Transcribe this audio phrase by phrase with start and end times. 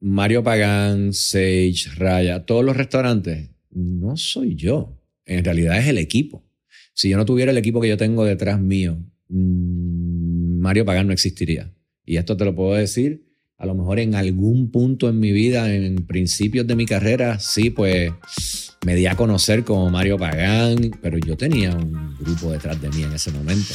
[0.00, 4.98] Mario Pagán, Sage, Raya, todos los restaurantes, no soy yo.
[5.26, 6.42] En realidad es el equipo.
[6.94, 11.12] Si yo no tuviera el equipo que yo tengo detrás mío, mm, Mario Pagán no
[11.12, 11.70] existiría.
[12.04, 13.26] Y esto te lo puedo decir,
[13.58, 17.68] a lo mejor en algún punto en mi vida, en principios de mi carrera, sí,
[17.68, 18.10] pues
[18.86, 23.02] me di a conocer como Mario Pagán, pero yo tenía un grupo detrás de mí
[23.02, 23.74] en ese momento.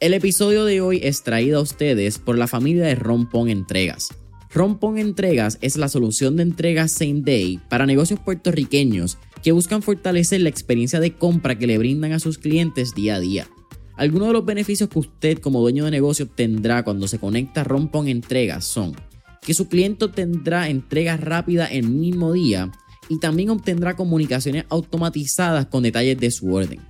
[0.00, 4.08] El episodio de hoy es traído a ustedes por la familia de Rompon Entregas.
[4.50, 10.40] Rompon Entregas es la solución de entregas same day para negocios puertorriqueños que buscan fortalecer
[10.40, 13.46] la experiencia de compra que le brindan a sus clientes día a día.
[13.94, 17.64] Algunos de los beneficios que usted como dueño de negocio obtendrá cuando se conecta a
[17.64, 18.96] Rompon Entregas son
[19.42, 22.72] que su cliente tendrá entregas rápidas el mismo día
[23.10, 26.89] y también obtendrá comunicaciones automatizadas con detalles de su orden.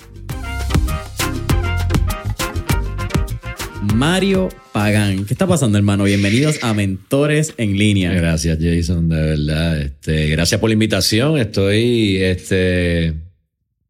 [3.94, 5.24] Mario Pagán.
[5.24, 6.02] ¿Qué está pasando, hermano?
[6.04, 8.12] Bienvenidos a Mentores en Línea.
[8.12, 9.80] Gracias, Jason, de verdad.
[9.80, 11.38] Este, gracias por la invitación.
[11.38, 13.14] Estoy, este,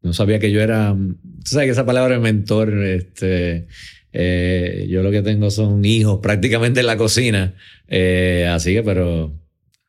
[0.01, 3.67] no sabía que yo era, tú sabes que esa palabra es mentor, este,
[4.11, 7.55] eh, yo lo que tengo son hijos prácticamente en la cocina.
[7.87, 9.33] Eh, así que, pero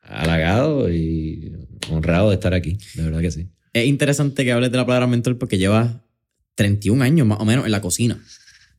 [0.01, 1.53] halagado y
[1.89, 2.77] honrado de estar aquí.
[2.95, 3.47] De verdad que sí.
[3.73, 5.95] Es interesante que hables de la palabra mentor porque llevas
[6.55, 8.19] 31 años más o menos en la cocina.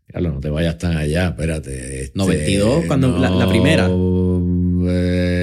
[0.07, 2.03] Carlos, no te vayas tan allá, espérate.
[2.03, 3.89] Este, 92, cuando la, primera.
[3.89, 5.42] Eh,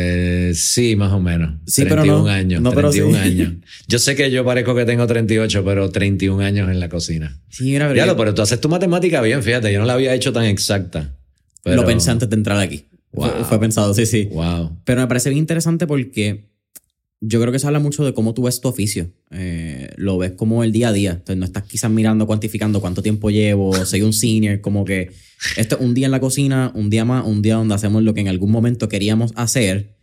[0.54, 1.56] sí, más o menos.
[1.66, 2.62] Sí, 31 pero no, años.
[2.62, 3.54] No, 31 años.
[3.88, 7.40] Yo sé que yo parezco que tengo 38, pero 31 años en la cocina.
[7.50, 8.16] Sí, era verdad.
[8.18, 11.16] pero tú haces tu matemática bien, fíjate, yo no la había hecho tan exacta.
[11.66, 12.86] Lo pensé antes de entrar aquí.
[13.12, 14.26] Fue, pensado, sí, sí.
[14.32, 14.78] Wow.
[14.86, 16.50] Pero me parece bien interesante porque
[17.22, 19.12] yo creo que se habla mucho de cómo tú ves tu oficio.
[19.32, 21.12] Eh, lo ves como el día a día.
[21.12, 25.12] Entonces no estás quizás mirando, cuantificando cuánto tiempo llevo, soy un senior, como que
[25.58, 28.14] esto es un día en la cocina, un día más, un día donde hacemos lo
[28.14, 29.98] que en algún momento queríamos hacer.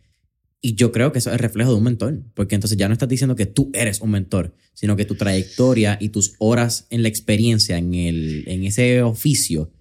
[0.61, 3.09] Y yo creo que eso es reflejo de un mentor, porque entonces ya no estás
[3.09, 7.09] diciendo que tú eres un mentor, sino que tu trayectoria y tus horas en la
[7.09, 9.71] experiencia, en, el, en ese oficio,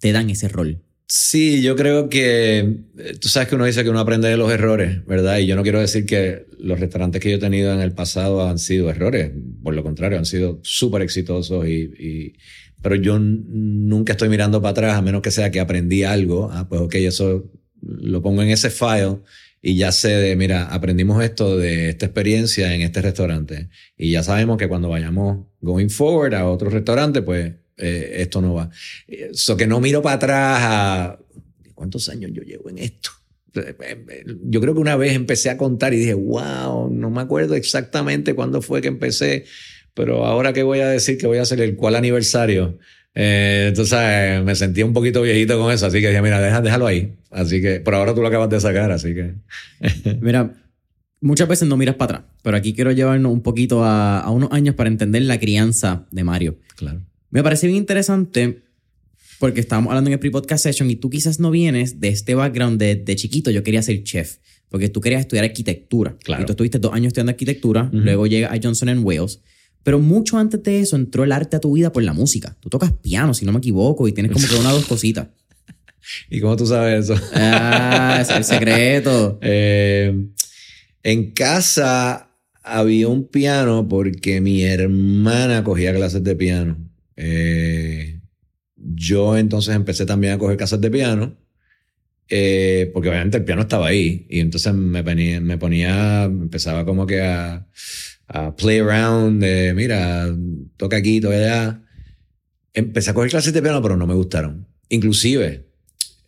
[0.00, 0.82] te dan ese rol.
[1.08, 2.58] Sí, yo creo que
[2.98, 5.38] eh, tú sabes que uno dice que uno aprende de los errores, ¿verdad?
[5.38, 8.48] Y yo no quiero decir que los restaurantes que yo he tenido en el pasado
[8.48, 9.30] han sido errores,
[9.62, 12.34] por lo contrario, han sido súper exitosos y,
[12.82, 16.68] pero yo nunca estoy mirando para atrás a menos que sea que aprendí algo, ah,
[16.68, 19.18] pues ok, eso lo pongo en ese file
[19.66, 23.68] y ya sé de, mira, aprendimos esto de esta experiencia en este restaurante
[23.98, 28.54] y ya sabemos que cuando vayamos going forward a otro restaurante, pues eh, esto no
[28.54, 28.70] va.
[29.08, 31.18] Eso que no miro para atrás a
[31.74, 33.10] cuántos años yo llevo en esto.
[34.44, 38.34] Yo creo que una vez empecé a contar y dije, wow, no me acuerdo exactamente
[38.34, 39.46] cuándo fue que empecé,
[39.94, 42.78] pero ahora que voy a decir que voy a hacer el cual aniversario,
[43.18, 47.14] eh, entonces me sentí un poquito viejito con eso, así que dije, mira, déjalo ahí.
[47.30, 49.32] Así que, por ahora tú lo acabas de sacar, así que.
[50.20, 50.52] mira,
[51.22, 54.52] muchas veces no miras para atrás, pero aquí quiero llevarnos un poquito a, a unos
[54.52, 56.58] años para entender la crianza de Mario.
[56.76, 57.00] Claro.
[57.30, 58.62] Me parece bien interesante
[59.38, 62.78] porque estábamos hablando en el pre-podcast session y tú quizás no vienes de este background
[62.78, 64.36] de, de chiquito, yo quería ser chef,
[64.68, 66.18] porque tú querías estudiar arquitectura.
[66.22, 66.42] Claro.
[66.42, 69.40] Y tú estuviste dos años estudiando arquitectura, luego llega a Johnson Wales.
[69.86, 72.56] Pero mucho antes de eso entró el arte a tu vida por la música.
[72.58, 75.28] Tú tocas piano, si no me equivoco, y tienes como que una o dos cositas.
[76.28, 77.14] ¿Y cómo tú sabes eso?
[77.32, 79.38] Ah, es el secreto.
[79.48, 80.12] Eh,
[81.04, 82.32] en casa
[82.64, 86.78] había un piano porque mi hermana cogía clases de piano.
[87.14, 88.18] Eh,
[88.74, 91.36] yo entonces empecé también a coger casas de piano,
[92.28, 97.06] eh, porque obviamente el piano estaba ahí, y entonces me ponía, me ponía empezaba como
[97.06, 97.68] que a,
[98.28, 100.34] a play around de, mira,
[100.76, 101.82] toca aquí, toca allá.
[102.74, 104.66] empecé a coger clases de piano, pero no me gustaron.
[104.88, 105.64] Inclusive,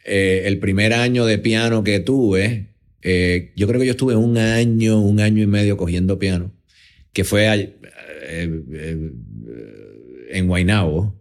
[0.04, 2.68] eh, el primer año de piano que tuve,
[3.02, 6.52] eh, yo creo que yo estuve un año, un año y medio cogiendo piano,
[7.12, 7.46] que fue
[8.22, 9.12] eh,
[10.30, 11.14] en Guaynabo.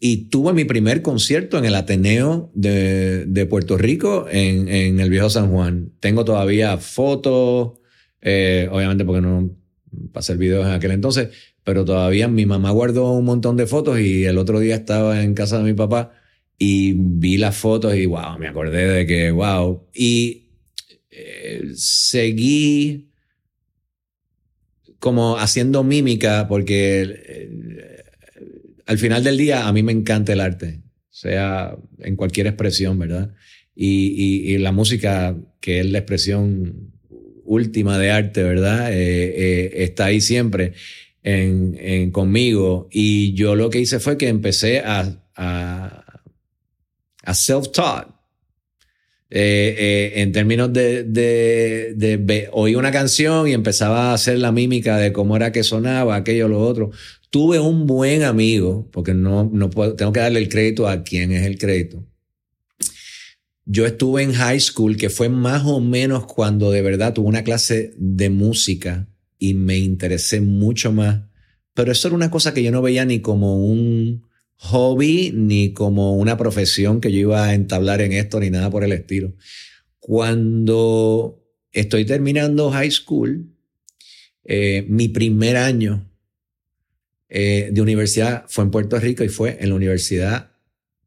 [0.00, 5.30] y tuve mi primer concierto en el Ateneo de, Puerto Rico, en, en, el Viejo
[5.30, 5.92] San Juan.
[6.00, 7.78] Tengo todavía fotos,
[8.24, 9.50] obviamente porque no
[10.12, 11.28] pasé el video en aquel entonces,
[11.62, 15.34] pero todavía mi mamá guardó un montón de fotos y el otro día estaba en
[15.34, 16.12] casa de mi papá
[16.58, 19.86] y vi las fotos y wow, me acordé de que wow.
[19.94, 20.48] Y
[21.10, 23.10] eh, seguí
[24.98, 28.04] como haciendo mímica porque eh,
[28.86, 33.34] al final del día a mí me encanta el arte, sea en cualquier expresión, ¿verdad?
[33.76, 36.93] Y, la música, que es la expresión
[37.44, 38.90] última de arte, ¿verdad?
[38.92, 40.72] Eh, está ahí siempre
[41.24, 42.88] en, conmigo.
[42.90, 46.04] Y yo lo que hice fue que empecé a, a,
[47.26, 48.12] self-taught.
[49.30, 54.52] Eh, eh, en términos de, de, de, oí una canción y empezaba a hacer la
[54.52, 56.92] mímica de cómo era que sonaba, aquello, lo otro.
[57.30, 61.32] Tuve un buen amigo, porque no, no puedo, tengo que darle el crédito a quien
[61.32, 62.06] es el crédito.
[63.66, 67.44] Yo estuve en high school, que fue más o menos cuando de verdad tuve una
[67.44, 69.08] clase de música
[69.38, 71.22] y me interesé mucho más.
[71.72, 74.26] Pero eso era una cosa que yo no veía ni como un
[74.56, 78.84] hobby, ni como una profesión que yo iba a entablar en esto, ni nada por
[78.84, 79.34] el estilo.
[79.98, 83.50] Cuando estoy terminando high school,
[84.44, 86.10] eh, mi primer año
[87.28, 90.50] eh, de universidad fue en Puerto Rico y fue en la Universidad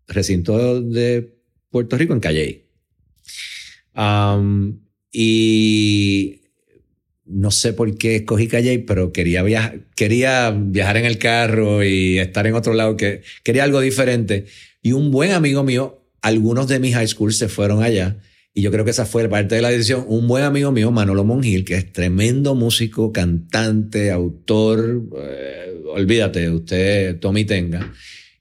[0.07, 1.36] Recinto de
[1.69, 2.65] Puerto Rico en Calle.
[5.11, 6.41] y
[7.27, 12.19] no sé por qué escogí Calle, pero quería, viajar, quería viajar en el carro y
[12.19, 14.45] estar en otro lado, que quería algo diferente.
[14.81, 18.17] Y un buen amigo mío, algunos de mis high schools se fueron allá,
[18.53, 20.05] y yo creo que esa fue parte de la decisión.
[20.07, 27.19] Un buen amigo mío, Manolo Mongil, que es tremendo músico, cantante, autor, eh, olvídate, usted,
[27.19, 27.93] Tommy Tenga,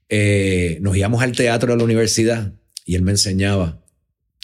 [0.09, 2.53] eh, nos íbamos al teatro de la universidad
[2.87, 3.83] y él me enseñaba.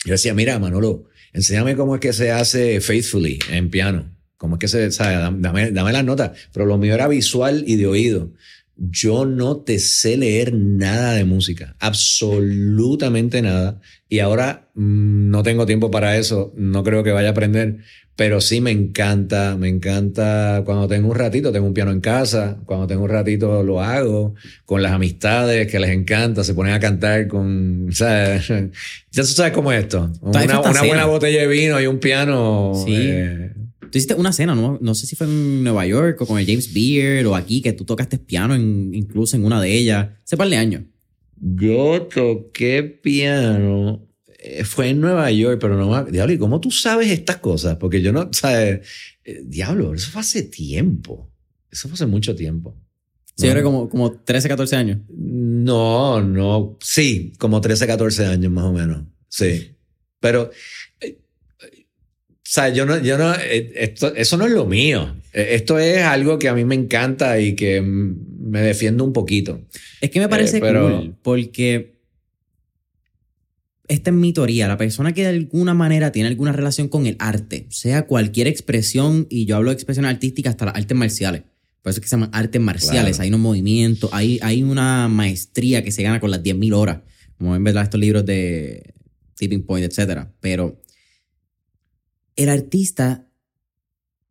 [0.06, 4.16] Yo decía, mira, Manolo, enséñame cómo es que se hace Faithfully en piano.
[4.38, 5.16] ¿Cómo es que se sabe?
[5.40, 6.31] Dame, dame las notas.
[6.51, 8.34] Pero lo mío era visual y de oído.
[8.75, 13.79] Yo no te sé leer nada de música, absolutamente nada.
[14.09, 17.79] Y ahora mm, no tengo tiempo para eso, no creo que vaya a aprender,
[18.15, 22.57] pero sí me encanta, me encanta cuando tengo un ratito, tengo un piano en casa,
[22.65, 24.35] cuando tengo un ratito lo hago,
[24.65, 28.37] con las amistades que les encanta, se ponen a cantar con, o sea,
[29.11, 30.45] ya tú sabes cómo es esto, una,
[30.83, 32.73] buena botella de vino y un piano.
[32.85, 32.95] Sí.
[32.97, 33.51] Eh,
[33.94, 34.80] Tú hiciste una cena, ¿no?
[34.81, 37.74] no sé si fue en Nueva York o con el James Beard o aquí, que
[37.74, 40.10] tú tocaste piano incluso en una de ellas.
[40.24, 40.81] Hace par de años.
[41.40, 44.10] Yo toqué piano.
[44.40, 47.75] Eh, fue en Nueva York, pero no Diablo, ¿y cómo tú sabes estas cosas?
[47.75, 48.30] Porque yo no.
[48.31, 48.80] ¿sabes?
[49.25, 51.31] Eh, diablo, eso fue hace tiempo.
[51.69, 52.75] Eso fue hace mucho tiempo.
[53.36, 55.01] Sí, era como, como 13, 14 años.
[55.07, 56.80] No, no.
[56.81, 59.04] Sí, como 13, 14 años más o menos.
[59.30, 59.75] Sí.
[60.19, 60.50] Pero
[61.00, 61.22] o
[62.53, 65.15] sea, yo no, yo no, eh, esto, eso no es lo mío.
[65.33, 69.61] E, esto es algo que a mí me encanta y que me defiendo un poquito.
[70.01, 71.94] Es que me parece eh, cool porque
[73.87, 74.68] esta es mi teoría.
[74.68, 79.25] La persona que de alguna manera tiene alguna relación con el arte, sea cualquier expresión,
[79.31, 81.42] y yo hablo de expresión artística hasta las artes marciales.
[81.81, 83.19] Por eso es que se llaman artes marciales.
[83.19, 86.99] Hay unos movimientos, hay, hay una maestría que se gana con las 10.000 horas.
[87.37, 87.83] Como ven, ¿verdad?
[87.83, 88.94] Estos libros de
[89.35, 90.28] Tipping Point, etc.
[90.39, 90.82] Pero
[92.35, 93.28] el artista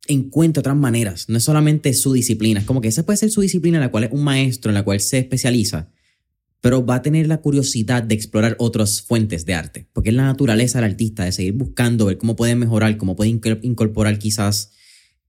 [0.08, 3.40] encuentra otras maneras, no es solamente su disciplina, es como que esa puede ser su
[3.40, 5.90] disciplina en la cual es un maestro, en la cual se especializa,
[6.60, 10.24] pero va a tener la curiosidad de explorar otras fuentes de arte, porque es la
[10.24, 14.72] naturaleza del artista, de seguir buscando, ver cómo puede mejorar, cómo puede incorporar quizás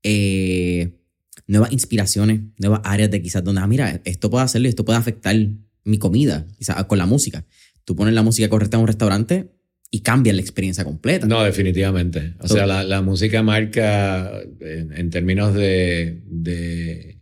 [0.01, 1.00] eh,
[1.48, 5.36] nuevas inspiraciones, nuevas áreas de quizás donde, ah, mira, esto puede hacerlo, esto puede afectar
[5.84, 7.46] mi comida, quizás con la música.
[7.86, 9.51] Tú pones la música correcta en un restaurante,
[9.96, 11.28] y cambia la experiencia completa.
[11.28, 12.34] No, definitivamente.
[12.40, 17.20] O sea, la, música marca en, términos de,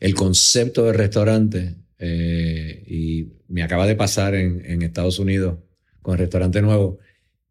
[0.00, 1.76] el concepto de restaurante.
[2.00, 5.60] Eh, y me acaba de pasar en, Estados Unidos
[6.02, 6.98] con el restaurante nuevo.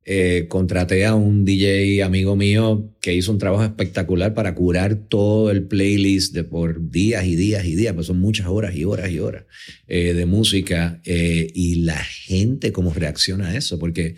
[0.06, 5.50] Eh, contraté a un DJ amigo mío que hizo un trabajo espectacular para curar todo
[5.50, 9.10] el playlist de por días y días y días, pues son muchas horas y horas
[9.12, 9.46] y horas
[9.88, 14.16] eh, de música eh, y la gente cómo reacciona a eso, porque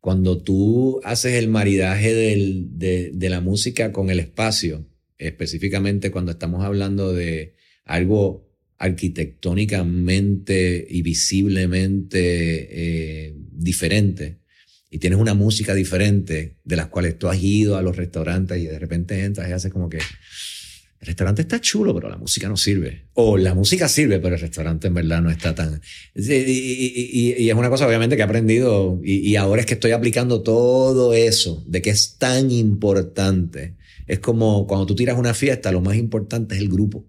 [0.00, 4.86] cuando tú haces el maridaje de, la música con el espacio,
[5.18, 7.52] específicamente cuando estamos hablando de
[7.84, 14.38] algo arquitectónicamente y visiblemente diferente
[14.90, 18.66] y tienes una música diferente de las cuales tú has ido a los restaurantes y
[18.66, 19.98] de repente entras y haces como que
[21.00, 23.04] el restaurante está chulo, pero la música no sirve.
[23.14, 25.80] O la música sirve, pero el restaurante en verdad no está tan...
[26.14, 31.14] Y, es una cosa obviamente que he aprendido y, ahora es que estoy aplicando todo
[31.14, 33.76] eso de que es tan importante.
[34.08, 37.06] Es como cuando tú tiras una fiesta, lo más importante es el grupo,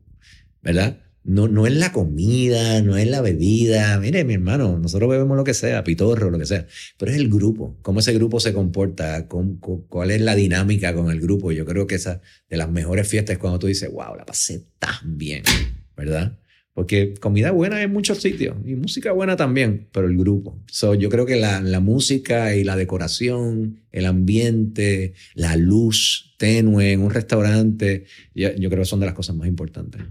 [0.62, 1.02] ¿verdad?
[1.30, 4.00] No, no es la comida, no es la bebida.
[4.00, 6.66] Mire, mi hermano, nosotros bebemos lo que sea, pitorro, lo que sea.
[6.98, 11.22] Pero es el grupo, cómo ese grupo se comporta, cuál es la dinámica con el
[11.22, 11.52] grupo.
[11.52, 12.20] Yo creo que esa
[12.50, 15.44] de las mejores fiestas es cuando tú dices, wow, la pasé tan bien,
[15.96, 16.40] ¿verdad?
[16.74, 20.60] Porque comida buena en muchos sitios y música buena también, pero el grupo.
[20.66, 26.92] So, yo creo que la, la música y la decoración, el ambiente, la luz tenue
[26.92, 30.02] en un restaurante, yo, yo creo que son de las cosas más importantes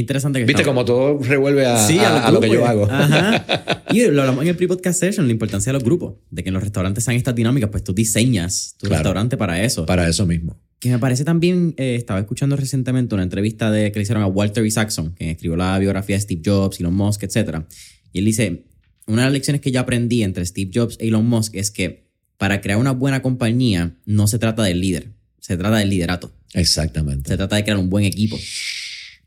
[0.00, 2.88] interesante que Viste como todo revuelve a, lo que yo hago.
[3.90, 6.54] Y lo hablamos en el pre-podcast session, la importancia de los grupos, de que en
[6.54, 9.86] los restaurantes sean estas dinámicas, pues tú diseñas tu restaurante para eso.
[9.86, 10.60] Para eso mismo.
[10.80, 14.26] Que me parece también, eh, estaba escuchando recientemente una entrevista de, que le hicieron a
[14.26, 17.60] Walter Isaacson, que escribió la biografía de Steve Jobs, Elon Musk, etc.
[18.12, 18.64] Y él dice,
[19.06, 22.06] una de las lecciones que yo aprendí entre Steve Jobs e Elon Musk es que
[22.36, 26.34] para crear una buena compañía no se trata del líder, se trata del liderato.
[26.52, 27.30] Exactamente.
[27.30, 28.36] Se trata de crear un buen equipo.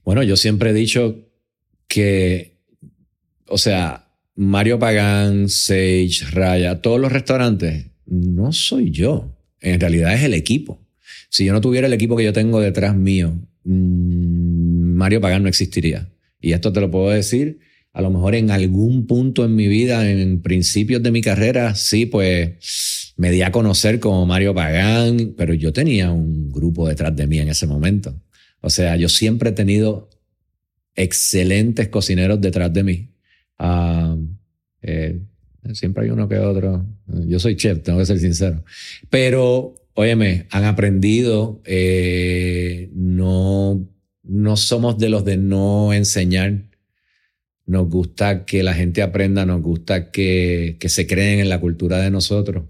[0.03, 1.29] Bueno, yo siempre he dicho
[1.88, 2.58] que,
[3.48, 9.36] o sea, Mario Pagán, Sage, Raya, todos los restaurantes, no soy yo.
[9.60, 10.79] En realidad es el equipo.
[11.29, 15.50] Si yo no tuviera el equipo que yo tengo detrás mío, mm, Mario Pagán no
[15.50, 16.10] existiría.
[16.39, 17.60] Y esto te lo puedo decir,
[17.91, 22.06] a lo mejor en algún punto en mi vida, en principios de mi carrera, sí,
[22.06, 27.27] pues me di a conocer como Mario Pagán, pero yo tenía un grupo detrás de
[27.27, 28.15] mí en ese momento.
[28.62, 30.10] O sea, yo siempre he tenido
[30.96, 33.10] excelentes cocineros detrás de mí.
[34.82, 35.20] Eh,
[35.74, 36.86] siempre hay uno que otro.
[37.08, 38.63] Yo soy chef, tengo que ser sincero.
[39.10, 41.62] Pero, óyeme, han aprendido.
[41.66, 43.88] Eh, no,
[44.24, 46.66] no somos de los de no enseñar.
[47.66, 52.00] Nos gusta que la gente aprenda, nos gusta que, que se creen en la cultura
[52.00, 52.66] de nosotros.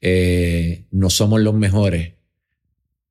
[0.00, 2.14] Eh, no somos los mejores,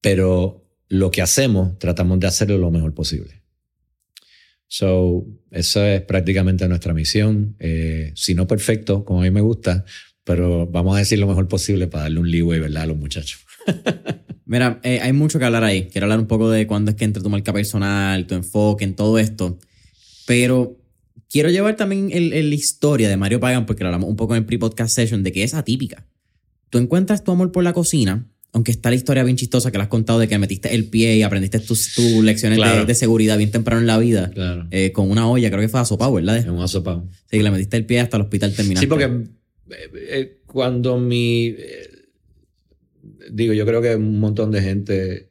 [0.02, 0.61] pero
[0.92, 3.42] lo que hacemos, tratamos de hacerlo lo mejor posible.
[4.68, 7.56] So, esa es prácticamente nuestra misión.
[7.60, 9.86] Eh, si no perfecto, como a mí me gusta,
[10.26, 12.84] pero vamos a decir lo mejor posible para darle un leeway, ¿verdad?
[12.84, 13.40] A los muchachos.
[14.46, 15.88] Mira, eh, hay mucho que hablar ahí.
[15.88, 18.94] Quiero hablar un poco de cuándo es que entra tu marca personal, tu enfoque en
[18.94, 19.60] todo esto.
[20.28, 20.78] Pero
[21.30, 24.46] quiero llevar también la historia de Mario Pagan, porque lo hablamos un poco en el
[24.46, 26.06] pre-podcast session, de que es atípica.
[26.70, 29.84] Tú encuentras tu amor por la cocina aunque está la historia bien chistosa que le
[29.84, 33.82] has contado de que metiste el pie y aprendiste tus, lecciones de, seguridad bien temprano
[33.82, 34.68] en la vida, claro.
[34.72, 36.38] Eh, con una olla, creo que fue asopado, ¿verdad?
[36.38, 37.08] En un asopado.
[37.30, 38.82] Sí, le metiste el pie hasta el hospital terminal.
[38.82, 41.56] Sí, porque eh, eh, cuando mi...
[43.32, 45.30] digo, yo creo que un montón de gente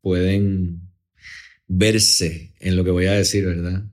[0.00, 0.80] pueden
[1.68, 3.84] verse en lo que voy a decir, ¿verdad?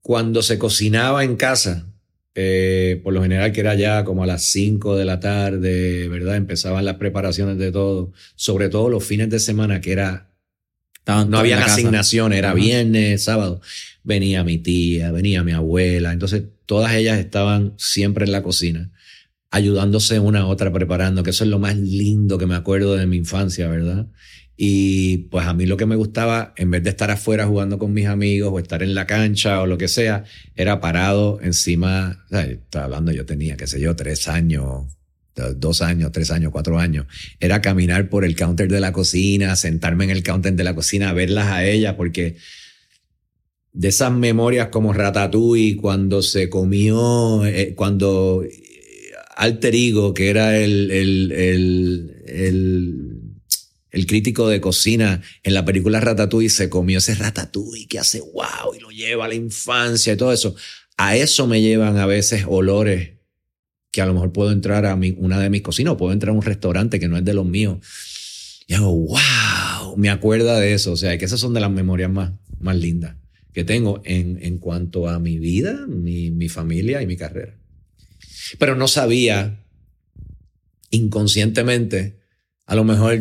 [0.00, 1.93] cuando se cocinaba en casa,
[2.34, 6.36] eh, por lo general que era ya como a las 5 de la tarde, ¿verdad?
[6.36, 10.30] Empezaban las preparaciones de todo, sobre todo los fines de semana que era...
[11.06, 13.60] no había asignaciones, era viernes, sábado.
[14.02, 18.90] Venía mi tía, venía mi abuela, entonces todas ellas estaban siempre en la cocina,
[19.50, 23.06] ayudándose una a otra preparando, que eso es lo más lindo que me acuerdo de
[23.06, 24.08] mi infancia, ¿verdad?
[24.56, 27.92] Y pues a mí lo que me gustaba, en vez de estar afuera jugando con
[27.92, 32.84] mis amigos o estar en la cancha o lo que sea, era parado encima, estaba
[32.84, 34.84] hablando, yo tenía, qué sé yo, tres años,
[35.56, 37.06] dos años, tres años, cuatro años.
[37.40, 41.12] Era caminar por el counter de la cocina, sentarme en el counter de la cocina,
[41.12, 42.36] verlas a ellas, porque
[43.72, 48.52] de esas memorias como Ratatouille, cuando se comió, eh, cuando eh,
[49.36, 53.13] Alter Ego, que era el, el, el el
[54.06, 58.80] crítico de cocina en la película Ratatouille se comió ese Ratatouille que hace wow y
[58.80, 60.56] lo lleva a la infancia y todo eso.
[60.96, 63.10] A eso me llevan a veces olores
[63.92, 66.30] que a lo mejor puedo entrar a mi, una de mis cocinas o puedo entrar
[66.30, 67.78] a un restaurante que no es de los míos.
[68.66, 70.92] Y hago, wow, me acuerda de eso.
[70.92, 73.16] O sea, que esas son de las memorias más, más lindas
[73.52, 77.54] que tengo en, en cuanto a mi vida, mi, mi familia y mi carrera.
[78.58, 79.64] Pero no sabía
[80.90, 82.18] inconscientemente,
[82.66, 83.20] a lo mejor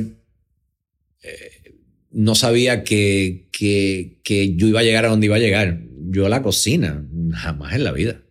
[2.14, 5.82] no sabía que, que, que, yo iba a llegar a donde iba a llegar.
[6.10, 8.22] Yo a la cocina, jamás en la vida.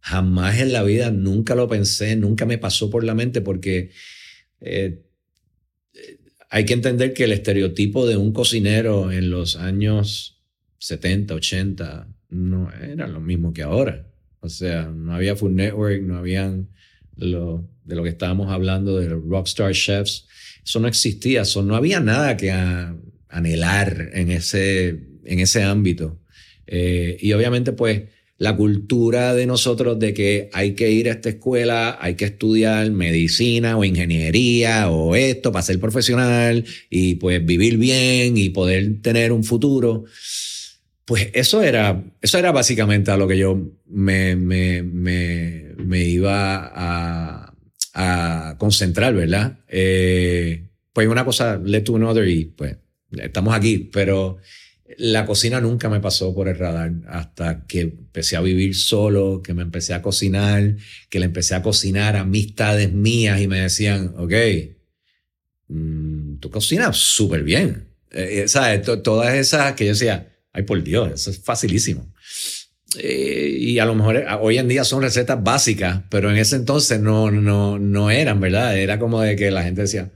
[0.00, 3.90] Jamás en la vida, nunca lo pensé, nunca me pasó por la mente porque
[4.60, 5.02] eh,
[6.50, 10.42] hay que entender que el estereotipo de un cocinero en los años
[10.78, 14.06] 70, 80 no era lo mismo que ahora.
[14.40, 16.68] O sea, no había Food Network, no habían
[17.16, 20.26] lo, de lo que estábamos hablando de rockstar chefs.
[20.64, 22.52] Eso no existía, eso no había nada que
[23.34, 24.88] anhelar en ese,
[25.24, 26.20] en ese ámbito.
[26.66, 28.02] Eh, y obviamente, pues,
[28.38, 32.90] la cultura de nosotros de que hay que ir a esta escuela, hay que estudiar
[32.90, 39.32] medicina o ingeniería o esto para ser profesional y pues vivir bien y poder tener
[39.32, 40.04] un futuro.
[41.04, 46.72] Pues eso era, eso era básicamente a lo que yo me, me, me, me iba
[46.74, 47.54] a,
[47.94, 49.58] a, concentrar, ¿verdad?
[49.68, 52.76] Eh, pues una cosa led to another y pues
[53.22, 54.38] estamos aquí, pero
[54.98, 59.54] la cocina nunca me pasó por el radar hasta que empecé a vivir solo, que
[59.54, 60.76] me empecé a cocinar,
[61.08, 64.32] que le empecé a cocinar amistades mías y me decían, ok,
[65.68, 67.88] mm, tú cocinas súper bien.
[68.10, 68.82] Eh, eh, ¿Sabes?
[69.02, 72.06] Todas esas que yo decía, Ay, por Dios, eso es facilísimo.
[72.96, 76.54] Eh, y a lo mejor eh, hoy en día son recetas básicas, pero en ese
[76.54, 78.78] entonces no, no, no eran, ¿verdad?
[78.78, 80.12] Era como de que la gente decía,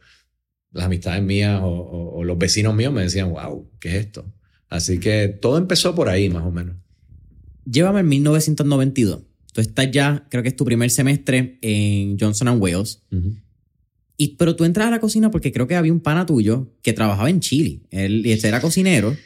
[0.72, 4.26] las amistades mías o, los vecinos míos me decían, wow, ¿qué es esto?
[4.68, 6.76] Así que todo empezó por ahí, más o menos.
[7.64, 9.22] Llévame en 1992.
[9.52, 13.02] Tú estás ya, creo que es tu primer semestre en Johnson Wales.
[14.16, 16.92] y, pero tú entras a la cocina porque creo que había un pana tuyo que
[16.92, 17.80] trabajaba en Chile.
[17.90, 19.16] Él, él era cocinero.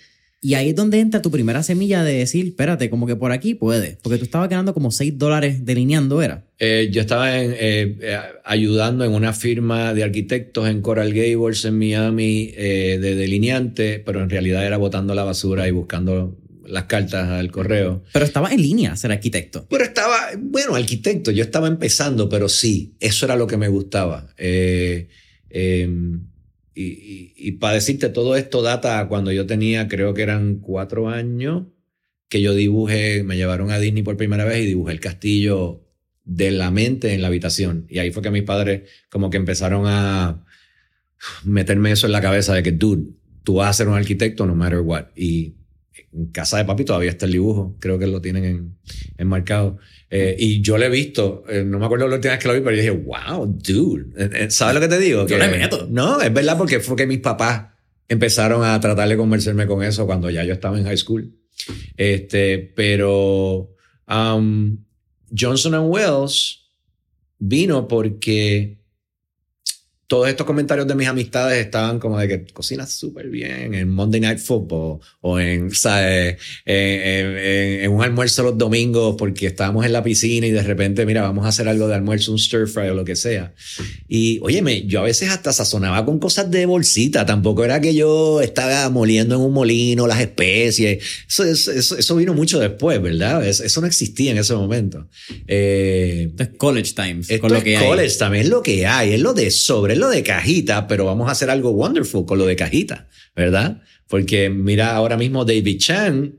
[0.45, 3.55] Y ahí es donde entra tu primera semilla de decir, espérate, como que por aquí
[3.55, 3.97] puede.
[4.03, 6.43] Porque tú estabas ganando como 6 dólares delineando, ¿era?
[6.59, 11.79] Eh, yo estaba eh, eh, ayudando en una firma de arquitectos en Coral Gables, en
[11.79, 17.53] Miami, de delineante, pero en realidad era botando la basura y buscando las cartas al
[17.53, 18.03] correo.
[18.13, 19.67] Pero estaba en línea ser arquitecto.
[19.71, 24.27] Pero estaba, bueno, arquitecto, yo estaba empezando, pero sí, eso era lo que me gustaba.
[24.37, 25.07] Eh,
[26.75, 31.67] em, y, para decirte, todo esto data cuando yo tenía, creo que eran cuatro años,
[32.29, 35.83] que yo dibujé, me llevaron a Disney por primera vez y dibujé el castillo
[36.25, 37.87] de la mente en la habitación.
[37.89, 40.45] Y ahí fue que mis padres como que empezaron a
[41.45, 43.13] meterme eso en la cabeza de que, dude,
[43.45, 45.07] tú vas a ser un arquitecto no matter what.
[45.17, 45.57] Y
[46.13, 48.77] en casa de papi todavía está el dibujo, creo que lo tienen en,
[49.19, 49.79] enmarcado.
[50.15, 52.53] Eh, y yo lo he visto, eh, no me acuerdo la última vez que lo
[52.53, 55.25] vi, pero yo dije, wow, dude, eh, ¿sabes lo que te digo?
[55.25, 55.87] Que, meto.
[55.89, 57.69] No, es verdad porque fue que mis papás
[58.09, 61.33] empezaron a tratar de convencerme con eso cuando ya yo estaba en high school.
[61.97, 63.75] Este, pero
[64.07, 64.85] um,
[65.35, 66.67] Johnson Wells
[67.39, 68.82] vino porque
[70.07, 74.21] todos estos comentarios de mis amistades estaban como de que cocinas súper bien en Monday
[74.21, 76.37] Night Football o en, ¿sabes?
[76.67, 81.47] En, un almuerzo los domingos porque estábamos en la piscina y de repente, mira, vamos
[81.47, 83.55] a hacer algo de almuerzo, un stir fry o lo que sea.
[84.07, 87.25] Y, óyeme, yo a veces hasta sazonaba con cosas de bolsita.
[87.25, 91.03] Tampoco era que yo estaba moliendo en un molino las especies.
[91.29, 93.47] Eso, eso, eso vino mucho después, ¿verdad?
[93.47, 95.09] Eso, no existía en ese momento.
[95.47, 97.31] Eh, esto es college times.
[97.31, 99.15] Esto con lo que es college también es lo que hay.
[99.15, 102.47] Es lo de sobre lo de cajita, pero vamos a hacer algo wonderful con lo
[102.47, 103.83] de cajita, ¿verdad?
[104.09, 106.35] Porque mira ahora mismo David Chan,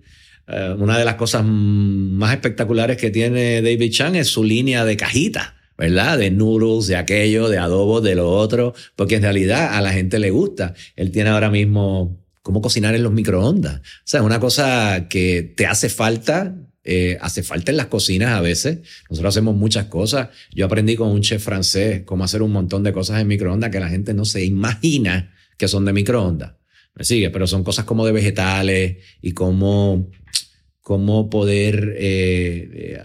[0.47, 4.97] eh, una de las cosas más espectaculares que tiene David Chan es su línea de
[4.97, 5.55] cajita.
[5.75, 6.19] ¿verdad?
[6.19, 10.19] De noodles, de aquello, de adobo, de lo otro, porque en realidad a la gente
[10.19, 10.75] le gusta.
[10.95, 13.79] Él tiene ahora mismo cómo cocinar en los microondas.
[13.79, 18.31] O sea, es una cosa que te hace falta eh, hace falta en las cocinas
[18.31, 18.79] a veces.
[19.09, 20.29] Nosotros hacemos muchas cosas.
[20.51, 23.79] Yo aprendí con un chef francés cómo hacer un montón de cosas en microondas que
[23.79, 26.53] la gente no se imagina que son de microondas.
[26.95, 30.09] Me sigue, pero son cosas como de vegetales y cómo,
[30.81, 33.01] cómo poder eh, eh,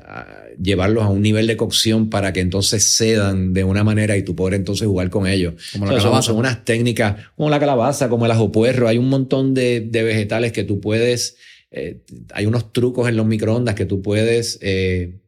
[0.60, 4.34] llevarlos a un nivel de cocción para que entonces cedan de una manera y tú
[4.34, 5.54] poder entonces jugar con ellos.
[5.72, 6.22] Como la calabaza.
[6.22, 8.88] Son, unas técnicas como la calabaza, como el ajo puerro.
[8.88, 11.36] Hay un montón de, de vegetales que tú puedes
[11.70, 12.00] eh,
[12.32, 15.18] hay unos trucos en los microondas que tú puedes eh,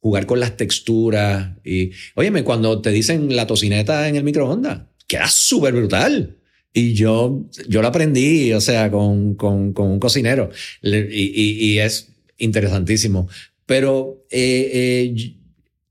[0.00, 1.56] jugar con las texturas.
[1.64, 6.36] Y, óyeme, cuando te dicen la tocineta en el microondas, queda súper brutal.
[6.72, 10.50] Y yo, yo lo aprendí, o sea, con, con, un cocinero.
[10.82, 13.28] Y, y, es interesantísimo.
[13.66, 15.34] Pero eh,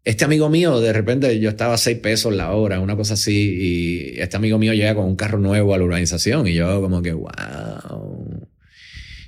[0.03, 4.13] este amigo mío, de repente yo estaba a seis pesos la hora, una cosa así,
[4.15, 7.01] y este amigo mío llega con un carro nuevo a la urbanización y yo como
[7.01, 8.26] que, wow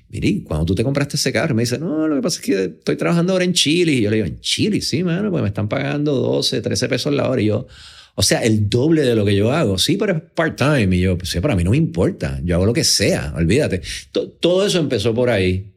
[0.10, 2.64] mire, cuando tú te compraste ese carro, me dice, no, lo que pasa es que
[2.66, 3.94] estoy trabajando ahora en Chile.
[3.94, 7.14] Y yo le digo, en Chile, sí, mano, pues me están pagando 12, 13 pesos
[7.14, 7.42] la hora.
[7.42, 7.68] Y yo,
[8.16, 9.78] o sea, el doble de lo que yo hago.
[9.78, 10.96] Sí, pero es part-time.
[10.96, 12.40] Y yo, pues sí, para mí no me importa.
[12.44, 13.82] Yo hago lo que sea, olvídate.
[14.12, 15.74] todo eso empezó por ahí.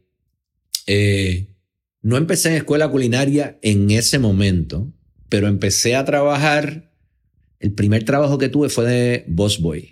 [0.87, 1.47] Eh,
[2.01, 4.93] no empecé en escuela culinaria en ese momento,
[5.29, 6.91] pero empecé a trabajar.
[7.61, 9.92] El primer trabajo que tuve fue de boss boy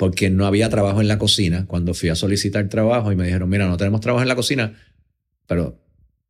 [0.00, 1.66] porque no había trabajo en la cocina.
[1.66, 4.80] Cuando fui a solicitar trabajo y me dijeron, mira, no tenemos trabajo en la cocina,
[5.46, 5.78] pero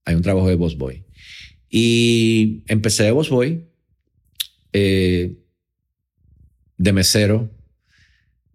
[0.04, 1.04] hay un trabajo de boss boy.
[1.68, 3.68] Y empecé de boss boy,
[4.72, 5.38] eh,
[6.78, 7.48] de mesero,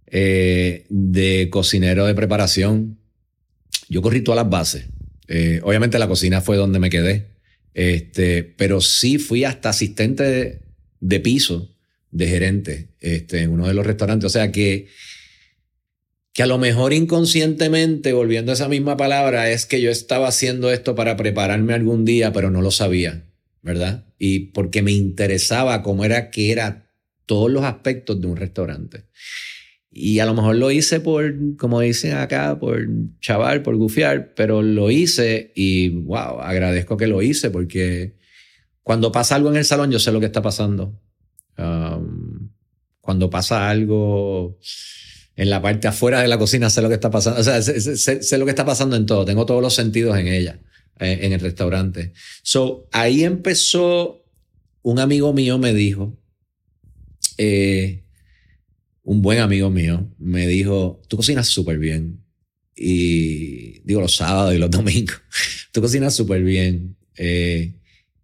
[0.08, 3.00] eh, de cocinero de preparación.
[3.88, 4.88] Yo corrí todas las bases.
[5.30, 7.38] Eh, obviamente la cocina fue donde me quedé,
[7.74, 10.62] este, pero sí fui hasta asistente
[11.00, 11.74] de, piso,
[12.16, 14.26] de gerente, este, en uno de los restaurantes.
[14.26, 14.88] O sea que,
[16.32, 20.72] que a lo mejor inconscientemente, volviendo a esa misma palabra, es que yo estaba haciendo
[20.72, 23.26] esto para prepararme algún día, pero no lo sabía,
[23.62, 24.06] ¿verdad?
[24.18, 26.90] Y porque me interesaba cómo era que era
[27.26, 29.04] todos los aspectos de un restaurante.
[29.92, 32.88] Y a lo mejor lo hice por, como dicen acá, por
[33.20, 38.16] chaval, por gufiar, pero lo hice y wow, agradezco que lo hice porque
[38.84, 41.02] cuando pasa algo en el salón yo sé lo que está pasando.
[41.58, 42.50] Um,
[43.00, 44.58] cuando pasa algo
[45.36, 47.40] en la parte afuera de la cocina sé lo que está pasando.
[47.40, 49.26] O sea, sé, lo que está pasando en todo.
[49.26, 50.60] Tengo todos los sentidos en ella,
[51.00, 52.14] eh, en el restaurante.
[52.42, 54.24] So, ahí empezó,
[54.82, 56.18] un amigo mío me dijo,
[57.38, 58.06] eh,
[59.04, 62.22] un buen amigo mío me dijo, tú cocinas súper bien.
[62.76, 65.22] Y digo los sábados y los domingos,
[65.72, 66.96] tú cocinas súper bien.
[67.18, 67.76] Eh,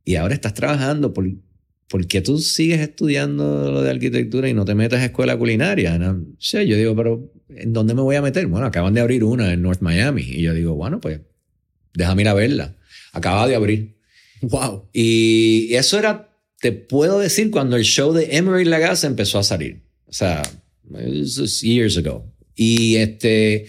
[0.04, 1.14] y ahora estás trabajando.
[1.14, 1.30] ¿Por,
[1.92, 5.98] ¿Por qué tú sigues estudiando lo de arquitectura y no te metes a escuela culinaria?
[5.98, 6.26] ¿no?
[6.40, 8.48] Sí, yo digo, pero ¿en dónde me voy a meter?
[8.48, 10.22] Bueno, acaban de abrir una en North Miami.
[10.22, 11.20] Y yo digo, bueno, pues
[11.94, 12.78] déjame ir a verla.
[13.12, 13.98] Acaba de abrir.
[14.42, 14.88] Wow.
[14.94, 19.84] Y eso era, te puedo decir, cuando el show de Emery Lagasse empezó a salir.
[20.06, 20.44] O sea,
[21.62, 22.34] years ago.
[22.56, 23.66] Y este,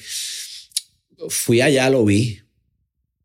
[1.29, 2.42] fui allá, lo vi.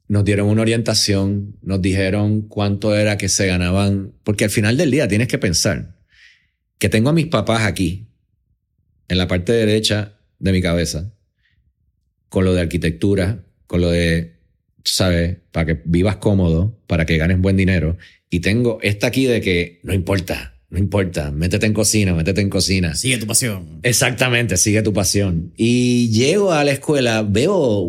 [0.08, 4.92] Nos dieron una orientación, nos dijeron cuánto era que se ganaban, porque al final del
[4.92, 5.98] día tienes que pensar
[6.78, 8.08] que tengo a mis papás aquí,
[9.08, 11.14] en la parte derecha de mi cabeza,
[12.30, 14.38] con lo de arquitectura, con lo de,
[14.84, 15.38] ¿sabes?
[15.52, 17.98] Para que vivas cómodo, para que ganes buen dinero.
[18.30, 22.50] Y tengo esta aquí de que no importa, no importa, métete en cocina, métete en
[22.50, 22.96] cocina.
[22.96, 23.80] Sigue tu pasión.
[23.84, 25.54] Exactamente, sigue tu pasión.
[25.56, 27.88] Y llego a la escuela, veo,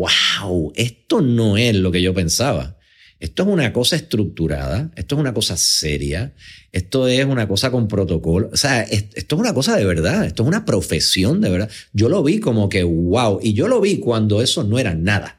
[0.00, 2.78] wow, esto no es lo que yo pensaba.
[3.18, 6.34] Esto es una cosa estructurada, esto es una cosa seria,
[6.72, 8.48] esto es una cosa con protocolo.
[8.50, 11.70] O sea, esto es una cosa de verdad, esto es una profesión de verdad.
[11.92, 15.36] Yo lo vi como que, wow, y yo lo vi cuando eso no era nada.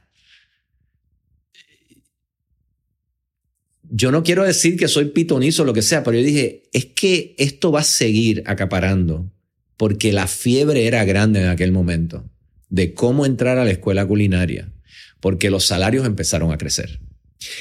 [3.94, 6.86] yo no quiero decir que soy pitonizo o lo que sea, pero yo dije, es
[6.86, 9.30] que esto va a seguir acaparando,
[9.76, 12.31] porque la fiebre era grande en aquel momento
[12.72, 14.72] de cómo entrar a la escuela culinaria,
[15.20, 17.00] porque los salarios empezaron a crecer.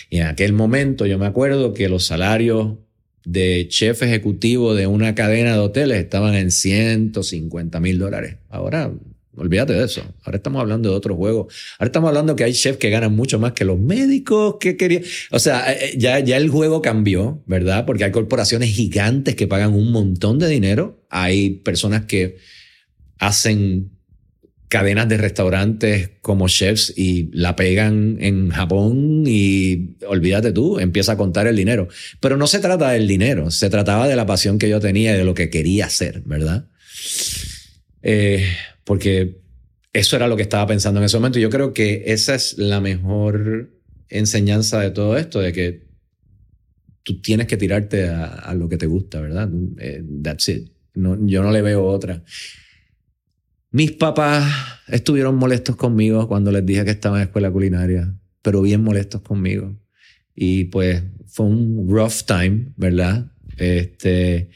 [0.09, 2.79] Y en aquel momento yo me acuerdo que los salarios
[3.27, 8.37] de chef ejecutivo de una cadena de hoteles estaban en 150 mil dólares.
[8.49, 8.90] Ahora
[9.37, 10.03] Olvídate de eso.
[10.25, 11.49] Ahora estamos hablando de otro juego.
[11.79, 15.03] Ahora estamos hablando que hay chefs que ganan mucho más que los médicos que querían.
[15.31, 17.87] O sea, eh, eh, ya, ya el juego cambió, ¿verdad?
[17.87, 21.07] Porque hay corporaciones gigantes que pagan un montón de dinero.
[21.09, 22.37] Hay personas que
[23.18, 23.92] hacen
[24.71, 31.17] cadenas de restaurantes como chefs y la pegan en Japón y olvídate tú, empieza a
[31.17, 31.89] contar el dinero.
[32.21, 35.19] Pero no se trata del dinero, se trataba de la pasión que yo tenía y
[35.19, 36.69] de lo que quería hacer, ¿verdad?
[38.03, 38.47] Eh,
[38.85, 39.41] porque
[39.93, 41.41] eso era lo que estaba pensando en ese momento.
[41.41, 43.73] Yo creo que esa es la mejor
[44.09, 45.83] enseñanza de todo esto, de que
[47.03, 49.51] tú tienes que tirarte a, lo que te gusta, ¿verdad?
[49.81, 50.71] Eh, that's it.
[50.95, 52.23] No, yo no le veo otra.
[53.73, 54.53] Mis papás
[54.89, 59.77] estuvieron molestos conmigo cuando les dije que estaba en escuela culinaria, pero bien molestos conmigo.
[60.35, 63.31] Y pues fue un rough time, ¿verdad?
[63.57, 64.51] Este,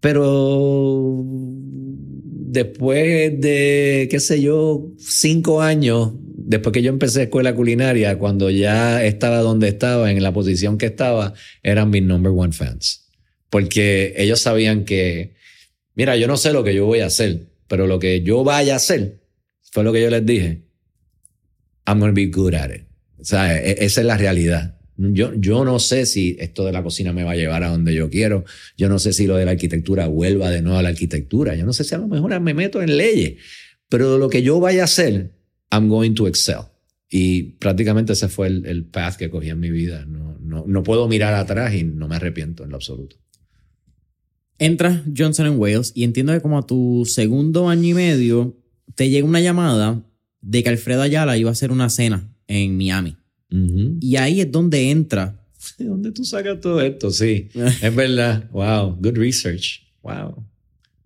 [0.00, 8.48] pero después de, qué sé yo, cinco años, después que yo empecé escuela culinaria, cuando
[8.50, 13.08] ya estaba donde estaba, en la posición que estaba, eran mis number one fans.
[13.50, 15.34] Porque ellos sabían que,
[15.96, 18.74] mira, yo no sé lo que yo voy a hacer, pero lo que yo vaya
[18.74, 19.20] a hacer,
[19.72, 20.62] fue lo que yo les dije,
[21.86, 22.82] I'm to be good at it.
[23.18, 24.78] O sea, e, esa es la realidad.
[24.96, 27.94] Yo, yo no sé si esto de la cocina me va a llevar a donde
[27.94, 28.44] yo quiero.
[28.76, 31.54] Yo no sé si lo de la arquitectura vuelva de nuevo a la arquitectura.
[31.54, 33.34] Yo no sé si a lo mejor me meto en leyes.
[33.88, 35.32] Pero lo que yo vaya a hacer,
[35.70, 36.60] I'm going to excel.
[37.08, 40.06] Y prácticamente ese fue el, el path que cogí en mi vida.
[40.06, 43.16] No, no, no puedo mirar atrás y no me arrepiento en lo absoluto.
[44.58, 48.56] Entras Johnson Wales y entiendo que como a tu segundo año y medio
[48.94, 50.02] te llega una llamada
[50.40, 53.16] de que Alfredo Ayala iba a hacer una cena en Miami.
[54.00, 55.40] Y ahí es donde entra.
[55.78, 57.10] ¿De dónde tú sacas todo esto?
[57.10, 57.48] Sí,
[57.82, 58.48] es verdad.
[58.50, 59.82] Wow, good research.
[60.02, 60.44] Wow.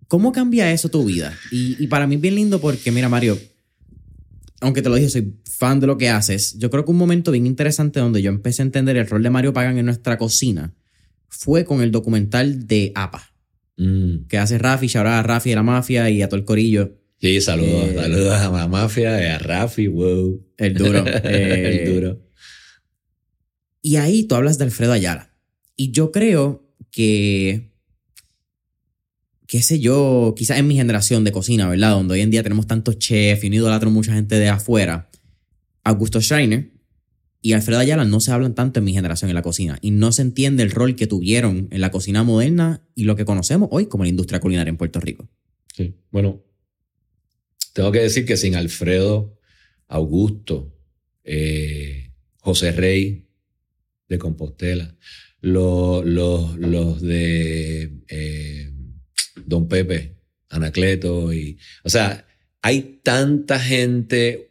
[0.07, 1.33] ¿Cómo cambia eso tu vida?
[1.51, 3.37] Y, y para mí es bien lindo porque, mira, Mario,
[4.59, 6.57] aunque te lo dije, soy fan de lo que haces.
[6.57, 9.29] Yo creo que un momento bien interesante donde yo empecé a entender el rol de
[9.29, 10.73] Mario Pagan en nuestra cocina
[11.27, 13.30] fue con el documental de APA,
[13.77, 14.27] Mm.
[14.27, 16.97] que hace Rafi, ahora a Rafi de la mafia y a todo el corillo.
[17.19, 20.45] Sí, saludos, Eh, saludos a la mafia, y a Rafi, wow.
[20.57, 21.03] El duro.
[21.23, 22.21] eh, el duro.
[23.81, 25.33] Y ahí tú hablas de Alfredo Ayala.
[25.75, 27.71] Y yo creo que,
[29.47, 31.91] qué sé yo, quizás en mi generación de cocina, ¿verdad?
[31.91, 35.09] Donde hoy en día tenemos tantos chefs y no idolatro mucha gente de afuera.
[35.83, 36.71] Augusto Schreiner
[37.41, 39.79] y Alfredo Ayala no se hablan tanto en mi generación en la cocina.
[39.81, 43.25] Y no se entiende el rol que tuvieron en la cocina moderna y lo que
[43.25, 45.27] conocemos hoy como la industria culinaria en Puerto Rico.
[45.75, 45.95] Sí.
[46.11, 46.43] Bueno,
[47.73, 49.37] tengo que decir que sin Alfredo,
[49.87, 50.75] Augusto,
[51.23, 53.27] eh, José Rey
[54.07, 54.95] de Compostela,
[55.39, 58.71] los, los, los de eh,
[59.45, 60.17] Don Pepe,
[60.49, 62.27] Anacleto, y, o sea,
[62.61, 64.50] hay tanta gente,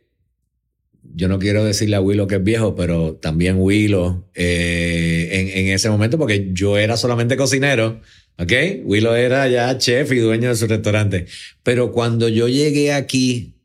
[1.02, 5.72] yo no quiero decirle a Willow que es viejo, pero también Willow eh, en, en
[5.72, 8.00] ese momento, porque yo era solamente cocinero,
[8.38, 8.52] ¿ok?
[8.84, 11.26] Willow era ya chef y dueño de su restaurante.
[11.62, 13.56] Pero cuando yo llegué aquí,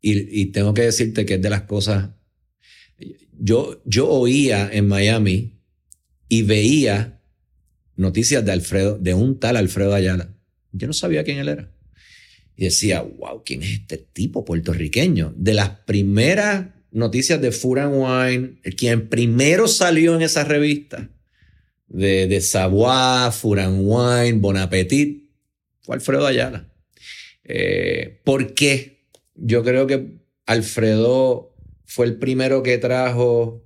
[0.00, 2.10] y, y tengo que decirte que es de las cosas,
[3.38, 5.58] yo, yo oía en Miami
[6.28, 7.20] y veía
[7.96, 10.34] noticias de Alfredo, de un tal Alfredo Ayala.
[10.72, 11.71] Yo no sabía quién él era.
[12.56, 15.32] Y decía, wow, ¿quién es este tipo puertorriqueño?
[15.36, 21.10] De las primeras noticias de Food and Wine, quien primero salió en esa revista
[21.88, 25.30] de, de Savoy, Food and Wine, Bon Appetit,
[25.80, 26.68] fue Alfredo Ayala.
[27.44, 29.06] Eh, ¿Por qué?
[29.34, 33.64] Yo creo que Alfredo fue el primero que trajo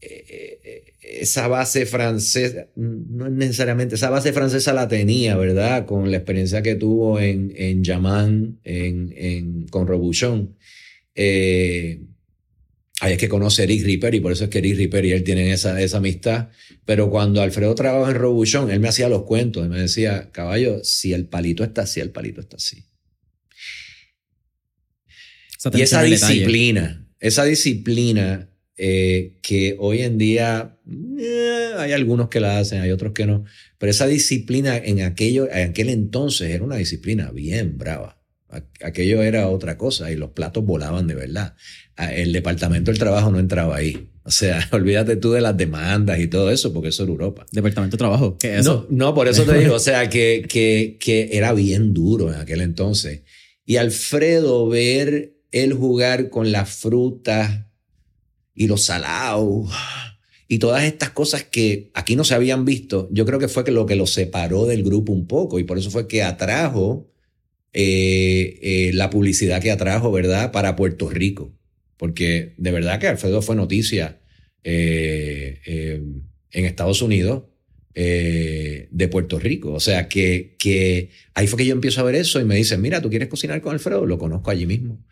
[0.00, 0.81] eh, eh,
[1.20, 5.86] esa base francesa, no es necesariamente, esa base francesa la tenía, ¿verdad?
[5.86, 10.56] Con la experiencia que tuvo en, en Yaman, en, en, con Robuchon.
[11.14, 12.00] Eh,
[13.00, 15.12] ahí es que conoce a Eric Ripper y por eso es que Eric Ripper y
[15.12, 16.48] él tienen esa, esa amistad.
[16.84, 20.82] Pero cuando Alfredo trabajaba en Robuchon, él me hacía los cuentos y me decía, caballo,
[20.84, 22.84] si el palito está así, el palito está así.
[25.74, 30.78] Y esa disciplina, esa disciplina eh, que hoy en día
[31.18, 33.44] eh, hay algunos que la hacen, hay otros que no,
[33.78, 38.18] pero esa disciplina en, aquello, en aquel entonces era una disciplina bien brava.
[38.82, 41.54] Aquello era otra cosa y los platos volaban de verdad.
[41.96, 44.10] El departamento del trabajo no entraba ahí.
[44.24, 47.46] O sea, olvídate tú de las demandas y todo eso, porque eso era Europa.
[47.50, 48.86] Departamento de trabajo, ¿qué es eso?
[48.90, 52.40] No, no por eso te digo, o sea, que, que, que era bien duro en
[52.40, 53.22] aquel entonces.
[53.64, 57.66] Y Alfredo ver él jugar con las frutas
[58.54, 59.70] y los salados
[60.52, 63.86] y todas estas cosas que aquí no se habían visto, yo creo que fue lo
[63.86, 67.10] que lo separó del grupo un poco y por eso fue que atrajo
[67.72, 71.58] eh, eh, la publicidad que atrajo, ¿verdad?, para Puerto Rico.
[71.96, 74.20] Porque de verdad que Alfredo fue noticia
[74.62, 77.44] eh, en Estados Unidos
[77.94, 79.72] de Puerto Rico.
[79.72, 82.82] O sea, que, que ahí fue que yo empiezo a ver eso y me dicen,
[82.82, 84.04] mira, ¿tú quieres cocinar con Alfredo?
[84.04, 85.02] Lo conozco allí mismo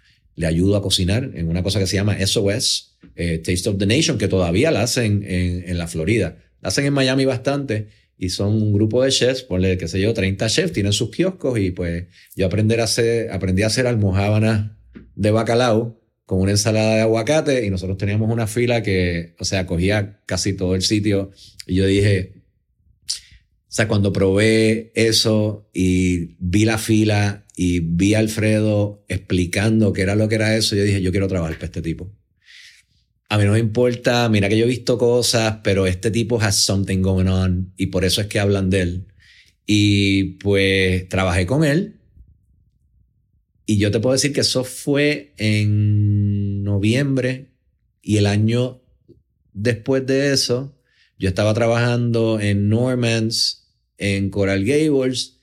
[0.41, 3.85] le ayudo a cocinar en una cosa que se llama SOS, eh, Taste of the
[3.85, 6.39] Nation, que todavía la hacen en, la Florida.
[6.63, 10.15] La hacen en Miami bastante y son un grupo de chefs, ponle, qué sé yo,
[10.15, 14.71] 30 chefs, tienen sus kioscos y pues yo aprendí a hacer, aprendí a hacer almohábanas
[15.15, 19.67] de bacalao con una ensalada de aguacate y nosotros teníamos una fila que, o sea,
[19.67, 21.33] cogía casi todo el sitio
[21.67, 22.40] y yo dije,
[23.71, 30.03] o sea, cuando probé eso y vi la fila y vi a Alfredo explicando qué
[30.03, 32.13] era lo que era eso, yo dije, yo quiero trabajar para este tipo.
[33.29, 36.57] A mí no me importa, mira que yo he visto cosas, pero este tipo has
[36.57, 39.07] something going on y por eso es que hablan de él.
[39.67, 42.01] Y pues trabajé con él
[43.67, 47.53] y yo te puedo decir que eso fue en noviembre
[48.03, 48.83] y el año
[49.53, 50.77] después de eso,
[51.21, 53.60] yo estaba trabajando en Normans,
[54.01, 55.39] en Coral Gables,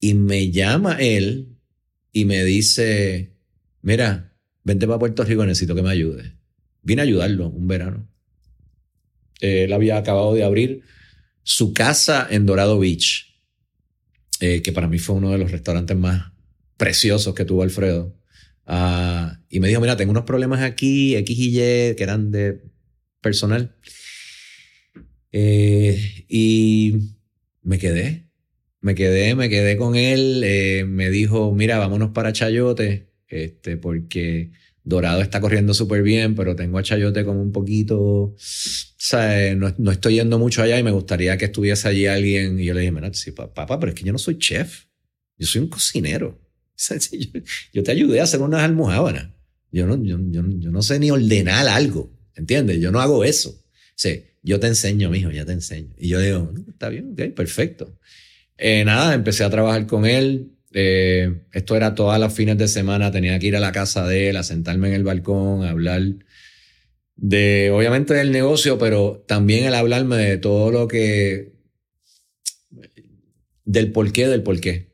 [0.00, 1.56] y me llama él
[2.12, 3.36] y me dice,
[3.82, 6.32] mira, vente para Puerto Rico, necesito que me ayudes.
[6.82, 8.08] Vine a ayudarlo un verano.
[9.40, 10.82] Él había acabado de abrir
[11.42, 13.40] su casa en Dorado Beach,
[14.40, 16.32] eh, que para mí fue uno de los restaurantes más
[16.76, 18.16] preciosos que tuvo Alfredo.
[18.66, 22.60] Uh, y me dijo, mira, tengo unos problemas aquí, X y Y, que eran de
[23.20, 23.76] personal.
[25.30, 27.15] Eh, y
[27.66, 28.28] me quedé,
[28.80, 30.42] me quedé, me quedé con él.
[30.44, 34.52] Eh, me dijo, mira, vámonos para Chayote, este, porque
[34.84, 39.74] Dorado está corriendo súper bien, pero tengo a Chayote como un poquito, o sea, no,
[39.78, 42.60] no, estoy yendo mucho allá y me gustaría que estuviese allí alguien.
[42.60, 44.84] Y yo le dije, mira, sí, papá, pero es que yo no soy chef,
[45.36, 46.40] yo soy un cocinero.
[47.72, 49.30] yo, te ayudé a hacer unas almohábanas.
[49.72, 52.80] Yo no, yo, yo, yo no sé ni ordenar algo, ¿entiendes?
[52.80, 53.60] Yo no hago eso.
[53.96, 55.92] Sí, yo te enseño, mijo, ya te enseño.
[55.98, 57.98] Y yo digo, está bien, ok, perfecto.
[58.56, 60.52] Eh, nada, empecé a trabajar con él.
[60.72, 64.30] Eh, esto era todas las fines de semana, tenía que ir a la casa de
[64.30, 66.00] él, a sentarme en el balcón, a hablar
[67.16, 71.52] de, obviamente, del negocio, pero también el hablarme de todo lo que,
[73.64, 74.92] del porqué del porqué.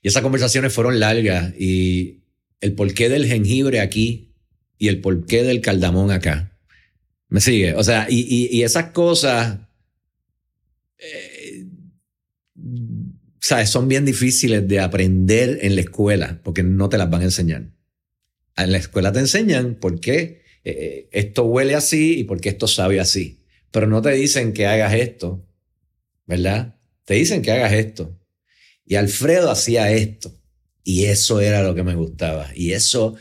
[0.00, 2.22] Y esas conversaciones fueron largas y
[2.62, 4.32] el porqué del jengibre aquí
[4.78, 6.55] y el porqué del caldamón acá.
[7.28, 7.74] ¿Me sigue?
[7.74, 9.58] O sea, y, esas cosas,
[10.98, 11.66] eh,
[13.40, 13.70] ¿sabes?
[13.70, 17.70] Son bien difíciles de aprender en la escuela porque no te las van a enseñar.
[18.56, 22.66] En la escuela te enseñan por qué eh, esto huele así y por qué esto
[22.66, 23.44] sabe así.
[23.70, 25.46] Pero no te dicen que hagas esto,
[26.26, 26.76] ¿verdad?
[27.04, 28.18] Te dicen que hagas esto.
[28.84, 30.32] Y Alfredo hacía esto.
[30.82, 32.50] Y eso era lo que me gustaba.
[32.54, 33.16] Y eso,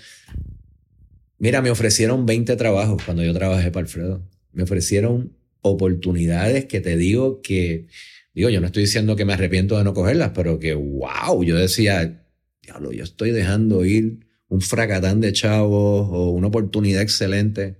[1.45, 4.27] mira, me ofrecieron 20 trabajos cuando yo trabajé para Alfredo.
[4.51, 7.85] Me ofrecieron oportunidades que te digo que,
[8.33, 11.55] digo, yo no estoy diciendo que me arrepiento de no cogerlas, pero que, wow, yo
[11.55, 12.25] decía,
[12.63, 17.75] diablo, yo estoy dejando ir un fracatán de chavos o una oportunidad excelente.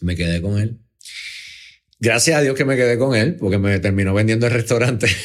[0.00, 0.80] Me quedé con él.
[2.00, 5.06] Gracias a Dios que me quedé con él, porque me terminó vendiendo el restaurante.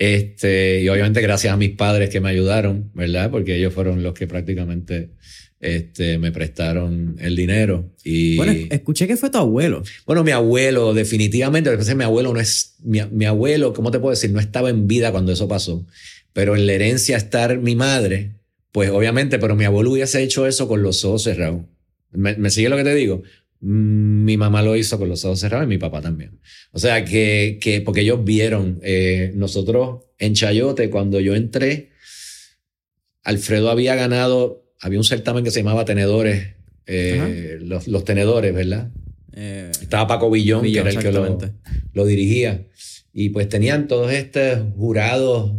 [0.00, 3.30] Este, y obviamente gracias a mis padres que me ayudaron, ¿verdad?
[3.30, 5.10] Porque ellos fueron los que prácticamente
[5.60, 7.92] este, me prestaron el dinero.
[8.02, 9.82] Y, bueno, escuché que fue tu abuelo.
[10.06, 14.30] Bueno, mi abuelo, definitivamente, mi abuelo no es, mi, mi, abuelo, ¿cómo te puedo decir?
[14.30, 15.86] No estaba en vida cuando eso pasó,
[16.32, 18.32] pero en la herencia estar mi madre,
[18.72, 21.62] pues obviamente, pero mi abuelo hubiese hecho eso con los ojos cerrados.
[22.12, 23.22] ¿Me, me sigue lo que te digo?
[23.60, 26.40] Mm, mi mamá lo hizo con los ojos cerrados y mi papá también.
[26.72, 31.90] O sea, que, que porque ellos vieron, eh, nosotros en Chayote, cuando yo entré,
[33.22, 36.54] Alfredo había ganado, había un certamen que se llamaba Tenedores,
[36.86, 38.90] eh, los, los, Tenedores, ¿verdad?
[39.32, 41.38] Eh, Estaba Paco Villón, que era el que lo,
[41.92, 42.66] lo, dirigía.
[43.12, 45.52] Y pues tenían todos estos jurados,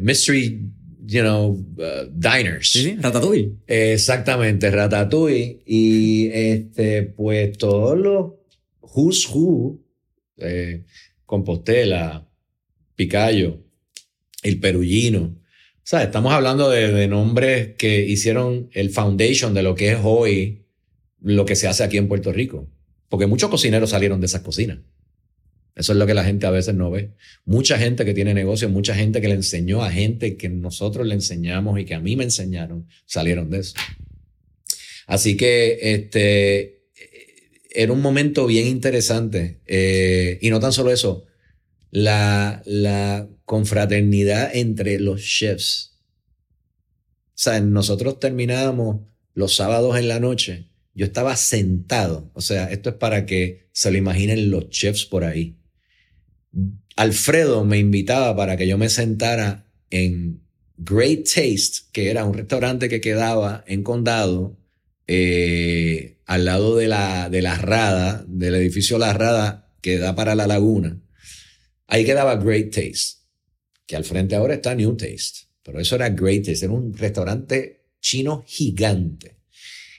[0.00, 0.70] mystery
[1.08, 2.70] you know, uh, diners.
[2.70, 3.52] Sí, sí, Ratatouille.
[3.66, 5.62] exactamente, Ratatouille.
[5.64, 8.32] Y este, pues todos los
[8.82, 9.80] Who's Who,
[10.36, 10.84] eh,
[11.24, 12.28] Compostela,
[12.94, 13.64] Picayo,
[14.42, 15.34] El Perullino.
[15.88, 20.66] Sea, estamos hablando de, de, nombres que hicieron el foundation de lo que es hoy
[21.22, 22.68] lo que se hace aquí en Puerto Rico.
[23.08, 24.80] Porque muchos cocineros salieron de esas cocinas.
[25.74, 27.12] Eso es lo que la gente a veces no ve.
[27.46, 31.14] Mucha gente que tiene negocios, mucha gente que le enseñó a gente que nosotros le
[31.14, 33.74] enseñamos y que a mí me enseñaron, salieron de eso.
[35.06, 36.82] Así que este,
[37.70, 39.60] era un momento bien interesante.
[39.64, 41.24] Eh, y no tan solo eso,
[41.90, 45.98] la, la confraternidad entre los chefs.
[47.28, 49.00] O sea, nosotros terminábamos
[49.34, 50.68] los sábados en la noche.
[50.94, 52.30] Yo estaba sentado.
[52.34, 55.58] O sea, esto es para que se lo imaginen los chefs por ahí
[56.98, 60.42] Alfredo me invitaba para que yo me sentara en
[60.76, 64.58] Great Taste, que era un restaurante que quedaba en Condado,
[65.06, 70.34] eh, al lado de la, de la Rada, del edificio La Rada que da para
[70.34, 71.00] la laguna.
[71.86, 73.17] Ahí quedaba Great Taste,
[73.88, 77.86] que al frente ahora está New Taste, pero eso era Great Taste, era un restaurante
[78.00, 79.38] chino gigante.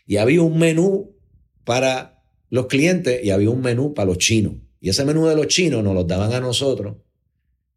[0.05, 1.17] Y había un menú
[1.63, 4.53] para los clientes y había un menú para los chinos.
[4.79, 6.97] Y ese menú de los chinos nos lo daban a nosotros,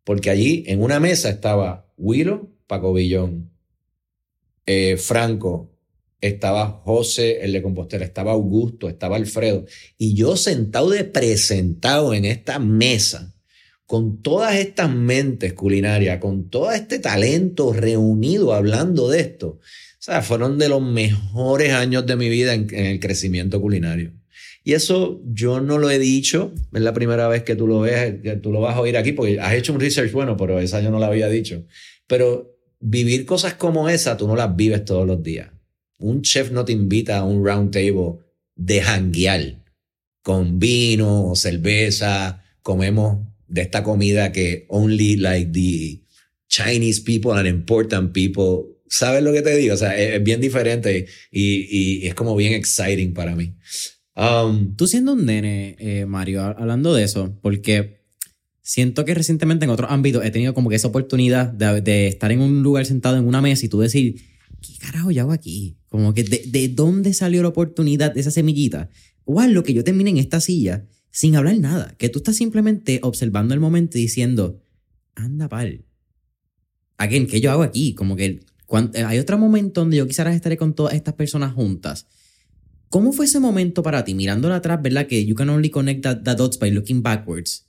[0.05, 3.51] porque allí en una mesa estaba Willow, Paco Villón,
[4.67, 5.73] eh, Franco,
[6.21, 9.65] estaba José, el de Compostela, estaba Augusto, estaba Alfredo.
[9.97, 13.35] Y yo sentado de presentado en esta mesa,
[13.87, 19.49] con todas estas mentes culinarias, con todo este talento reunido hablando de esto.
[19.49, 24.13] O sea, fueron de los mejores años de mi vida en el crecimiento culinario.
[24.65, 28.21] Y eso yo no lo he dicho, es la primera vez que tú lo ves,
[28.23, 30.81] que tú lo vas a oír aquí, porque has hecho un research bueno, pero esa
[30.81, 31.65] yo no la había dicho.
[32.07, 35.51] Pero vivir cosas como esa, tú no las vives todos los días.
[35.99, 38.19] Un chef no te invita a un round table
[38.55, 39.63] de janguear
[40.23, 43.19] con vino o cerveza, comemos
[43.53, 46.03] de esta comida que only like the
[46.49, 49.73] Chinese people and important people ¿Sabes lo que te digo?
[49.73, 53.55] O sea, es, bien diferente y, y, es como bien exciting para mí.
[54.15, 58.03] Um, Tú siendo un nene, eh, Mario, hablando de eso, porque
[58.61, 62.41] siento que recientemente en otros ámbitos he tenido como que esa oportunidad de, estar en
[62.41, 64.17] un lugar sentado en una mesa y tú decir,
[64.61, 65.79] ¿qué carajo yo hago aquí?
[65.89, 68.91] Como que de, de dónde salió la oportunidad de esa semillita.
[69.25, 71.95] O lo que yo termine en esta silla sin hablar nada.
[71.99, 74.61] Que tú estás simplemente observando el momento y diciendo,
[75.15, 75.85] anda pal.
[76.97, 77.95] Again, ¿qué yo hago aquí?
[77.95, 78.41] Como que
[79.07, 82.07] hay otro momento donde yo quisiera estar con todas estas personas juntas.
[82.89, 84.15] ¿Cómo fue ese momento para ti?
[84.15, 85.07] Mirándola atrás, ¿verdad?
[85.07, 87.69] Que you can only connect the, dots by looking backwards.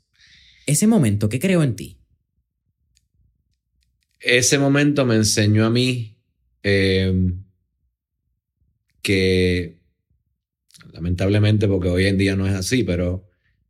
[0.65, 1.97] Ese momento, ¿qué creó en ti?
[4.19, 6.17] Ese momento me enseñó a mí
[6.61, 7.43] em,
[9.01, 9.81] que,
[10.93, 13.25] lamentablemente, porque hoy en día no es así, pero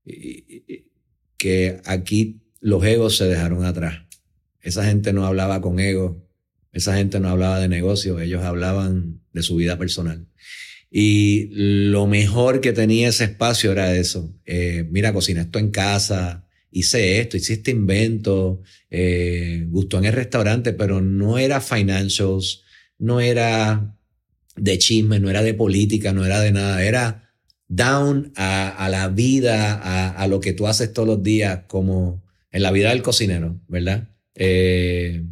[0.06, 4.06] que aquí los egos se dejaron atrás.
[4.62, 6.18] Esa gente no hablaba con egos,
[6.72, 10.28] esa gente no hablaba de negocios, ellos hablaban de su vida personal.
[10.90, 14.34] Y lo mejor que tenía ese espacio era eso.
[14.46, 20.14] Eh, mira, cocina esto en casa, hice esto, hice este invento, eh, gustó en el
[20.14, 22.64] restaurante, pero no era financials,
[22.98, 23.98] no era
[24.56, 27.33] de chisme, no era de política, no era de nada, era
[27.68, 32.72] down a, la vida, a, lo que tú haces todos los días, como en la
[32.72, 34.10] vida del cocinero, ¿verdad?
[34.36, 35.24] Eh,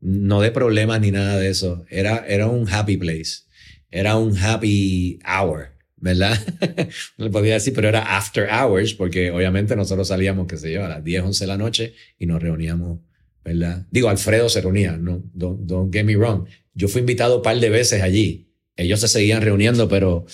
[0.00, 1.84] no de problemas ni nada de eso.
[1.88, 3.44] Era, era un happy place.
[3.90, 6.38] Era un happy hour, ¿verdad?
[7.16, 10.84] no le podía decir, pero era after hours, porque obviamente nosotros salíamos, qué sé yo,
[10.84, 12.98] a las 10, 11 de la noche y nos reuníamos,
[13.44, 13.86] ¿verdad?
[13.90, 16.46] Digo, Alfredo se reunía, no, don't, don't get me wrong.
[16.74, 18.50] Yo fui invitado un par de veces allí.
[18.76, 20.26] Ellos se seguían reuniendo, pero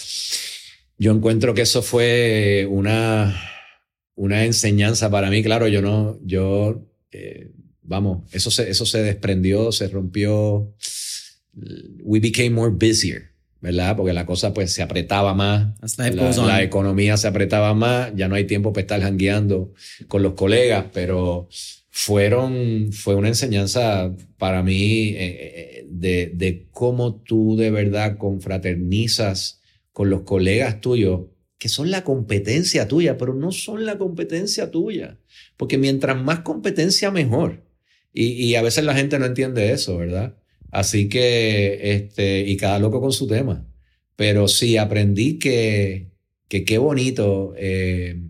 [1.00, 3.34] yo encuentro que eso fue una,
[4.16, 5.42] una enseñanza para mí.
[5.42, 10.74] Claro, yo no, yo, eh, vamos, eso se, eso se desprendió, se rompió.
[12.02, 13.30] We became more busier,
[13.62, 13.96] ¿verdad?
[13.96, 15.74] Porque la cosa pues se apretaba más.
[15.96, 18.12] La, la, economía se apretaba más.
[18.14, 19.72] Ya no hay tiempo para estar jangueando
[20.06, 21.48] con los colegas, pero
[21.88, 29.59] fueron, fue una enseñanza para mí eh, eh, de, de cómo tú de verdad confraternizas
[29.92, 31.22] con los colegas tuyos
[31.60, 35.18] que son la competencia tuya, pero no son la competencia tuya,
[35.58, 37.62] porque mientras más competencia, mejor.
[38.14, 40.36] Y, a veces la gente no entiende eso, ¿verdad?
[40.70, 43.68] Así que, este, y cada loco con su tema.
[44.16, 46.08] Pero sí, aprendí que,
[46.48, 48.22] que qué bonito, eh,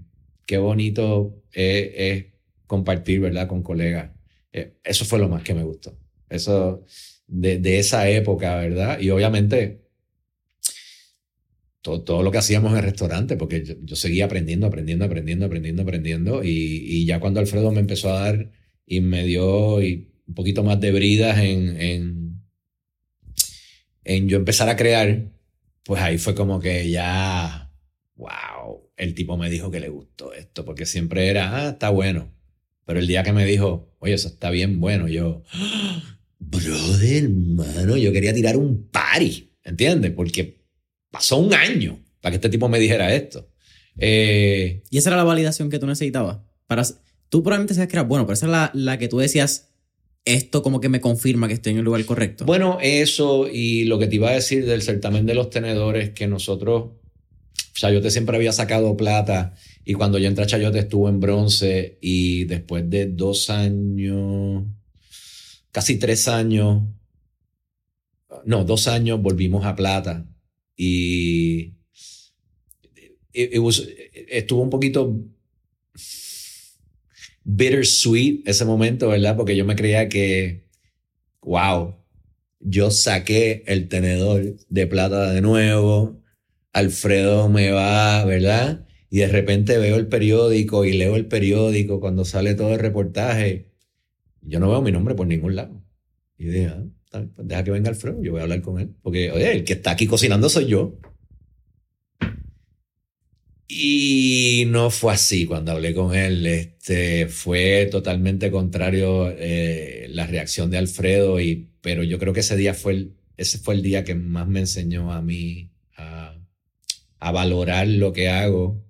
[0.44, 2.26] qué bonito es,
[2.66, 3.46] compartir, ¿verdad?
[3.46, 4.10] Con colegas.
[4.52, 5.96] Eh, eso fue lo más que me gustó.
[6.28, 6.84] Eso,
[7.28, 8.98] de, de esa época, ¿verdad?
[9.00, 9.82] Y obviamente,
[11.82, 16.44] todo, lo que hacíamos en el restaurante, porque yo, seguía aprendiendo, aprendiendo, aprendiendo, aprendiendo, aprendiendo.
[16.44, 18.50] Y, ya cuando Alfredo me empezó a dar
[18.86, 22.42] y me dio un poquito más de bridas en, en,
[24.04, 25.30] en yo empezar a crear,
[25.84, 27.72] pues ahí fue como que ya,
[28.16, 32.32] wow, el tipo me dijo que le gustó esto, porque siempre era, ah, está bueno.
[32.84, 36.18] Pero el día que me dijo, oye, eso está bien bueno, yo, ¡Ah!
[36.38, 40.10] brother, hermano, yo quería tirar un party, ¿entiendes?
[40.12, 40.59] Porque
[41.10, 43.48] pasó un año para que este tipo me dijera esto.
[43.98, 46.38] Eh, y esa era la validación que tú necesitabas.
[46.66, 46.84] Para,
[47.28, 49.70] tú probablemente sabes que era bueno, pero esa era la, que tú decías,
[50.24, 52.44] esto como que me confirma que estoy en el lugar correcto.
[52.44, 56.26] Bueno, eso y lo que te iba a decir del certamen de los tenedores, que
[56.26, 56.92] nosotros,
[57.74, 59.54] Chayote siempre había sacado plata
[59.84, 64.64] y cuando yo entré a Chayote estuvo en bronce y después de dos años,
[65.72, 66.82] casi tres años,
[68.44, 70.26] no, dos años volvimos a plata
[70.82, 71.74] y
[73.34, 75.14] estuvo un poquito
[77.44, 79.36] bittersweet ese momento, ¿verdad?
[79.36, 80.64] Porque yo me creía que,
[81.42, 81.96] wow,
[82.60, 86.22] yo saqué el tenedor de plata de nuevo,
[86.72, 88.86] Alfredo me va, ¿verdad?
[89.10, 93.68] Y de repente veo el periódico y leo el periódico cuando sale todo el reportaje.
[94.40, 95.84] Yo no veo mi nombre por ningún lado.
[96.38, 98.94] Y dije, ah, pues deja que venga Alfredo, yo voy a hablar con él.
[99.02, 100.98] Porque, oye, el que está aquí cocinando soy yo.
[103.68, 106.46] Y no fue así cuando hablé con él.
[106.46, 112.56] Este, fue totalmente contrario eh, la reacción de Alfredo, y, pero yo creo que ese
[112.56, 116.36] día fue el, ese fue el día que más me enseñó a mí a,
[117.18, 118.82] a valorar lo que hago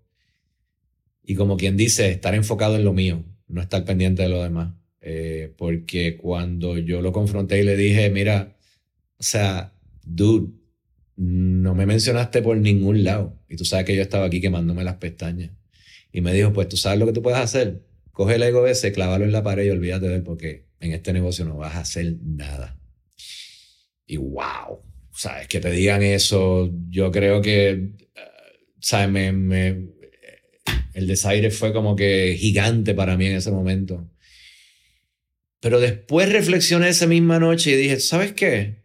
[1.30, 4.72] y como quien dice, estar enfocado en lo mío, no estar pendiente de lo demás.
[5.00, 8.56] Eh, porque cuando yo lo confronté y le dije, mira,
[9.18, 9.72] o sea,
[10.04, 10.52] dude,
[11.16, 13.38] no me mencionaste por ningún lado.
[13.48, 15.50] Y tú sabes que yo estaba aquí quemándome las pestañas.
[16.12, 17.82] Y me dijo, pues tú sabes lo que tú puedes hacer.
[18.12, 21.12] Coge el ego ese, clávalo en la pared y olvídate de él porque en este
[21.12, 22.78] negocio no vas a hacer nada.
[24.06, 24.82] Y wow,
[25.12, 27.90] sabes, que te digan eso, yo creo que, eh,
[28.80, 29.88] sabes, me,
[30.94, 34.10] el desaire fue como que gigante para mí en ese momento.
[35.60, 38.80] Pero después reflexioné esa misma noche y dije, ¿sabes qué?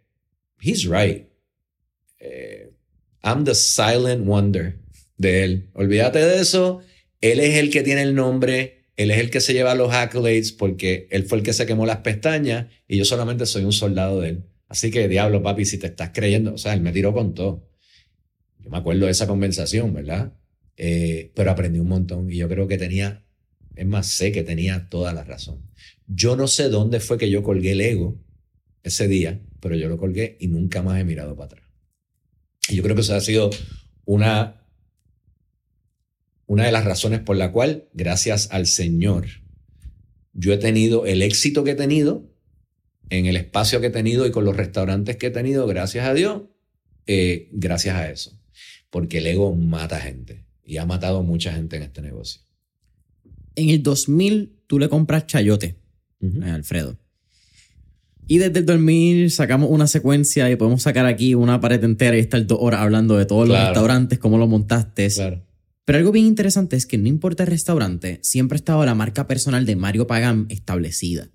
[0.65, 1.27] he's right.
[2.19, 2.71] Eh,
[3.23, 4.79] I'm the silent wonder
[5.17, 5.69] de él.
[5.73, 6.81] Olvídate de eso.
[7.21, 10.51] Él es el que tiene el nombre, él es el que se lleva los accolades
[10.51, 14.21] porque él fue el que se quemó las pestañas y yo solamente soy un soldado
[14.21, 14.43] de él.
[14.67, 17.69] Así que, diablo, papi, si te estás creyendo, o sea, él me tiró con todo.
[18.59, 20.33] Yo me acuerdo de esa conversación, ¿verdad?
[20.77, 23.23] Eh, pero aprendí un montón y yo creo que tenía,
[23.75, 25.61] es más, sé que tenía toda la razón.
[26.07, 28.21] Yo no sé dónde fue que yo colgué el ego
[28.83, 31.65] ese día, pero yo lo colgué y nunca más he mirado para atrás.
[32.69, 33.49] Y yo creo que eso ha sido
[34.05, 34.63] una,
[36.45, 39.25] una de las razones por la cual, gracias al Señor,
[40.33, 42.29] yo he tenido el éxito que he tenido
[43.09, 46.13] en el espacio que he tenido y con los restaurantes que he tenido, gracias a
[46.13, 46.43] Dios,
[47.07, 48.39] eh, gracias a eso.
[48.89, 52.41] Porque el ego mata gente y ha matado mucha gente en este negocio.
[53.55, 55.84] En el 2000 tú le compras chayote
[56.43, 56.97] a Alfredo.
[58.27, 62.21] Y desde el 2000 sacamos una secuencia y podemos sacar aquí una pared entera y
[62.21, 65.09] estar dos horas hablando de todos los restaurantes, cómo lo montaste.
[65.85, 69.27] Pero algo bien interesante es que no importa el restaurante, siempre ha estado la marca
[69.27, 71.29] personal de Mario Pagán establecida.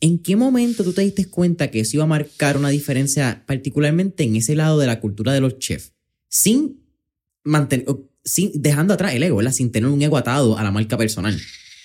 [0.00, 4.22] ¿En qué momento tú te diste cuenta que eso iba a marcar una diferencia, particularmente
[4.22, 5.92] en ese lado de la cultura de los chefs?
[6.28, 6.80] Sin
[7.44, 7.84] mantener,
[8.24, 9.52] sin, dejando atrás el ego, ¿verdad?
[9.52, 11.38] Sin tener un ego atado a la marca personal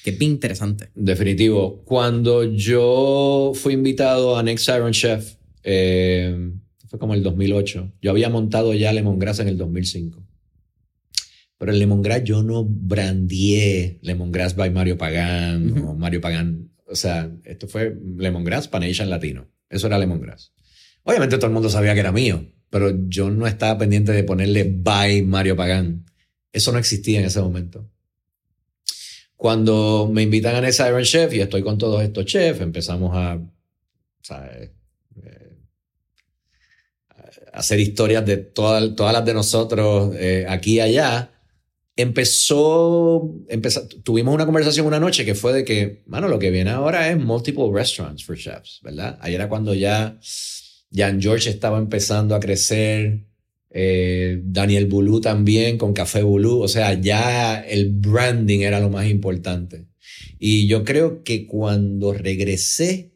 [0.05, 0.89] que es bien interesante.
[0.93, 1.81] Definitivo.
[1.83, 5.33] Cuando yo fui invitado a Next Iron Chef,
[5.63, 6.51] eh,
[6.87, 10.23] fue como el 2008, yo había montado ya Lemongrass en el 2005.
[11.57, 16.69] Pero en Lemongrass yo no brandié Lemongrass by Mario Pagán o Mario Pagán.
[16.85, 19.47] O sea, esto fue Lemongrass Panation Latino.
[19.71, 20.53] Eso era Lemongrass.
[21.01, 24.71] Obviamente todo el mundo sabía que era mío, pero yo no estaba pendiente de ponerle
[24.71, 26.05] by Mario Pagán.
[26.53, 27.89] Eso no existía en ese momento.
[29.45, 33.39] Cuando me invitan a Next Iron Chef y estoy con todos estos chefs, empezamos a,
[34.23, 34.71] ¿sabes?
[35.23, 35.57] Eh,
[37.53, 41.29] hacer historias de todas, todas las de nosotros eh, aquí y allá.
[41.95, 46.71] Empezó, empezó, tuvimos una conversación una noche que fue de que, mano, lo que viene
[46.71, 49.19] ahora es multiple restaurants for chefs, ¿verdad?
[49.21, 50.17] Ahí era cuando ya
[50.91, 53.27] Jan George estaba empezando a crecer,
[53.77, 59.05] eh, Daniel Bulú también con Café Bulú, o sea, ya el branding era lo más
[59.07, 59.87] importante.
[60.39, 63.11] Y yo creo que cuando regresé,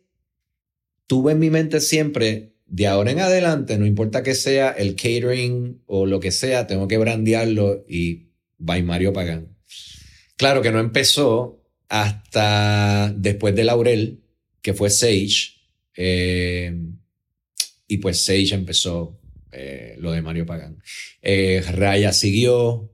[1.07, 5.81] tuve en mi mente siempre, de ahora en adelante, no importa que sea el catering
[5.85, 9.55] o lo que sea, tengo que brandearlo y by Mario Pagán.
[10.35, 14.19] Claro que no empezó hasta después de Laurel,
[14.61, 15.53] que fue Sage,
[15.95, 16.75] eh,
[17.87, 19.18] y pues Sage empezó
[19.51, 20.81] eh, lo de Mario Pagán.
[21.21, 22.91] Eh, Raya siguió,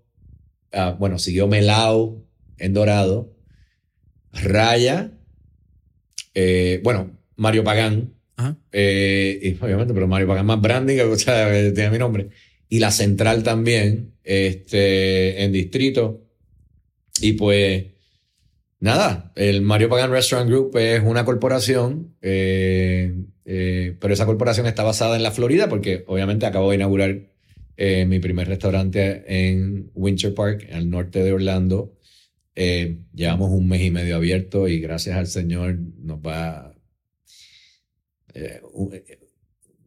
[0.72, 2.24] ah, bueno, siguió Melao
[2.58, 3.34] en Dorado.
[4.32, 5.12] Raya,
[6.34, 8.14] eh, bueno, Mario Pagán.
[8.38, 12.30] y obviamente, pero Mario Pagán más branding, o sea, tiene mi nombre.
[12.70, 16.26] Y la central también, este, en distrito.
[17.22, 17.86] Y pues,
[18.80, 23.14] nada, el Mario Pagán Restaurant Group es una corporación eh,
[23.46, 27.22] pero esa corporación está basada en la Florida porque obviamente acabo de inaugurar
[27.78, 31.94] eh, mi primer restaurante en Winter Park, al norte de Orlando.
[32.56, 36.74] Eh, llevamos un mes y medio abierto y gracias al Señor nos va...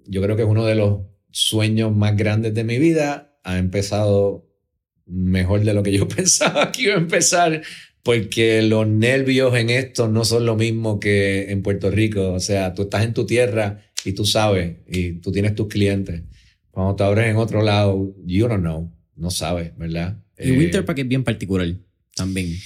[0.07, 1.01] yo creo que es uno de los
[1.31, 3.39] sueños más grandes de mi vida.
[3.43, 4.49] Ha empezado
[5.07, 7.63] mejor de lo que yo pensaba que iba a empezar
[8.09, 12.33] porque los nervios en esto no son lo mismo que en Puerto Rico.
[12.33, 16.23] O sea, tú estás en tu tierra y tú sabes, y tú tienes tus clientes.
[16.71, 20.17] Cuando te abres en otro lado, you don't know, no sabes, ¿verdad?
[20.39, 21.69] Y Winter eh, Park es bien particular
[22.15, 22.57] también.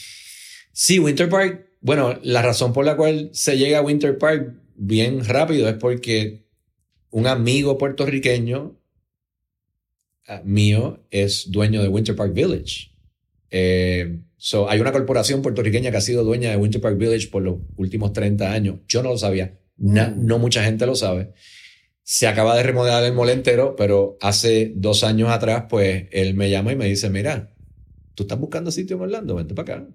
[0.71, 5.25] Sí, Winter Park, bueno, la razón por la cual se llega a Winter Park bien
[5.25, 6.47] rápido es porque
[7.11, 8.79] un amigo puertorriqueño
[10.29, 12.92] ah, mío es dueño de Winter Park Village.
[13.53, 17.45] Eh, So, hay una corporación puertorriqueña que ha sido dueña de Winter Park Village por
[17.45, 18.81] los últimos 30 años.
[18.89, 19.57] Yo no lo sabía.
[19.77, 21.31] no mucha gente lo sabe.
[22.03, 26.51] Se acaba de remodelar el mole entero, pero hace dos años atrás, pues él me
[26.51, 27.55] llama y me dice, mira,
[28.17, 29.89] tú estás buscando sitio en Orlando, vente para acá.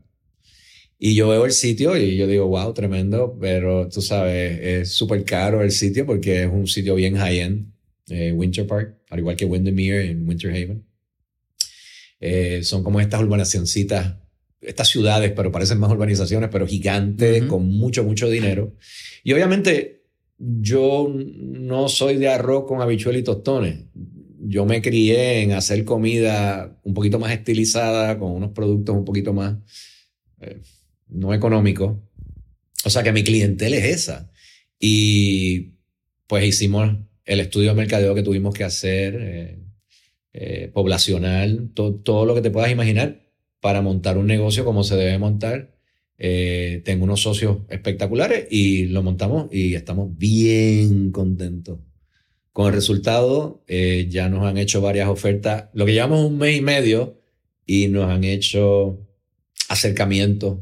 [0.98, 5.26] Y yo veo el sitio y yo digo, wow, tremendo, pero tú sabes, es súper
[5.26, 7.74] caro el sitio porque es un sitio bien high-end,
[8.08, 10.87] eh, Winter Park, al igual que Windermere en Winter Haven.
[12.20, 14.16] Eh, son como estas urbanacioncitas
[14.62, 18.76] estas ciudades, pero parecen más urbanizaciones, pero gigantes, con mucho, mucho dinero.
[19.24, 20.04] Y obviamente
[20.38, 23.86] yo no soy de arroz con habichuelas y tostones.
[24.40, 29.34] Yo me crié en hacer comida un poquito más estilizada, con unos productos un poquito
[29.34, 29.58] más
[30.42, 30.62] eh,
[31.08, 31.98] no económicos.
[32.84, 34.32] O sea que mi clientela es esa.
[34.80, 35.74] Y
[36.28, 36.96] pues hicimos
[37.26, 39.60] el estudio de mercadeo que tuvimos que hacer, eh,
[40.40, 43.22] eh, poblacional, todo lo que te puedas imaginar
[43.60, 45.76] para montar un negocio como se debe montar.
[46.20, 51.80] Eh, tengo unos socios espectaculares y lo montamos y estamos bien contentos.
[52.52, 56.62] Con el resultado, ya nos han hecho varias ofertas, lo que llevamos un mes y
[56.62, 57.22] medio
[57.68, 59.00] y nos han hecho
[59.70, 60.60] acercamientos.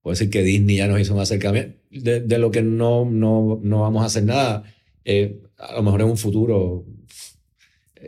[0.00, 3.80] Puedo decir que Disney ya nos hizo un acercamiento de, lo que no, no, no,
[3.80, 4.64] vamos a hacer nada.
[5.04, 6.97] Eh, a lo mejor en un futuro eh,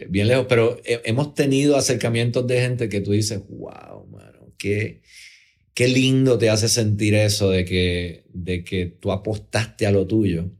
[0.09, 5.03] bien lejos, pero hemos tenido acercamientos de gente que tú dices, wow, mano, qué,
[5.75, 10.51] qué lindo te hace sentir eso de que, de que tú apostaste a lo tuyo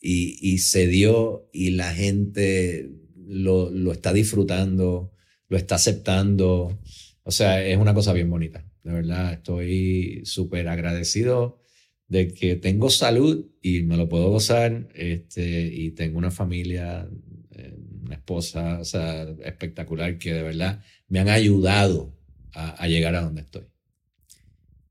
[0.00, 2.90] y, y se dio y la gente
[3.26, 5.12] lo, lo está disfrutando,
[5.48, 6.80] lo está aceptando.
[7.22, 8.64] O sea, es una cosa bien bonita.
[8.82, 11.60] De verdad, estoy súper agradecido
[12.08, 17.31] de que tengo salud y me lo puedo gozar, este, y tengo una familia, eh,
[18.14, 22.14] esposa, o sea, espectacular que de verdad me han ayudado
[22.54, 23.62] a, llegar a donde estoy.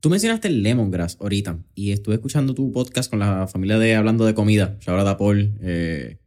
[0.00, 4.24] Tú mencionaste el lemongrass ahorita y estuve escuchando tu podcast con la familia de Hablando
[4.24, 6.18] de Comida, ahora Paul, eh,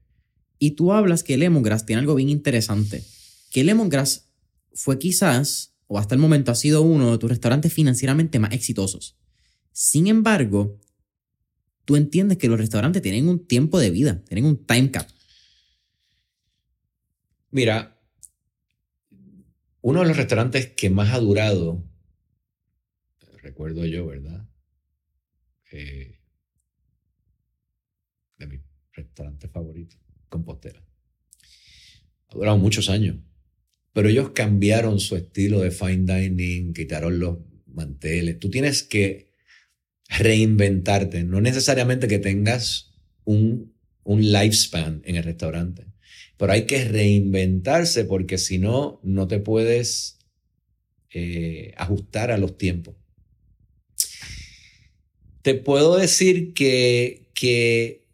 [0.60, 3.04] y tú hablas que el lemongrass tiene algo bien interesante,
[3.52, 4.30] que el lemongrass
[4.74, 9.18] fue quizás, o hasta el momento ha sido uno de tus restaurantes financieramente más exitosos.
[9.72, 10.80] Sin embargo,
[11.84, 15.08] tú entiendes que los restaurantes tienen un tiempo de vida, tienen un time cap.
[17.56, 17.98] Mira,
[19.80, 21.86] uno de los restaurantes que más ha durado,
[23.42, 24.46] recuerdo yo, ¿verdad?
[25.72, 26.20] Eh,
[28.40, 28.60] de mi
[28.92, 29.96] restaurante favorito,
[30.28, 30.84] Compostela.
[32.28, 33.20] Ha durado muchos años,
[33.94, 37.38] pero ellos cambiaron su estilo de fine dining, quitaron los
[37.68, 38.38] manteles.
[38.38, 39.32] Tú tienes que
[40.10, 41.24] reinventarte.
[41.24, 42.92] No necesariamente que tengas
[43.24, 45.95] un, un lifespan en el restaurante,
[46.38, 50.20] pero hay que reinventarse porque si no, no te puedes
[51.12, 52.96] eh, ajustar a los tiempos.
[55.42, 58.08] Te puedo decir que, que,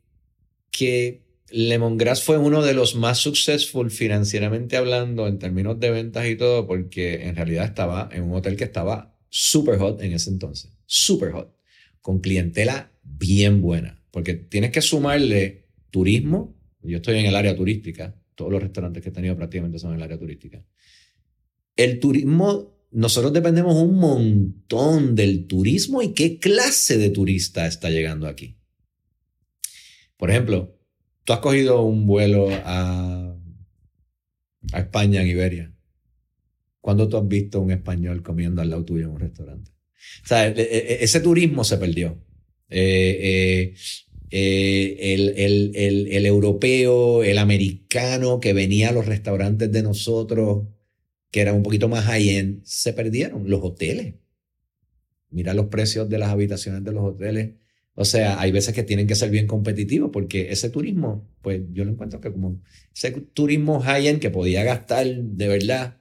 [0.69, 6.35] que Lemongrass fue uno de los más successful financieramente hablando en términos de ventas y
[6.35, 10.71] todo, porque en realidad estaba en un hotel que estaba super hot en ese entonces.
[10.85, 11.55] Super hot
[12.01, 16.55] con clientela bien buena, porque tienes que sumarle turismo.
[16.83, 19.97] Yo estoy en el área turística, todos los restaurantes que he tenido prácticamente son en
[19.97, 20.63] el área turística.
[21.75, 28.27] El turismo, nosotros dependemos un montón del turismo y qué clase de turista está llegando
[28.27, 28.57] aquí.
[30.17, 30.77] Por ejemplo,
[31.23, 33.35] tú has cogido un vuelo a,
[34.73, 35.73] a España, en Iberia.
[36.79, 39.71] ¿Cuándo tú has visto un español comiendo al lado tuyo en un restaurante?
[40.23, 42.19] O sea, e, e, ese turismo se perdió.
[42.69, 43.73] Eh, eh,
[44.31, 50.67] eh, el, el, el, el, europeo, el americano que venía a los restaurantes de nosotros,
[51.31, 53.49] que eran un poquito más high-end, se perdieron.
[53.49, 54.15] Los hoteles.
[55.29, 57.51] Mira los precios de las habitaciones de los hoteles.
[57.93, 61.83] O sea, hay veces que tienen que ser bien competitivos porque ese turismo, pues yo
[61.83, 62.61] lo encuentro que como
[62.95, 65.97] ese turismo high-end que podía gastar de verdad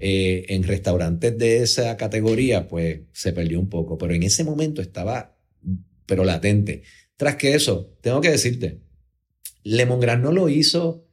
[0.00, 4.80] eh, en restaurantes de esa categoría, pues se perdió un poco, pero en ese momento
[4.80, 5.36] estaba,
[6.06, 6.82] pero latente.
[7.16, 8.80] Tras que eso, tengo que decirte,
[9.62, 11.06] Lemongrass no lo hizo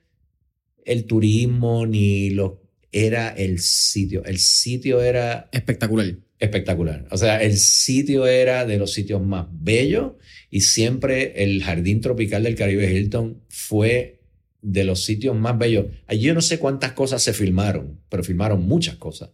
[0.83, 4.23] el turismo ni lo era el sitio.
[4.25, 6.15] El sitio era espectacular.
[6.39, 7.07] Espectacular.
[7.11, 10.13] O sea, el sitio era de los sitios más bellos
[10.49, 14.21] y siempre el jardín tropical del Caribe Hilton fue
[14.61, 15.85] de los sitios más bellos.
[16.07, 19.29] Allí yo no sé cuántas cosas se filmaron, pero filmaron muchas cosas.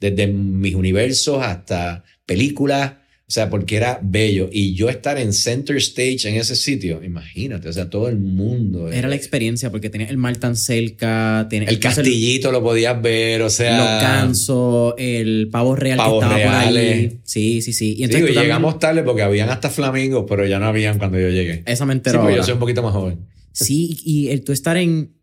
[0.00, 2.94] Desde mis universos hasta películas,
[3.28, 4.48] o sea, porque era bello.
[4.52, 8.88] Y yo estar en center stage en ese sitio, imagínate, o sea, todo el mundo.
[8.88, 11.48] Era la experiencia, porque tenía el mar tan cerca.
[11.50, 14.28] El castillito lo podías ver, o sea.
[14.28, 17.18] Los el pavo real que estaba por ahí.
[17.24, 17.96] Sí, sí, sí.
[17.98, 21.64] Y entonces llegamos tarde porque habían hasta flamingos, pero ya no habían cuando yo llegué.
[21.66, 22.28] Esa me enteró.
[22.28, 23.26] Sí, yo soy un poquito más joven.
[23.50, 25.16] Sí, y el tú estar en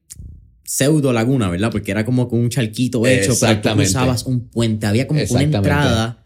[0.66, 1.72] pseudo laguna, ¿verdad?
[1.72, 4.88] Porque era como con un charquito hecho, pero tú usabas un puente.
[4.88, 6.23] Había como una entrada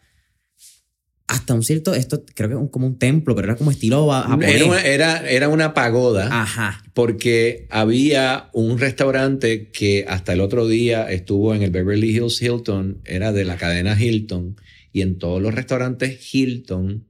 [1.28, 4.56] hasta un cierto, esto creo que es como un templo, pero era como estilo japonés.
[4.56, 6.30] Era una, era, era una pagoda.
[6.42, 6.84] Ajá.
[6.94, 13.02] Porque había un restaurante que hasta el otro día estuvo en el Beverly Hills Hilton,
[13.04, 14.56] era de la cadena Hilton,
[14.94, 17.08] y en todos los restaurantes Hilton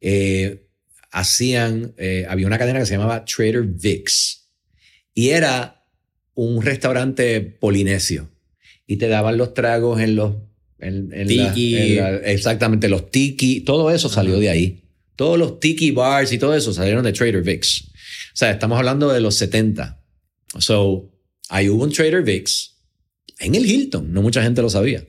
[0.00, 0.66] eh,
[1.10, 4.50] hacían, eh, había una cadena que se llamaba Trader Vic's
[5.14, 5.82] y era
[6.34, 8.30] un restaurante polinesio
[8.86, 10.34] y te daban los tragos en los...
[10.78, 11.98] En, tiki.
[12.24, 14.82] exactamente, los tiki, todo eso salió de ahí.
[15.16, 17.84] Todos los tiki bars y todo eso salieron de Trader Vic's.
[18.34, 19.98] O sea, estamos hablando de los 70.
[20.58, 21.10] So,
[21.48, 22.76] ahí hubo un Trader Vicks
[23.38, 25.04] en el Hilton, no mucha gente lo sabía.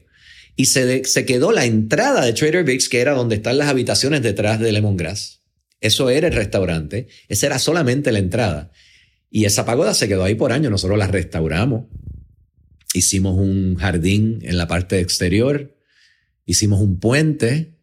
[0.56, 4.22] Y se, se quedó la entrada de Trader Vicks, que era donde están las habitaciones
[4.22, 5.42] detrás de Lemongrass.
[5.80, 8.72] Eso era el restaurante, esa era solamente la entrada.
[9.30, 11.86] Y esa pagoda se quedó ahí por años, nosotros la restauramos.
[12.94, 15.76] Hicimos un jardín en la parte exterior,
[16.46, 17.74] hicimos un puente.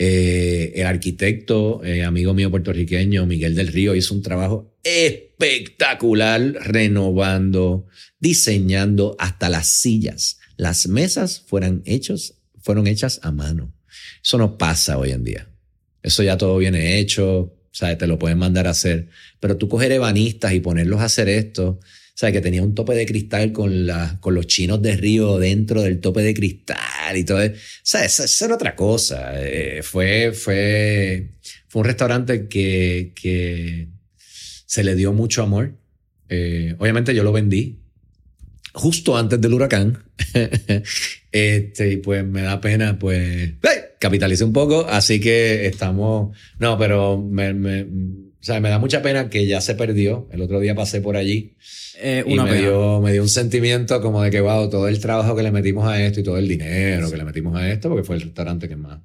[0.00, 7.86] Eh, el arquitecto, eh, amigo mío puertorriqueño, Miguel del Río, hizo un trabajo espectacular renovando,
[8.20, 10.38] diseñando hasta las sillas.
[10.56, 13.74] Las mesas fueron, hechos, fueron hechas a mano.
[14.22, 15.48] Eso no pasa hoy en día.
[16.02, 19.08] Eso ya todo viene hecho, sea, te lo pueden mandar a hacer.
[19.40, 21.80] Pero tú coger ebanistas y ponerlos a hacer esto,
[22.18, 25.82] sea, que tenía un tope de cristal con, la, con los chinos de río dentro
[25.82, 27.38] del tope de cristal y todo.
[27.38, 27.50] O
[27.82, 29.32] sea, esa, era otra cosa.
[29.36, 31.30] Eh, fue, fue,
[31.68, 33.88] fue un restaurante que, que
[34.66, 35.74] se le dio mucho amor.
[36.28, 37.78] Eh, obviamente yo lo vendí
[38.72, 40.02] justo antes del huracán.
[41.32, 43.52] este, y pues me da pena, pues,
[43.98, 47.86] capitalicé un poco, así que estamos, no, pero me, me,
[48.40, 50.28] o sea, me da mucha pena que ya se perdió.
[50.30, 51.56] El otro día pasé por allí
[52.00, 55.34] eh, y me dio, me dio un sentimiento como de que, wow, todo el trabajo
[55.34, 58.04] que le metimos a esto y todo el dinero que le metimos a esto, porque
[58.04, 59.00] fue el restaurante que más,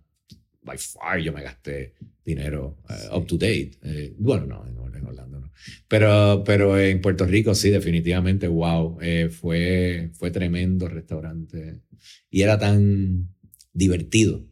[0.62, 3.72] by far, yo me gasté dinero uh, up to date.
[3.82, 5.52] Eh, bueno, no, en, Orlando no.
[5.88, 11.82] Pero, pero en Puerto Rico sí, definitivamente, wow, eh, fue, fue tremendo restaurante.
[12.30, 13.30] Y era tan
[13.74, 14.46] divertido.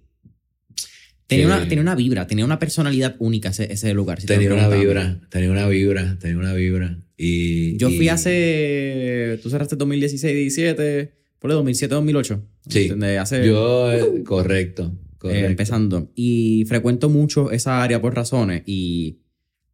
[1.31, 4.21] Tenía, una, tenía una vibra, tenía una personalidad única ese, ese lugar.
[4.21, 6.97] tenía una vibra, tenía una vibra, tenía una vibra.
[7.15, 9.39] Y, Yo fui hace.
[9.41, 12.43] Tú cerraste 2016, 17, por el 2007, 2008.
[12.67, 12.91] Sí.
[13.17, 14.93] Hace, Yo, eh, correcto.
[15.23, 16.11] Eh, empezando.
[16.15, 18.63] Y frecuento mucho esa área por razones.
[18.65, 19.19] Y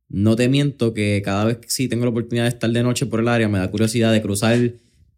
[0.09, 3.07] no te miento que cada vez que sí tengo la oportunidad de estar de noche
[3.07, 4.73] por el área, me da curiosidad de cruzar.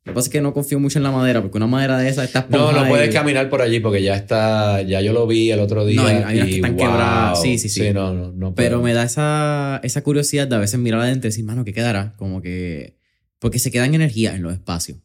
[0.10, 2.10] Lo que pasa es que no confío mucho en la madera, porque una madera de
[2.10, 5.52] esa está No, no puedes caminar por allí porque ya está, ya yo lo vi
[5.52, 6.02] el otro día.
[6.02, 7.42] No, hay, unas que están quebradas.
[7.42, 7.94] Sí, sí, sí.
[7.94, 11.32] no, no, no Pero me da esa, esa curiosidad de a veces mirar adentro y
[11.32, 12.16] decir, mano, ¿qué quedará?
[12.18, 12.98] Como que.
[13.40, 14.98] Porque se quedan energía en los espacios.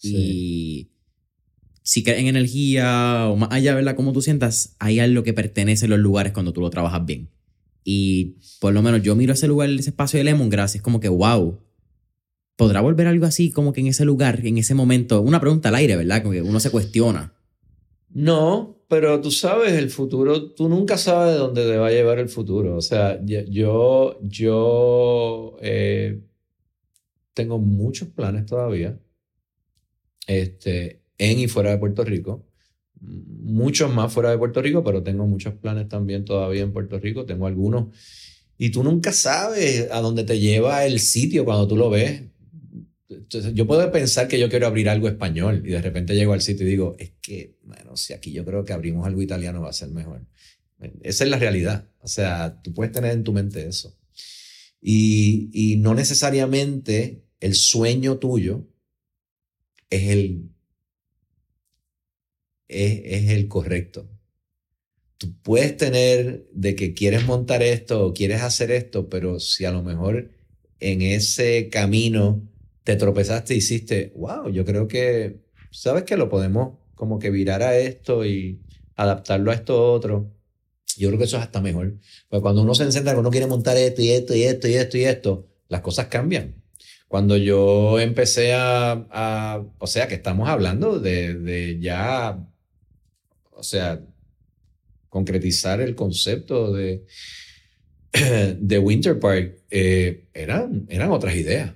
[0.00, 0.90] Y
[1.82, 3.96] si crees en energía o más allá, ¿verdad?
[3.96, 7.30] Como tú sientas, hay algo que pertenece a los lugares cuando tú lo trabajas bien.
[7.84, 11.08] Y por lo menos yo miro ese lugar, ese espacio de Lemongrass, es como que,
[11.08, 11.58] wow,
[12.56, 15.20] ¿podrá volver algo así como que en ese lugar, en ese momento?
[15.20, 16.22] Una pregunta al aire, ¿verdad?
[16.22, 17.34] Como que uno se cuestiona.
[18.10, 22.18] No, pero tú sabes, el futuro, tú nunca sabes de dónde te va a llevar
[22.18, 22.76] el futuro.
[22.76, 26.20] O sea, yo, yo eh,
[27.32, 28.98] tengo muchos planes todavía.
[30.26, 32.46] Este, en y fuera de Puerto Rico.
[33.00, 37.24] Muchos más fuera de Puerto Rico, pero tengo muchos planes también todavía en Puerto Rico.
[37.24, 37.96] Tengo algunos.
[38.58, 42.24] Y tú nunca sabes a dónde te lleva el sitio cuando tú lo ves.
[43.16, 46.40] Entonces, yo puedo pensar que yo quiero abrir algo español y de repente llego al
[46.40, 49.70] sitio y digo, es que, bueno, si aquí yo creo que abrimos algo italiano va
[49.70, 50.26] a ser mejor.
[51.02, 51.88] Esa es la realidad.
[52.00, 53.96] O sea, tú puedes tener en tu mente eso.
[54.80, 58.66] Y, y no necesariamente el sueño tuyo
[59.90, 60.52] es el
[62.72, 64.08] es, el correcto.
[65.18, 69.70] Tú puedes tener de que quieres montar esto o quieres hacer esto, pero si a
[69.70, 70.30] lo mejor
[70.80, 72.42] en ese camino
[72.84, 77.76] te tropezaste hiciste, wow, yo creo que, ¿sabes que Lo podemos como que virar a
[77.78, 78.60] esto y
[78.96, 80.30] adaptarlo a esto otro.
[80.96, 81.98] Yo creo que eso es hasta mejor.
[82.28, 84.74] Porque cuando uno se encuentra que uno quiere montar esto y esto y esto y
[84.74, 86.62] esto y esto, las cosas cambian.
[87.08, 92.38] Cuando yo empecé a, o sea, que estamos hablando de, de ya
[93.62, 94.00] o sea,
[95.08, 97.04] concretizar el concepto de,
[98.58, 101.72] de Winter Park, eh, eran, eran otras ideas.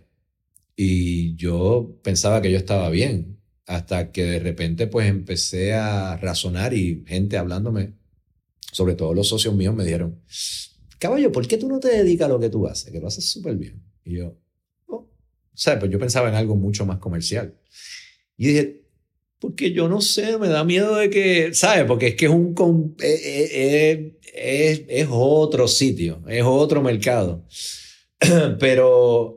[0.77, 6.75] Y yo pensaba que yo estaba bien, hasta que de repente pues empecé a razonar
[6.75, 7.95] y gente hablándome,
[8.73, 10.21] sobre todo los socios míos, me dijeron,
[10.99, 12.93] caballo, ¿por qué tú no te dedicas a lo que tú haces?
[12.93, 13.83] Que lo haces súper bien.
[14.05, 14.37] Y yo,
[14.87, 15.09] oh,
[15.55, 15.81] ¿sabes?
[15.81, 17.55] Pues yo pensaba en algo mucho más comercial.
[18.37, 18.87] Y dije,
[19.39, 21.85] porque yo no sé, me da miedo de que, ¿sabes?
[21.85, 22.55] Porque es que es un
[23.01, 27.45] eh, eh, eh, es, otro sitio, es otro mercado.
[28.59, 29.36] Pero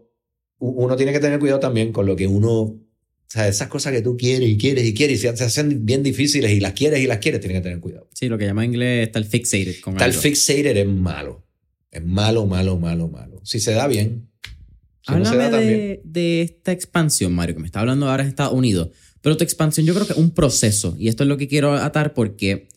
[0.60, 2.80] uno tiene que tener cuidado también con lo que uno, o
[3.28, 6.52] sea, esas cosas que tú quieres y quieres y quieres y se hacen bien difíciles
[6.52, 8.08] y las quieres y las quieres, tienes que tener cuidado.
[8.14, 9.80] Sí, lo que llama en inglés está el fixated.
[9.82, 11.46] Con el fixated es malo.
[11.92, 13.42] Es malo, malo, malo, malo.
[13.44, 14.30] Si se da bien.
[15.08, 18.90] Háblame de, de, esta expansión, Mario, que me está hablando ahora en Estados Unidos.
[19.22, 20.96] Pero tu expansión yo creo que es un proceso.
[21.00, 22.68] Y esto es lo que quiero atar porque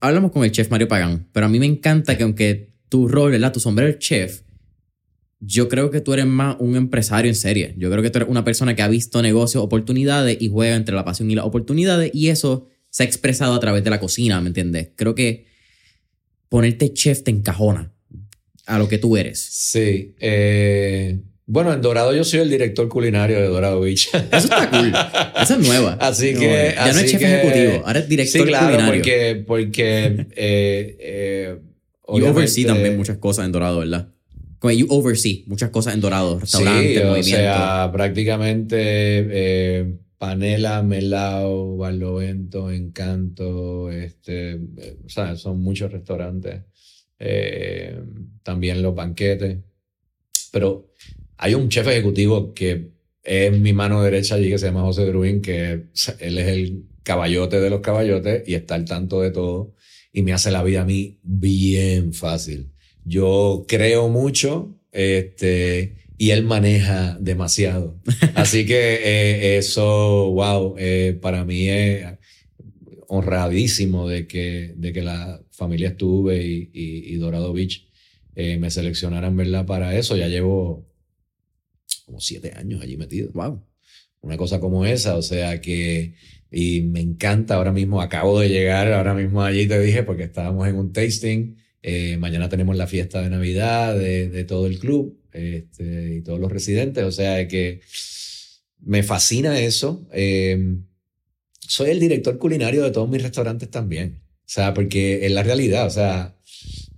[0.00, 1.28] hablamos con el chef Mario Pagán.
[1.32, 3.52] Pero a mí me encanta que aunque tu rol, ¿verdad?
[3.52, 4.42] Tu sombrero chef,
[5.40, 7.74] yo creo que tú eres más un empresario en serie.
[7.78, 10.94] Yo creo que tú eres una persona que ha visto negocios, oportunidades y juega entre
[10.94, 14.40] la pasión y las oportunidades y eso se ha expresado a través de la cocina,
[14.40, 14.90] ¿me entiendes?
[14.96, 15.46] Creo que
[16.48, 17.92] ponerte chef te encajona
[18.66, 19.40] a lo que tú eres.
[19.40, 20.14] Sí.
[20.20, 24.10] Eh, bueno, en Dorado yo soy el director culinario de Dorado Beach.
[24.12, 24.92] Eso está cool.
[25.42, 25.94] Esa es nueva.
[26.00, 26.74] Así que.
[26.76, 29.00] ya no es chef ejecutivo, ahora es director sí, claro, culinario.
[29.00, 29.44] Porque.
[29.46, 31.58] porque eh, eh,
[32.12, 34.08] You oversee también muchas cosas en Dorado, ¿verdad?
[34.60, 37.26] Como you oversee muchas cosas en Dorado, restaurantes, sí, o movimientos.
[37.26, 46.62] sea, prácticamente eh, Panela, Melao, Barlovento, Encanto, este, eh, o sea, son muchos restaurantes.
[47.18, 47.98] Eh,
[48.42, 49.58] también los banquetes.
[50.52, 50.92] Pero
[51.38, 52.90] hay un chef ejecutivo que
[53.22, 55.86] es mi mano derecha allí, que se llama José Druin, que
[56.18, 59.74] él es el caballote de los caballotes y está al tanto de todo
[60.12, 62.72] y me hace la vida a mí bien fácil.
[63.10, 67.96] Yo creo mucho este, y él maneja demasiado.
[68.34, 72.06] Así que eh, eso, wow, eh, para mí es
[73.08, 77.88] honradísimo de que, de que la familia estuve y, y- y Dorado Beach
[78.36, 79.66] eh, me seleccionaran, ¿verdad?
[79.66, 80.16] Para eso.
[80.16, 80.86] Ya llevo
[82.06, 83.62] como siete años allí metido Wow.
[84.22, 86.14] una cosa como esa, o sea que,
[86.50, 90.68] y me encanta ahora mismo, acabo de llegar ahora mismo allí, te dije, porque estábamos
[90.68, 95.18] en un tasting, eh, mañana tenemos la fiesta de Navidad de, de todo el club
[95.32, 97.80] este, y todos los residentes, o sea que
[98.80, 100.06] me fascina eso.
[100.12, 100.76] eh,
[101.60, 105.86] soy el director culinario de todos mis restaurantes también, o sea, porque es la realidad,
[105.86, 106.36] o sea,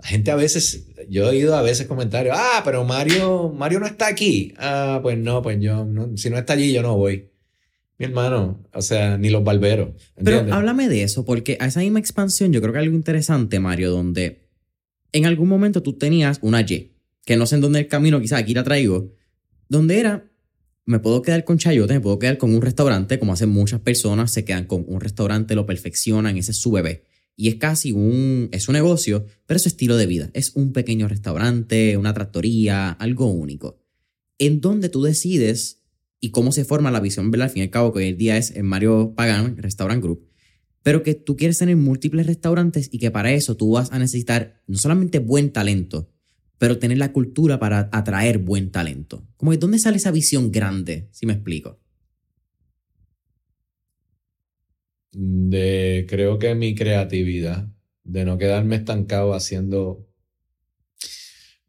[0.03, 3.87] la gente a veces, yo he oído a veces comentarios, ah, pero Mario, Mario no
[3.87, 4.53] está aquí.
[4.59, 7.31] Ah, pues no, pues yo, no, si no está allí, yo no voy.
[7.99, 9.91] Mi hermano, o sea, ni los barberos.
[10.17, 10.55] Pero ¿entiendes?
[10.55, 14.49] háblame de eso, porque a esa misma expansión yo creo que algo interesante, Mario, donde
[15.13, 16.93] en algún momento tú tenías una Y,
[17.25, 19.13] que no sé en dónde el camino, quizás aquí la traigo,
[19.69, 20.31] donde era,
[20.85, 24.33] me puedo quedar con chayote, me puedo quedar con un restaurante, como hacen muchas personas,
[24.33, 27.05] se quedan con un restaurante, lo perfeccionan, ese es su bebé.
[27.37, 30.31] Y es casi un, es un negocio, pero es su estilo de vida.
[30.35, 33.79] Es un pequeño restaurante, una trattoria, algo único.
[34.39, 35.83] En donde tú decides
[36.21, 37.47] y cómo se forma la visión, ¿verdad?
[37.47, 40.29] Al fin y al cabo, que hoy día es en Mario Pagan Restaurant Group,
[40.83, 44.63] pero que tú quieres tener múltiples restaurantes y que para eso tú vas a necesitar
[44.67, 46.11] no solamente buen talento,
[46.59, 49.27] pero tener la cultura para atraer buen talento.
[49.37, 51.83] Como de dónde sale esa visión grande, si me explico.
[55.13, 57.69] de creo que mi creatividad,
[58.05, 60.09] de no quedarme estancado haciendo,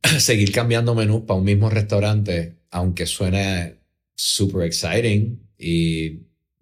[0.20, 3.80] seguir cambiando menús para un mismo restaurante, aunque suene
[4.16, 6.22] super exciting y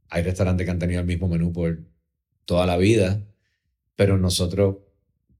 [0.09, 1.79] hay restaurantes que han tenido el mismo menú por
[2.45, 3.21] toda la vida,
[3.95, 4.77] pero nosotros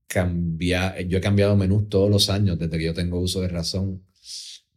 [0.06, 4.02] cambia, yo he cambiado menús todos los años desde que yo tengo uso de razón.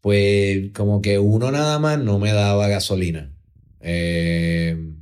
[0.01, 3.33] Pues como que uno nada más no me daba gasolina.
[3.81, 4.93] Eh,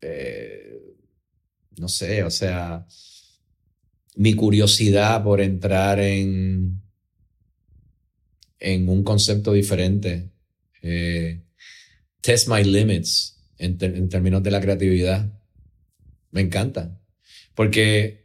[0.00, 0.82] eh,
[1.78, 2.86] no sé, o sea,
[4.16, 6.82] mi curiosidad por entrar en,
[8.58, 10.30] en un concepto diferente,
[10.82, 11.40] eh,
[12.20, 13.78] test my limits en,
[14.08, 15.30] términos de la creatividad,
[16.30, 16.98] me encanta.
[17.54, 18.20] Porque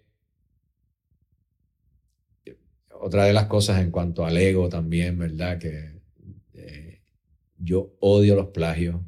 [3.06, 5.60] otra de las cosas en cuanto al ego también, ¿verdad?
[5.60, 6.01] Que
[6.53, 7.01] eh,
[7.58, 8.99] yo odio los plagios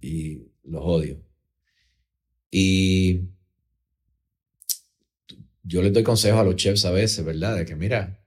[0.00, 1.22] y los odio.
[2.50, 3.30] Y
[5.62, 7.56] yo les doy consejos a los chefs a veces, ¿verdad?
[7.56, 8.22] De que, mira,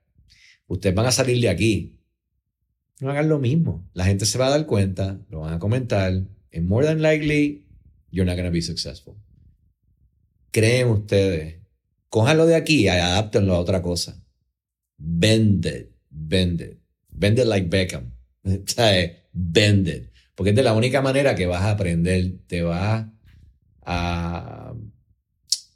[0.68, 2.00] ustedes van a salir de aquí.
[3.00, 3.88] No hagan lo mismo.
[3.94, 6.12] La gente se va a dar cuenta, lo van a comentar.
[6.54, 7.68] And more than likely,
[8.10, 9.16] you're not going to be successful.
[10.56, 11.60] Creen ustedes.
[12.08, 14.24] Cójanlo de aquí y adáptenlo a otra cosa.
[14.98, 15.90] Bend it.
[16.10, 18.14] Bend like Beckham.
[19.34, 20.12] Bend it.
[20.34, 22.38] Porque es de la única manera que vas a aprender.
[22.48, 23.06] Te vas
[23.82, 24.74] a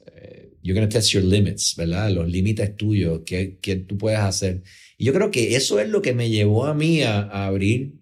[0.06, 2.10] eh, you're going to test your limits, ¿verdad?
[2.10, 4.62] Los límites tuyos, que, que tú puedes hacer.
[4.96, 8.00] Y yo creo que eso es lo que me llevó a mí a, a abrir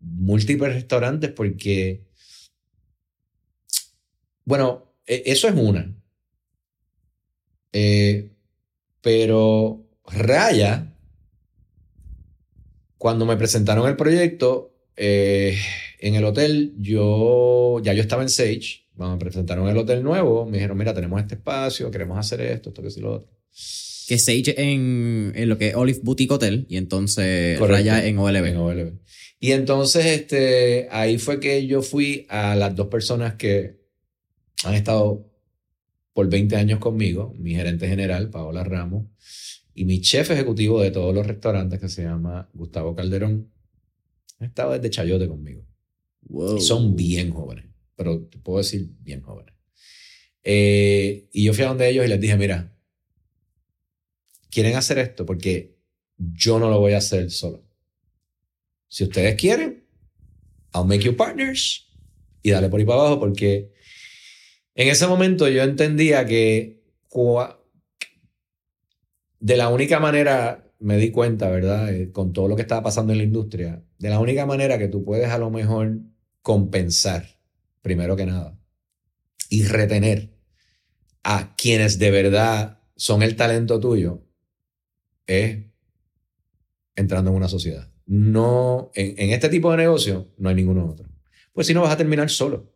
[0.00, 2.02] múltiples restaurantes porque,
[4.44, 5.94] bueno, e- eso es una.
[7.78, 8.30] Eh,
[9.02, 10.94] pero Raya,
[12.96, 15.58] cuando me presentaron el proyecto, eh,
[16.00, 20.46] en el hotel, yo ya yo estaba en Sage, cuando me presentaron el hotel nuevo,
[20.46, 23.28] me dijeron, mira, tenemos este espacio, queremos hacer esto, esto, que sí, lo otro.
[24.08, 27.76] Que Sage en, en lo que es Olive Boutique Hotel y entonces Correcto.
[27.76, 28.46] Raya en OLB.
[28.46, 28.92] En OLB.
[29.38, 33.76] Y entonces, este, ahí fue que yo fui a las dos personas que
[34.64, 35.26] han estado
[36.16, 39.04] por 20 años conmigo, mi gerente general, Paola Ramos,
[39.74, 43.52] Y mi chef ejecutivo de todos los restaurantes, que se llama Gustavo Calderón,
[44.38, 45.66] ha estado desde Chayote conmigo.
[46.22, 46.58] Wow.
[46.58, 49.54] Son bien jóvenes, pero te puedo decir bien jóvenes.
[50.42, 52.74] Eh, y yo fui a donde ellos y les dije, mira,
[54.48, 55.76] quieren hacer esto porque
[56.16, 57.62] yo no lo voy a hacer solo.
[58.88, 59.84] Si ustedes quieren,
[60.74, 61.86] I'll make you partners
[62.40, 63.75] y dale por ahí para abajo porque
[64.76, 66.82] en ese momento yo entendía que
[69.40, 71.92] de la única manera, me di cuenta, ¿verdad?
[71.92, 74.88] Eh, Con todo lo que estaba pasando en la industria, de la única manera que
[74.88, 75.98] tú puedes a lo mejor
[76.42, 77.40] compensar,
[77.80, 78.58] primero que nada,
[79.48, 80.36] y retener
[81.22, 84.22] a quienes de verdad son el talento tuyo,
[85.26, 85.64] es
[86.94, 87.90] entrando en una sociedad.
[88.04, 91.08] No, en, en este tipo de negocio no hay ninguno otro.
[91.52, 92.75] Pues si no vas a terminar solo.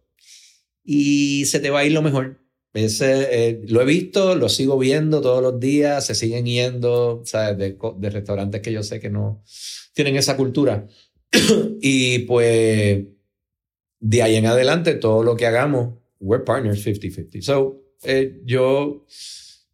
[0.93, 2.41] Y se te va a ir lo mejor.
[2.75, 7.57] Ese, eh, lo he visto, lo sigo viendo todos los días, se siguen yendo, ¿sabes?
[7.59, 9.41] De, de restaurantes que yo sé que no
[9.93, 10.89] tienen esa cultura.
[11.81, 13.05] y pues
[14.01, 17.41] de ahí en adelante, todo lo que hagamos, we're partners 50-50.
[17.41, 19.07] So, eh, yo,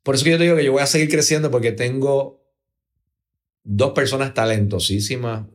[0.02, 2.44] por eso que yo te digo que yo voy a seguir creciendo porque tengo
[3.64, 5.46] dos personas talentosísimas,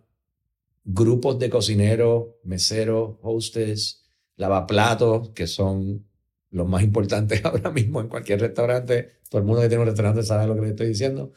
[0.83, 4.00] grupos de cocineros, meseros, hostes,
[4.41, 6.05] lavaplatos, que son
[6.49, 9.11] los más importantes ahora mismo en cualquier restaurante.
[9.29, 11.31] Todo el mundo que tiene un restaurante sabe lo que le estoy diciendo.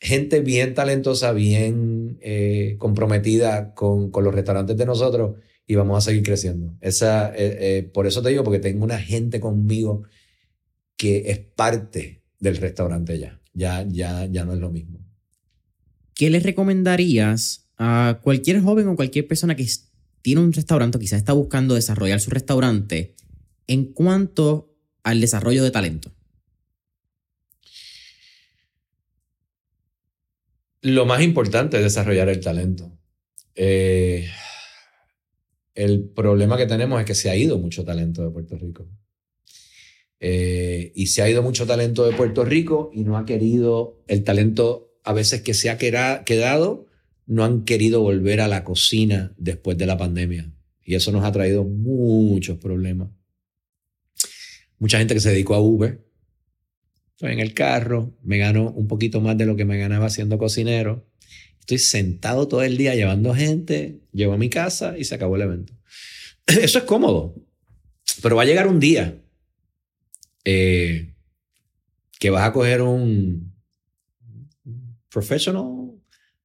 [0.00, 5.36] Gente bien talentosa, bien eh, comprometida con, con los restaurantes de nosotros
[5.66, 6.74] y vamos a seguir creciendo.
[6.82, 10.02] Esa, eh, eh, por eso te digo, porque tengo una gente conmigo
[10.98, 13.40] que es parte del restaurante ya.
[13.54, 14.98] Ya, ya, ya no es lo mismo.
[16.14, 19.86] ¿Qué le recomendarías a cualquier joven o cualquier persona que s-
[20.24, 23.14] tiene un restaurante quizás está buscando desarrollar su restaurante
[23.66, 26.14] en cuanto al desarrollo de talento?
[30.80, 32.90] Lo más importante es desarrollar el talento.
[33.54, 34.26] Eh,
[35.74, 38.88] el problema que tenemos es que se ha ido mucho talento de Puerto Rico.
[40.20, 44.24] Eh, y se ha ido mucho talento de Puerto Rico y no ha querido, el
[44.24, 46.86] talento a veces que se ha quedado,
[47.26, 50.52] no han querido volver a la cocina después de la pandemia.
[50.84, 53.08] Y eso nos ha traído muchos problemas.
[54.78, 56.04] Mucha gente que se dedicó a Uber,
[57.14, 60.36] Estoy en el carro, me gano un poquito más de lo que me ganaba siendo
[60.36, 61.08] cocinero.
[61.60, 65.42] Estoy sentado todo el día llevando gente, llego a mi casa y se acabó el
[65.42, 65.72] evento.
[66.46, 67.36] Eso es cómodo,
[68.20, 69.16] pero va a llegar un día
[70.44, 71.14] eh,
[72.18, 73.54] que vas a coger un
[75.08, 75.83] professional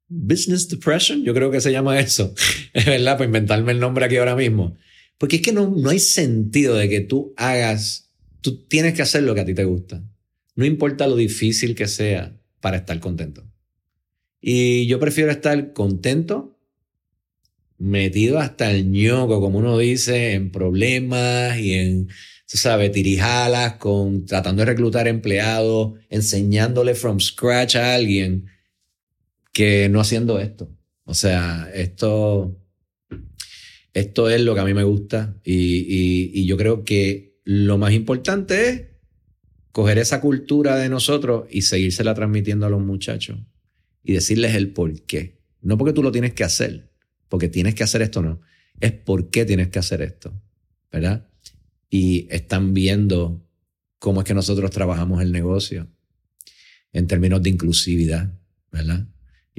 [0.10, 2.34] business depression, yo creo que se llama eso,
[2.74, 4.76] es verdad, para inventarme el nombre aquí ahora mismo.
[5.18, 8.10] Porque es que no, no hay sentido de que tú hagas,
[8.42, 10.04] tú tienes que hacer lo que a ti te gusta.
[10.56, 13.46] No importa lo difícil que sea para estar contento.
[14.42, 16.58] Y yo prefiero estar contento,
[17.78, 22.08] metido hasta el ñoco, como uno dice, en problemas y en,
[22.50, 28.46] tú sabes, tirijalas, con, tratando de reclutar empleados, enseñándole from scratch a alguien
[29.52, 30.70] que no haciendo esto.
[31.04, 32.58] O sea, esto,
[33.94, 37.94] esto es lo que a mí me gusta y, y, yo creo que lo más
[37.94, 38.84] importante es
[39.72, 43.40] coger esa cultura de nosotros y seguírsela transmitiendo a los muchachos
[44.04, 45.42] y decirles el por qué.
[45.62, 46.92] No porque tú lo tienes que hacer,
[47.28, 48.42] porque tienes que hacer esto, no.
[48.80, 50.40] Es por qué tienes que hacer esto,
[50.92, 51.28] ¿verdad?
[51.90, 53.46] Y están viendo
[53.98, 55.88] cómo es que nosotros trabajamos el negocio
[56.94, 58.34] en términos de inclusividad,
[58.72, 59.08] ¿verdad?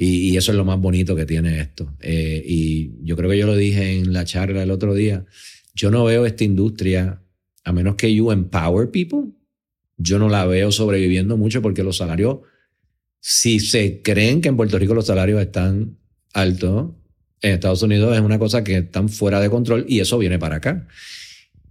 [0.03, 1.94] Y, eso es lo más bonito que tiene esto.
[2.01, 5.26] Eh, y yo creo que yo lo dije en la charla el otro día.
[5.74, 7.22] Yo no veo esta industria,
[7.64, 9.30] a menos que you empower people,
[9.98, 12.38] yo no la veo sobreviviendo mucho porque los salarios,
[13.20, 15.98] si se creen que en Puerto Rico los salarios están
[16.32, 16.92] altos,
[17.42, 20.57] en Estados Unidos es una cosa que están fuera de control y eso viene para
[20.57, 20.88] acá.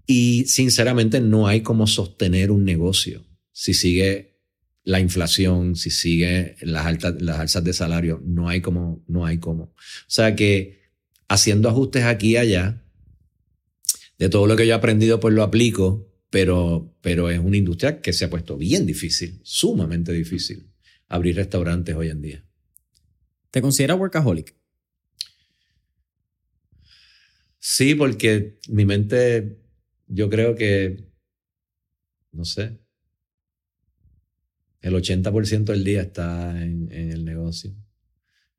[0.05, 4.28] Y sinceramente no hay como sostener un negocio si sigue
[4.83, 9.39] la inflación, si sigue las altas, las alzas de salario, no hay como, no hay
[9.39, 9.63] como.
[9.63, 9.75] O
[10.07, 10.79] sea que
[11.27, 12.83] haciendo ajustes aquí y allá,
[14.17, 18.01] de todo lo que yo he aprendido, pues lo aplico, pero, pero es una industria
[18.01, 20.71] que se ha puesto bien difícil, sumamente difícil,
[21.07, 22.45] abrir restaurantes hoy en día.
[23.51, 24.55] ¿Te consideras workaholic?
[27.59, 29.59] Sí, porque mi mente,
[30.07, 31.11] yo creo que,
[32.31, 32.79] no sé,
[34.81, 37.73] el 80% del día está en, en, el negocio.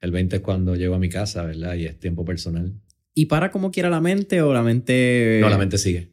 [0.01, 1.75] El 20% es cuando llego a mi casa, ¿verdad?
[1.75, 2.75] Y es tiempo personal.
[3.15, 5.39] ¿Y para como quiera la mente o la mente...?
[5.41, 6.13] No, la mente sigue.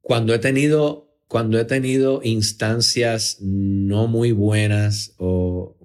[0.00, 5.76] Cuando he tenido cuando he tenido instancias no muy buenas o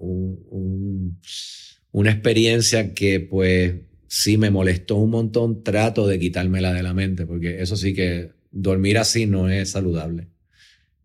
[1.90, 3.74] una experiencia que pues
[4.06, 8.30] sí me molestó un montón, trato de quitármela de la mente, porque eso sí que
[8.50, 10.28] dormir así no es saludable.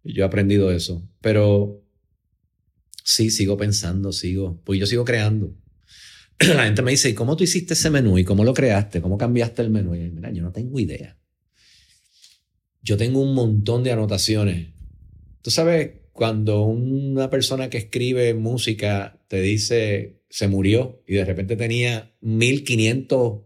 [0.05, 1.83] Yo he aprendido eso, pero
[3.03, 5.55] sí, sigo pensando, sigo, pues yo sigo creando.
[6.39, 8.17] La gente me dice, ¿y cómo tú hiciste ese menú?
[8.17, 9.01] ¿Y cómo lo creaste?
[9.01, 9.95] ¿Cómo cambiaste el menú?
[9.95, 11.17] Y mira, yo no tengo idea.
[12.81, 14.73] Yo tengo un montón de anotaciones.
[15.41, 21.55] Tú sabes, cuando una persona que escribe música te dice se murió y de repente
[21.55, 23.41] tenía 1500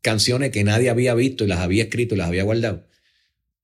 [0.00, 2.86] canciones que nadie había visto y las había escrito y las había guardado.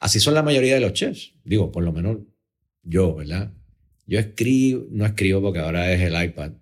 [0.00, 1.34] Así son la mayoría de los chefs.
[1.44, 2.18] Digo, por lo menos
[2.82, 3.52] yo, ¿verdad?
[4.06, 6.52] Yo escribo, no escribo porque ahora es el iPad,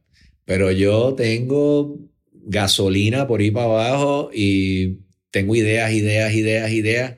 [0.44, 1.98] pero yo tengo
[2.32, 7.16] gasolina por ahí para abajo y tengo ideas, ideas, ideas, ideas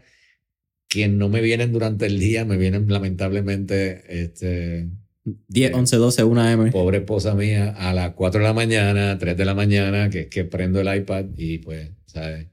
[0.88, 4.88] que no me vienen durante el día, me vienen lamentablemente este,
[5.48, 6.70] 10, 11, 12, 1 AM.
[6.70, 10.26] Pobre esposa mía, a las 4 de la mañana, 3 de la mañana, que es
[10.28, 12.46] que prendo el iPad y pues, ¿sabes?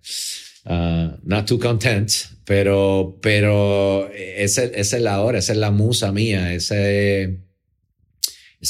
[0.66, 2.12] Uh, not too content,
[2.44, 7.38] pero, pero esa, es la hora, esa es la musa mía, esa es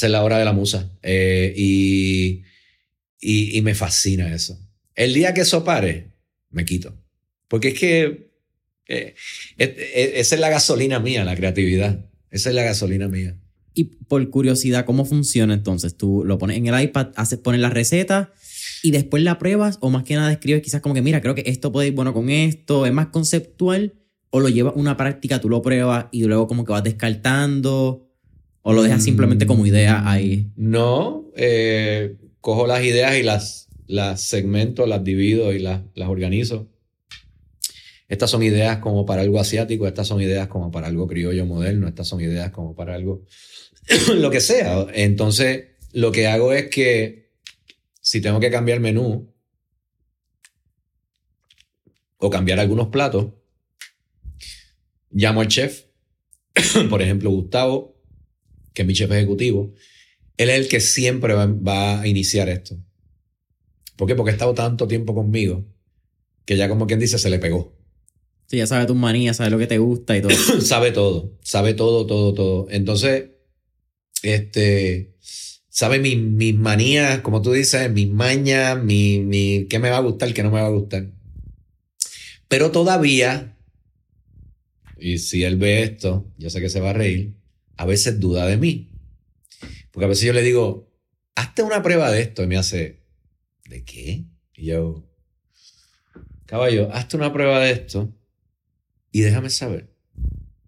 [0.02, 0.92] la hora de la musa.
[1.02, 2.42] Eh, y,
[3.18, 4.60] y, y, me fascina eso.
[4.94, 6.12] El día que eso pare,
[6.50, 6.94] me quito.
[7.48, 8.30] Porque es que
[8.88, 9.14] eh,
[9.56, 12.10] esa es la gasolina mía, la creatividad.
[12.30, 13.38] Esa es la gasolina mía.
[13.72, 15.96] Y por curiosidad, ¿cómo funciona entonces?
[15.96, 18.32] Tú lo pones en el iPad, haces, pones la receta
[18.86, 21.42] y después la pruebas o más que nada escribes quizás como que, mira, creo que
[21.46, 23.94] esto puede ir bueno con esto, es más conceptual
[24.30, 28.06] o lo llevas una práctica, tú lo pruebas y luego como que vas descartando
[28.62, 30.52] o lo dejas simplemente como idea ahí.
[30.54, 36.68] No, eh, cojo las ideas y las, las segmento, las divido y las, las organizo.
[38.06, 41.88] Estas son ideas como para algo asiático, estas son ideas como para algo criollo moderno,
[41.88, 43.24] estas son ideas como para algo
[44.14, 44.86] lo que sea.
[44.94, 47.25] Entonces, lo que hago es que
[48.06, 49.34] si tengo que cambiar menú
[52.18, 53.32] o cambiar algunos platos,
[55.10, 55.86] llamo al chef,
[56.88, 58.00] por ejemplo, Gustavo,
[58.72, 59.74] que es mi chef ejecutivo.
[60.36, 62.76] Él es el que siempre va, a iniciar esto.
[63.96, 64.14] ¿Por qué?
[64.14, 65.66] Porque ha estado tanto tiempo conmigo
[66.44, 67.76] que ya como quien dice se le pegó.
[68.46, 70.30] Sí, ya sabe tus manías, sabe lo que te gusta y todo.
[70.60, 72.66] sabe todo, sabe todo, todo, todo.
[72.70, 73.30] Entonces,
[74.22, 75.16] este,
[75.76, 80.00] sabe mis mi manías, como tú dices, mis mañas, mi, mi, qué me va a
[80.00, 81.10] gustar, qué no me va a gustar.
[82.48, 83.58] Pero todavía,
[84.96, 87.36] y si él ve esto, yo sé que se va a reír,
[87.76, 88.90] a veces duda de mí.
[89.90, 90.90] Porque a veces yo le digo,
[91.34, 93.02] hazte una prueba de esto y me hace,
[93.68, 94.24] ¿de qué?
[94.54, 95.06] Y yo,
[96.46, 98.16] caballo, hazte una prueba de esto
[99.12, 99.94] y déjame saber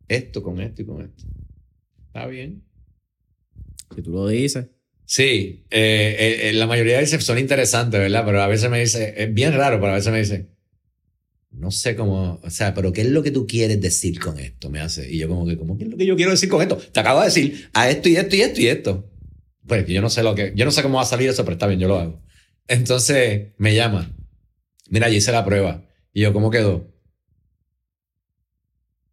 [0.07, 1.25] esto con esto y con esto.
[2.09, 2.63] Está bien.
[3.95, 4.67] Si tú lo dices.
[5.11, 8.27] Sí, eh, eh, eh, la mayoría veces son interesantes, ¿verdad?
[8.27, 10.51] Pero a veces me dice, es bien raro, pero a veces me dice,
[11.51, 14.69] no sé cómo, o sea, pero ¿qué es lo que tú quieres decir con esto?
[14.69, 15.11] Me hace.
[15.11, 16.77] Y yo como que, ¿cómo qué es lo que yo quiero decir con esto?
[16.77, 19.11] Te acabo de decir a esto y esto y esto y esto.
[19.67, 21.55] Pues yo no sé lo que, yo no sé cómo va a salir eso, pero
[21.55, 22.23] está bien, yo lo hago.
[22.67, 24.15] Entonces me llama.
[24.91, 25.87] Mira, yo hice la prueba.
[26.13, 26.87] Y yo, ¿cómo quedó?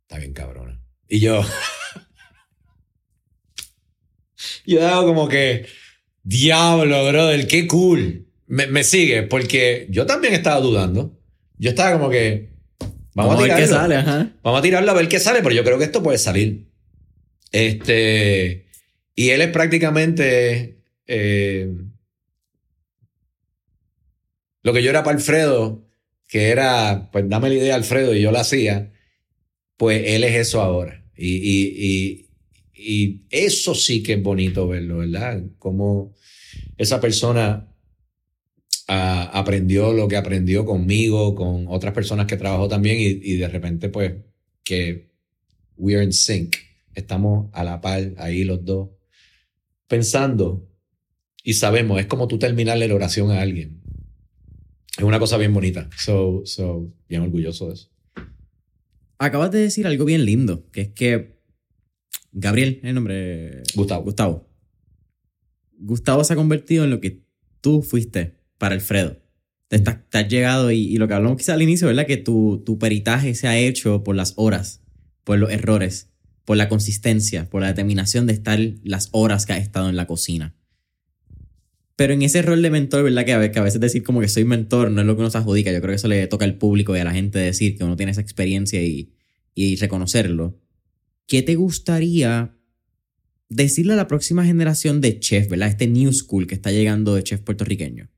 [0.02, 0.84] Está bien cabrona.
[1.08, 1.42] Y yo,
[4.66, 5.68] yo hago como que,
[6.26, 8.26] diablo, brother, qué cool.
[8.48, 11.18] Me, sigue, porque yo también estaba dudando.
[11.58, 12.50] Yo estaba como que,
[13.14, 13.56] vamos, a, tirarlo.
[13.56, 16.04] ver qué sale, Vamos a tirarlo a ver qué sale, pero yo creo que esto
[16.04, 16.68] puede salir.
[17.52, 18.66] Este,
[19.16, 21.72] y él es prácticamente eh,
[24.62, 25.88] lo que yo era para Alfredo,
[26.28, 28.92] que era, pues dame la idea, Alfredo, y yo la hacía,
[29.78, 31.04] pues él es eso ahora.
[31.16, 32.25] y, y
[33.30, 35.44] eso sí que es bonito verlo, ¿verdad?
[35.58, 36.14] Cómo
[36.78, 37.68] esa persona
[38.88, 43.90] ah, aprendió lo que aprendió conmigo, con otras personas que trabajó también y, de repente
[43.90, 44.14] pues
[44.64, 45.12] que
[45.78, 46.56] we are in sync,
[46.94, 48.90] estamos a la par ahí los dos,
[49.88, 50.70] pensando
[51.44, 53.82] y sabemos, es como tú terminarle la oración a alguien.
[54.98, 55.90] Es una cosa bien bonita.
[55.98, 57.92] So, so, bien orgulloso de eso.
[59.20, 61.35] Acabas de decir algo bien lindo, que es que
[62.38, 63.64] Gabriel, el nombre.
[63.76, 64.04] Gustavo.
[64.04, 64.50] Gustavo.
[65.78, 67.24] Gustavo se ha convertido en lo que
[67.62, 69.18] tú fuiste para Alfredo.
[69.70, 69.82] Te,
[70.12, 72.06] has llegado y, lo que hablamos quizá al inicio, ¿verdad?
[72.06, 74.82] Que tu, tu peritaje se ha hecho por las horas,
[75.24, 76.10] por los errores,
[76.44, 80.06] por la consistencia, por la determinación de estar las horas que has estado en la
[80.06, 80.56] cocina.
[81.96, 83.24] Pero en ese rol de mentor, ¿verdad?
[83.24, 85.72] Que a, veces decir como que soy mentor no es lo que uno se adjudica.
[85.72, 87.96] Yo creo que eso le toca al público y a la gente decir que uno
[87.96, 89.14] tiene esa experiencia y,
[89.54, 90.60] y reconocerlo.
[91.28, 92.56] ¿Qué te gustaría
[93.50, 95.70] decirle a la próxima generación de chef, ¿verdad?
[95.70, 98.10] Este new school que está llegando de chef puertorriqueño.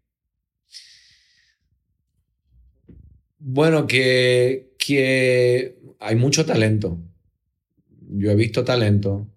[3.39, 6.99] Bueno, que, que hay mucho talento.
[8.09, 9.27] Yo he visto talento.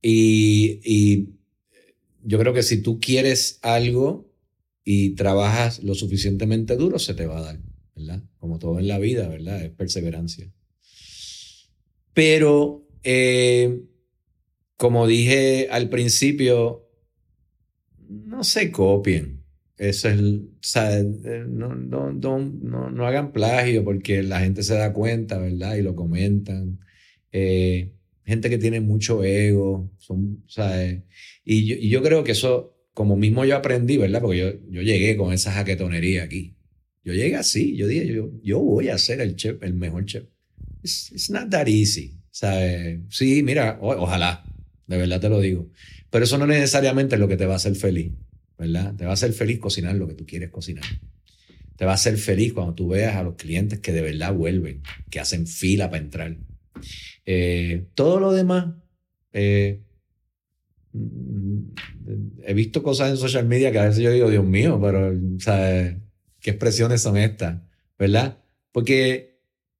[0.00, 1.34] Y, y
[2.22, 4.30] yo creo que si tú quieres algo
[4.84, 7.60] y trabajas lo suficientemente duro, se te va a dar,
[7.94, 8.22] ¿verdad?
[8.38, 9.62] Como todo en la vida, ¿verdad?
[9.62, 10.52] Es perseverancia.
[12.18, 13.80] Pero, eh,
[14.76, 16.90] como dije al principio,
[18.08, 19.44] no se copien.
[19.76, 24.92] Eso es, o sea, no, no, no, no, hagan plagio porque la gente se da
[24.92, 25.76] cuenta, ¿verdad?
[25.76, 26.80] Y lo comentan.
[27.30, 27.92] Eh,
[28.24, 31.04] gente que tiene mucho ego, son, ¿sabes?
[31.44, 34.22] Y yo, y yo creo que eso, como mismo yo aprendí, ¿verdad?
[34.22, 36.56] Porque yo, yo llegué con esa jaquetonería aquí.
[37.04, 40.24] Yo llegué así, yo dije, yo, yo voy a ser el chef, el mejor chef.
[40.82, 43.00] It's, it's not that easy, ¿sabes?
[43.10, 44.44] Sí, mira, ojalá,
[44.86, 45.70] de verdad te lo digo.
[46.10, 48.12] Pero eso no necesariamente es lo que te va a hacer feliz,
[48.56, 48.94] ¿verdad?
[48.96, 50.84] Te va a hacer feliz cocinar lo que tú quieres cocinar.
[51.76, 54.82] Te va a hacer feliz cuando tú veas a los clientes que de verdad vuelven,
[55.10, 56.36] que hacen fila para entrar.
[57.26, 58.74] Eh, todo lo demás,
[59.32, 59.82] eh,
[62.44, 65.96] he visto cosas en social media que a veces yo digo, Dios mío, pero, ¿sabes?
[66.40, 67.60] ¿Qué expresiones son estas?
[67.98, 68.38] ¿Verdad?
[68.72, 69.27] Porque,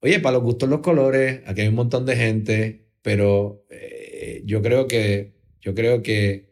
[0.00, 4.62] oye, para los gustos los colores, aquí hay un montón de gente, pero eh, yo
[4.62, 6.48] creo que, yo creo que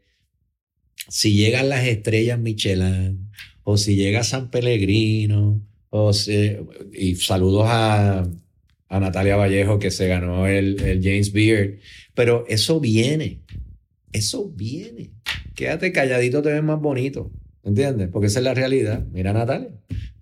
[1.08, 3.30] si llegan las estrellas Michelin,
[3.62, 6.56] o si llega San Pellegrino, o si,
[6.92, 8.28] y saludos a
[8.88, 11.78] a Natalia Vallejo que se ganó el, James Beard.
[12.14, 13.42] Pero eso viene,
[14.12, 15.10] eso viene.
[15.54, 17.30] Quédate calladito, te ves más bonito.
[17.64, 18.08] ¿Entiendes?
[18.12, 19.04] Porque esa es la realidad.
[19.12, 19.70] Mira Natalia.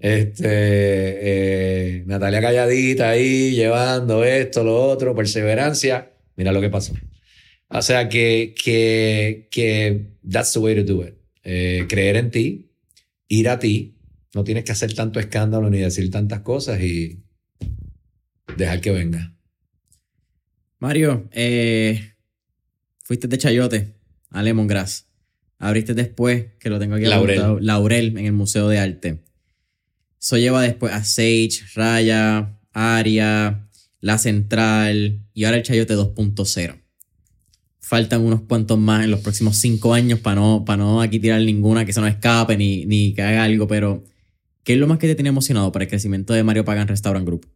[0.04, 6.12] Este, eh, Natalia calladita ahí, llevando esto, lo otro, perseverancia.
[6.36, 6.92] Mira lo que pasó.
[7.68, 11.14] O sea que, que, que that's the way to do it.
[11.42, 12.70] Eh, creer en ti,
[13.28, 13.96] ir a ti.
[14.34, 17.24] No tienes que hacer tanto escándalo ni decir tantas cosas y,
[18.58, 19.34] dejar que venga.
[20.80, 22.12] Mario, eh,
[23.04, 23.94] fuiste de Chayote
[24.28, 25.06] a Lemongrass.
[25.58, 27.40] Abriste después, que lo tengo aquí Laurel.
[27.60, 29.24] Laurel en el Museo de Arte.
[30.24, 33.68] Eso lleva después a Sage, Raya, Aria,
[34.00, 36.80] La Central y ahora el Chayote 2.0.
[37.78, 41.42] Faltan unos cuantos más en los próximos cinco años para no, para no aquí tirar
[41.42, 44.02] ninguna que se nos escape ni, ni que haga algo, pero
[44.62, 47.26] ¿qué es lo más que te tiene emocionado para el crecimiento de Mario Pagan Restaurant
[47.26, 47.46] Group?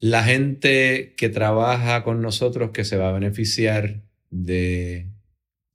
[0.00, 5.08] la gente que trabaja con nosotros que se va a beneficiar de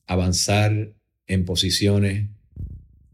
[0.06, 0.94] avanzar
[1.26, 2.30] en posiciones,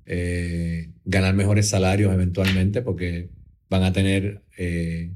[0.05, 3.29] eh, ganar mejores salarios eventualmente, porque
[3.69, 5.11] van a tener eh,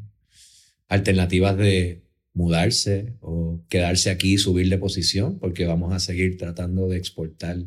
[0.87, 2.03] alternativas de
[2.33, 7.57] mudarse o quedarse aquí y subir de posición, porque vamos a seguir tratando de exportar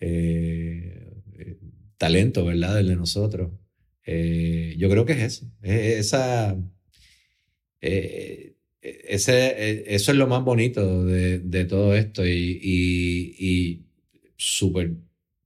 [0.00, 1.12] eh,
[1.98, 2.76] talento, ¿verdad?
[2.76, 3.50] Del de nosotros.
[4.06, 5.46] yo creo que es eso.
[5.62, 6.56] esa
[7.80, 12.60] eh, ese, eh, eso es lo más bonito de, todo esto y,
[13.38, 13.86] y,
[14.36, 14.94] súper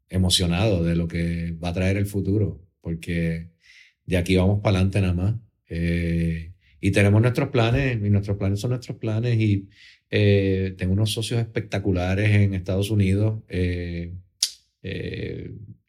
[0.08, 3.50] emocionado de lo que va a traer el futuro, porque
[4.06, 5.34] de aquí vamos para adelante nada más.
[5.68, 9.68] Eh, y tenemos nuestros planes, y nuestros planes son nuestros planes, y
[10.76, 13.42] tengo unos socios espectaculares en Estados Unidos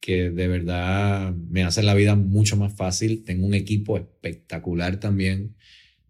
[0.06, 3.24] que de verdad me hacen la vida mucho más fácil.
[3.24, 5.56] Tengo un equipo espectacular también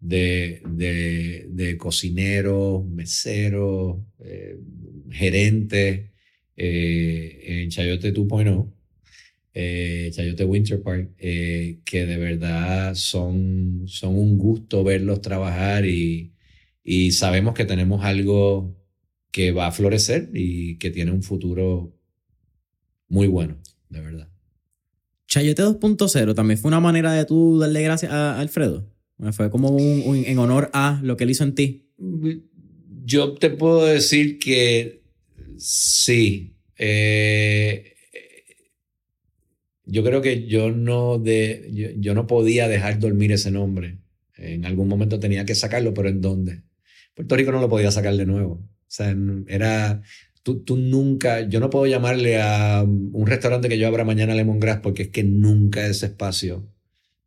[0.00, 4.58] de, de, de cocineros, meseros, eh,
[5.10, 6.10] gerentes
[6.56, 8.72] eh, en Chayote 2.0,
[9.54, 16.32] eh, Chayote Winter Park, eh, que de verdad son, son un gusto verlos trabajar y,
[16.82, 18.76] y sabemos que tenemos algo
[19.30, 21.94] que va a florecer y que tiene un futuro
[23.08, 23.58] muy bueno,
[23.90, 24.28] de verdad.
[25.28, 28.88] Chayote 2.0 también fue una manera de tú darle gracias a Alfredo.
[29.32, 31.88] Fue como un, en honor a lo que él hizo en ti.
[33.04, 35.02] Yo te puedo decir que
[35.58, 36.56] sí.
[36.78, 37.94] Eh,
[39.84, 43.98] yo creo que yo no, de, yo, no podía dejar dormir ese nombre.
[44.36, 46.62] En algún momento tenía que sacarlo, pero ¿en dónde?
[47.14, 48.54] Puerto Rico no lo podía sacar de nuevo.
[48.54, 49.14] O sea,
[49.48, 50.02] era,
[50.42, 54.80] tú, tú, nunca, yo no puedo llamarle a un restaurante que yo abra mañana Lemongrass
[54.80, 56.68] porque es que nunca ese espacio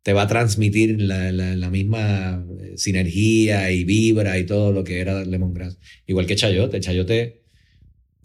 [0.02, 5.24] te va a transmitir la, misma eh, sinergia y vibra y todo lo que era
[5.24, 5.78] Lemongrass.
[6.06, 6.80] Igual que Chayote.
[6.80, 7.39] Chayote,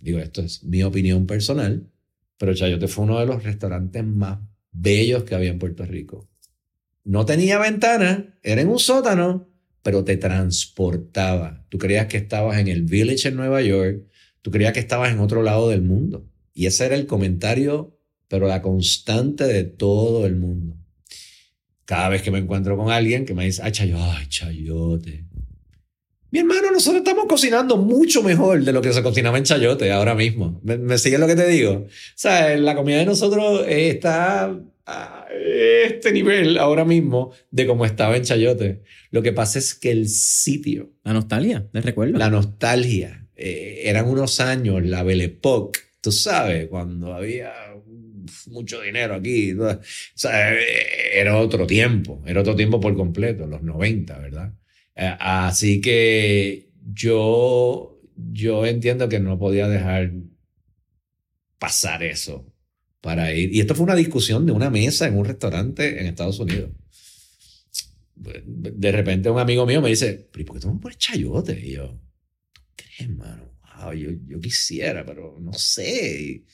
[0.05, 1.89] digo, esto es mi opinión personal,
[2.37, 4.39] pero Chayote fue uno de los restaurantes más
[4.71, 6.29] bellos que había en Puerto Rico.
[7.03, 9.47] no tenía ventana, era en un sótano,
[9.83, 11.63] pero te transportaba.
[11.69, 14.03] Tú creías que estabas en el Village en Nueva York,
[14.41, 16.27] tú creías que estabas en otro lado del mundo.
[16.53, 20.77] Y ese era el comentario, pero la constante de todo el mundo.
[21.85, 25.25] Cada vez que me encuentro con alguien que me dice, ay, chayote, ay, chayote.
[26.35, 30.15] Mi hermano, nosotros estamos cocinando mucho mejor de lo que se cocinaba en Chayote ahora
[30.15, 30.59] mismo.
[30.65, 31.71] ¿Me, me sigues lo que te digo?
[31.71, 34.53] O sea, la comida de nosotros está
[34.85, 38.81] a este nivel ahora mismo de como estaba en Chayote.
[39.11, 40.89] Lo que pasa es que el sitio.
[41.05, 42.17] La nostalgia, les recuerdo.
[42.17, 43.25] La nostalgia.
[43.37, 47.53] Eh, eran unos años, la Belle Époque, tú sabes, cuando había
[48.47, 49.53] mucho dinero aquí.
[49.53, 49.79] O
[50.15, 50.57] sea, eh,
[51.13, 54.51] era otro tiempo, era otro tiempo por completo, los 90, ¿verdad?
[54.95, 60.13] Eh, así que yo, yo entiendo que no podía dejar
[61.59, 62.45] pasar eso
[63.01, 63.53] para ir.
[63.53, 66.71] Y esto fue una discusión de una mesa en un restaurante en Estados Unidos.
[68.15, 71.59] De repente un amigo mío me dice, ¿pero por qué tú no pones chayote?
[71.59, 71.99] Y yo,
[72.75, 73.43] ¿qué crees, hermano?
[73.77, 76.45] Wow, yo, yo quisiera, pero no sé.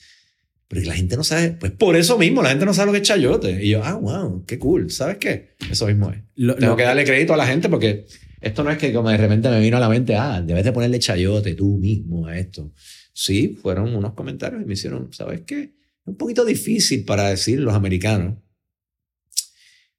[0.66, 2.98] Pero la gente no sabe, pues por eso mismo, la gente no sabe lo que
[2.98, 3.64] es chayote.
[3.64, 4.90] Y yo, ah, wow, qué cool.
[4.90, 5.54] ¿Sabes qué?
[5.70, 6.22] Eso mismo es.
[6.34, 8.06] Lo, Tengo que darle crédito a la gente porque
[8.42, 10.72] esto no es que como de repente me vino a la mente, ah, debes de
[10.72, 12.72] ponerle chayote tú mismo a esto.
[13.12, 15.74] Sí, fueron unos comentarios y me hicieron, ¿sabes qué?
[16.04, 18.34] Un poquito difícil para decir los americanos.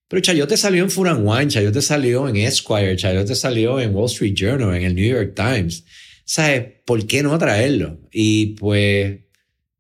[0.08, 4.36] Pero Chayote salió en Furan Wine, Chayote salió en Esquire, Chayote salió en Wall Street
[4.36, 5.86] Journal, en el New York Times.
[6.26, 6.66] ¿Sabes?
[6.86, 8.00] ¿Por qué no traerlo?
[8.12, 9.22] Y pues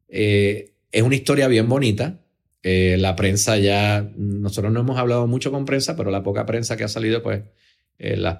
[0.07, 2.19] eh, es una historia bien bonita.
[2.63, 6.77] Eh, la prensa ya, nosotros no hemos hablado mucho con prensa, pero la poca prensa
[6.77, 7.43] que ha salido, pues
[7.97, 8.39] eh, las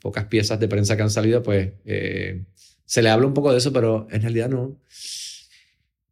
[0.00, 2.44] pocas piezas de prensa que han salido, pues eh,
[2.84, 4.80] se le habla un poco de eso, pero en realidad no.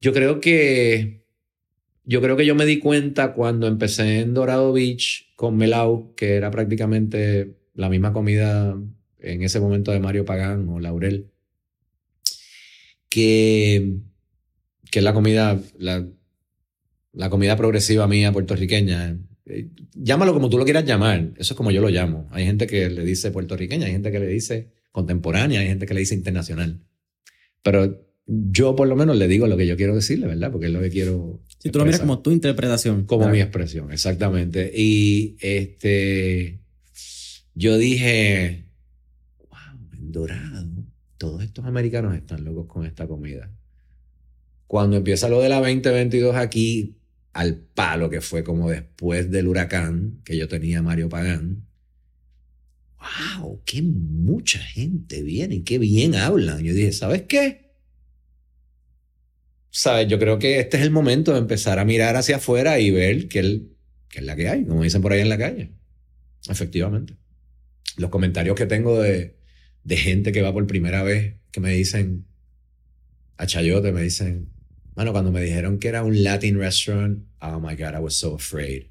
[0.00, 1.26] Yo creo que
[2.04, 6.34] yo creo que yo me di cuenta cuando empecé en Dorado Beach con Melau, que
[6.36, 8.76] era prácticamente la misma comida
[9.18, 11.30] en ese momento de Mario Pagán o Laurel,
[13.08, 13.96] que,
[14.90, 16.06] que es la comida, la,
[17.12, 19.18] la comida progresiva mía puertorriqueña.
[19.46, 22.28] Eh, llámalo como tú lo quieras llamar, eso es como yo lo llamo.
[22.32, 25.94] Hay gente que le dice puertorriqueña, hay gente que le dice contemporánea, hay gente que
[25.94, 26.80] le dice internacional.
[27.62, 30.50] Pero yo por lo menos le digo lo que yo quiero decirle, ¿verdad?
[30.50, 31.40] Porque es lo que quiero.
[31.58, 33.04] Si tú lo miras como tu interpretación.
[33.04, 34.72] Como mi expresión, exactamente.
[34.74, 36.60] Y este,
[37.54, 38.66] yo dije,
[39.48, 40.66] wow, en Dorado,
[41.18, 43.50] todos estos americanos están locos con esta comida.
[44.66, 46.96] Cuando empieza lo de la 2022 aquí,
[47.36, 51.66] al palo que fue como después del huracán que yo tenía Mario Pagán.
[53.38, 53.60] ¡Wow!
[53.66, 55.62] ¡Qué mucha gente viene!
[55.62, 56.64] ¡Qué bien hablan!
[56.64, 57.72] Yo dije, ¿sabes qué?
[59.68, 60.08] ¿Sabes?
[60.08, 63.28] Yo creo que este es el momento de empezar a mirar hacia afuera y ver
[63.28, 63.66] qué,
[64.14, 65.72] es la que hay, como dicen por ahí en la calle.
[66.48, 67.16] Efectivamente.
[67.98, 69.36] Los comentarios que tengo de,
[69.84, 72.24] de gente que va por primera vez, que me dicen,
[73.36, 74.55] a Chayote, me dicen,
[74.96, 78.34] bueno, cuando me dijeron que era un Latin restaurant, oh my God, I was so
[78.34, 78.84] afraid.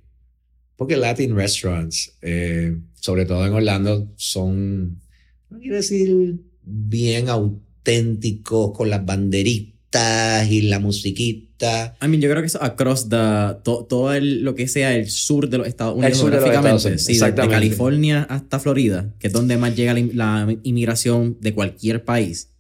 [0.78, 5.02] Porque Latin restaurants, eh, sobre todo en Orlando, son,
[5.50, 11.98] no quiero decir bien auténticos con las banderitas y la musiquita.
[12.04, 15.58] I mean, yo creo que eso across the, todo lo que sea el sur de
[15.58, 20.56] los Estados Unidos geográficamente, sí, de, California hasta Florida, que es donde más llega la,
[20.62, 22.52] inmigración de cualquier país.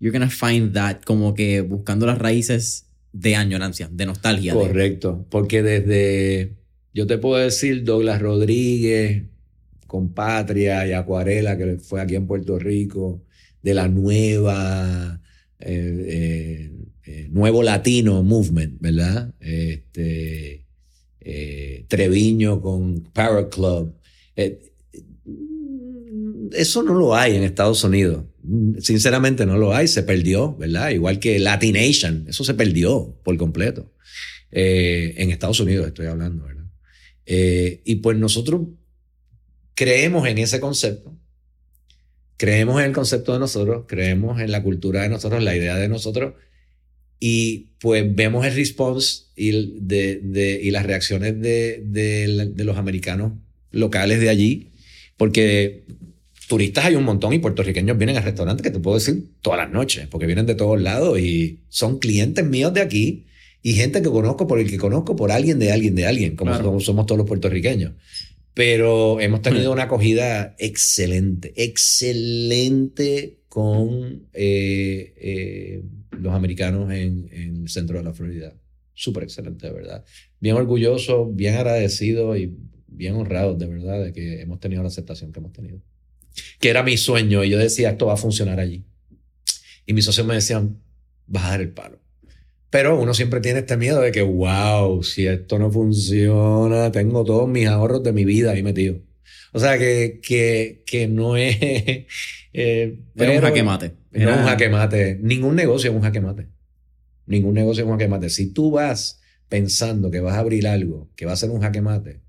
[0.00, 4.54] You're gonna find that como que buscando las raíces de añorancia, de nostalgia.
[4.54, 6.54] Correcto, porque desde,
[6.94, 9.24] yo te puedo decir, Douglas Rodríguez,
[9.86, 13.22] con Patria y Acuarela, que fue aquí en Puerto Rico,
[13.62, 15.20] de la nueva,
[15.58, 16.72] eh, eh,
[17.04, 19.34] eh, nuevo latino movement, ¿verdad?
[19.40, 20.64] Este,
[21.88, 23.94] Treviño con Power Club.
[26.52, 28.24] eso no lo hay en Estados Unidos.
[28.78, 30.90] Sinceramente no lo hay, se perdió, ¿verdad?
[30.90, 33.92] Igual que Latin Nation, eso se perdió por completo.
[34.50, 36.64] Eh, en Estados Unidos estoy hablando, ¿verdad?
[37.26, 38.62] Eh, y pues nosotros
[39.74, 41.16] creemos en ese concepto,
[42.36, 45.88] creemos en el concepto de nosotros, creemos en la cultura de nosotros, la idea de
[45.88, 46.34] nosotros,
[47.20, 53.32] y pues vemos el response y, de, y las reacciones de, de los americanos
[53.70, 54.72] locales de allí,
[55.16, 55.84] porque
[56.50, 59.70] turistas hay un montón y puertorriqueños vienen al restaurante que te puedo decir todas las
[59.70, 63.26] noches, porque vienen de todos lados y son clientes míos de aquí
[63.62, 66.80] y gente que conozco por el que conozco por alguien de alguien de alguien, como,
[66.80, 67.92] somos todos los puertorriqueños.
[68.52, 75.82] Pero hemos tenido una acogida excelente, excelente con eh, eh,
[76.18, 78.52] los americanos en, en, el centro de la Florida.
[78.92, 80.04] Súper excelente, de verdad.
[80.40, 82.52] Bien orgulloso, bien agradecido y
[82.88, 85.80] bien honrados, de verdad, de que hemos tenido la aceptación que hemos tenido.
[86.58, 88.84] Que era mi sueño y yo decía, esto va a funcionar allí.
[89.86, 90.80] Y mis socios me decían,
[91.26, 92.00] vas a dar el palo.
[92.70, 97.48] Pero uno siempre tiene este miedo de que, wow, si esto no funciona, tengo todos
[97.48, 98.98] mis ahorros de mi vida ahí metidos.
[99.52, 101.58] O sea, que, que, que no es...
[102.52, 103.92] Eh, pero, un jaque mate.
[104.10, 105.18] No es un jaque mate.
[105.22, 106.48] Ningún negocio es un jaque mate.
[107.26, 108.28] Ningún negocio es un jaque mate.
[108.28, 111.80] Si tú vas pensando que vas a abrir algo, que va a ser un jaque
[111.80, 112.22] mate,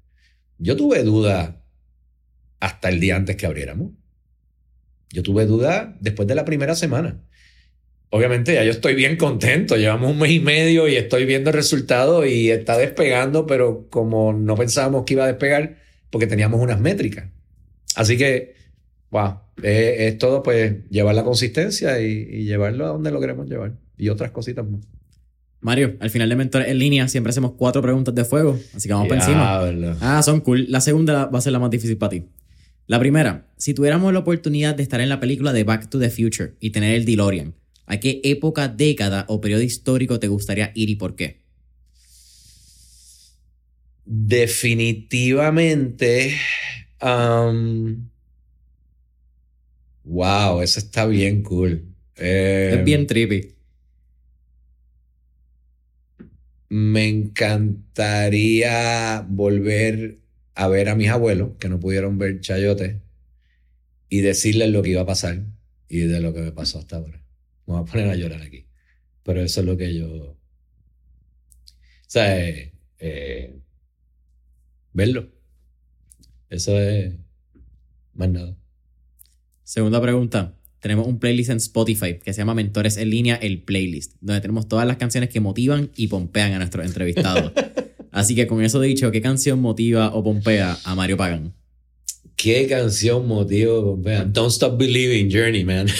[0.59, 1.60] yo tuve duda
[2.61, 3.91] hasta el día antes que abriéramos.
[5.09, 7.21] Yo tuve duda después de la primera semana
[8.11, 9.75] obviamente ya yo estoy bien contento.
[9.75, 14.55] Llevamos un mes y medio y estoy viendo resultados y está despegando, pero como no
[14.55, 15.77] pensábamos que iba a despegar,
[16.11, 17.29] porque teníamos unas métricas.
[17.95, 18.53] Así que,
[19.09, 24.09] wow, es, todo pues llevar la consistencia y, llevarlo a donde lo queremos llevar y
[24.09, 24.81] otras cositas más.
[25.61, 28.93] Mario, al final de Mentor en línea siempre hacemos cuatro preguntas de fuego, así que
[28.93, 29.97] vamos para encima.
[30.01, 30.65] Ah, son cool.
[30.69, 32.25] La segunda va a ser la más difícil para ti.
[32.91, 36.09] La primera, si tuviéramos la oportunidad de estar en la película de Back to the
[36.09, 37.55] Future y tener el DeLorean,
[37.85, 41.39] ¿A qué época, década o periodo histórico te gustaría ir y por qué?
[44.03, 46.35] Definitivamente.
[50.03, 51.85] wow, eso está bien cool.
[52.17, 53.53] es em, bien trippy.
[56.67, 60.20] Me encantaría volver
[60.55, 63.01] a ver a mis abuelos que no pudieron ver Chayote
[64.09, 65.45] y decirles lo que iba a pasar
[65.87, 67.23] y de lo que me pasó hasta ahora.
[67.65, 68.65] Me voy a poner a llorar aquí.
[69.23, 70.07] Pero eso es lo que yo.
[70.07, 70.37] O
[72.07, 73.59] sea, eh, eh,
[74.93, 75.29] verlo.
[76.49, 77.13] Eso es
[78.13, 78.57] más nada.
[79.63, 80.57] Segunda pregunta.
[80.81, 84.67] Tenemos un playlist en Spotify que se llama Mentores en línea, el playlist, donde tenemos
[84.67, 87.53] todas las canciones que motivan y pompean a nuestros entrevistados.
[88.11, 91.53] Así que con eso dicho, ¿qué canción motiva o pompea a Mario Pagan?
[92.35, 94.25] ¿Qué canción motiva o pompea?
[94.25, 95.87] Don't Stop Believing, Journey, man.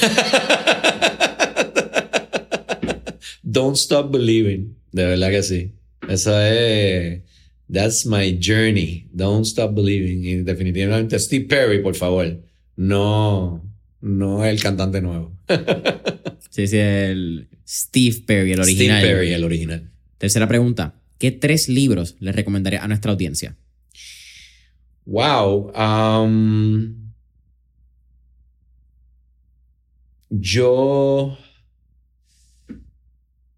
[3.43, 4.75] Don't Stop Believing.
[4.91, 5.71] De verdad que sí.
[6.09, 7.21] Esa es.
[7.71, 9.07] That's my journey.
[9.13, 10.25] Don't Stop Believing.
[10.25, 12.41] Y definitivamente Steve Perry, por favor.
[12.75, 13.63] No,
[14.01, 15.31] no el cantante nuevo.
[16.49, 18.99] sí, sí, el Steve Perry, el original.
[18.99, 19.89] Steve Perry, el original.
[20.17, 21.00] Tercera pregunta.
[21.21, 23.55] ¿Qué tres libros le recomendaría a nuestra audiencia?
[25.05, 25.71] Wow.
[25.75, 27.13] Um,
[30.31, 31.37] yo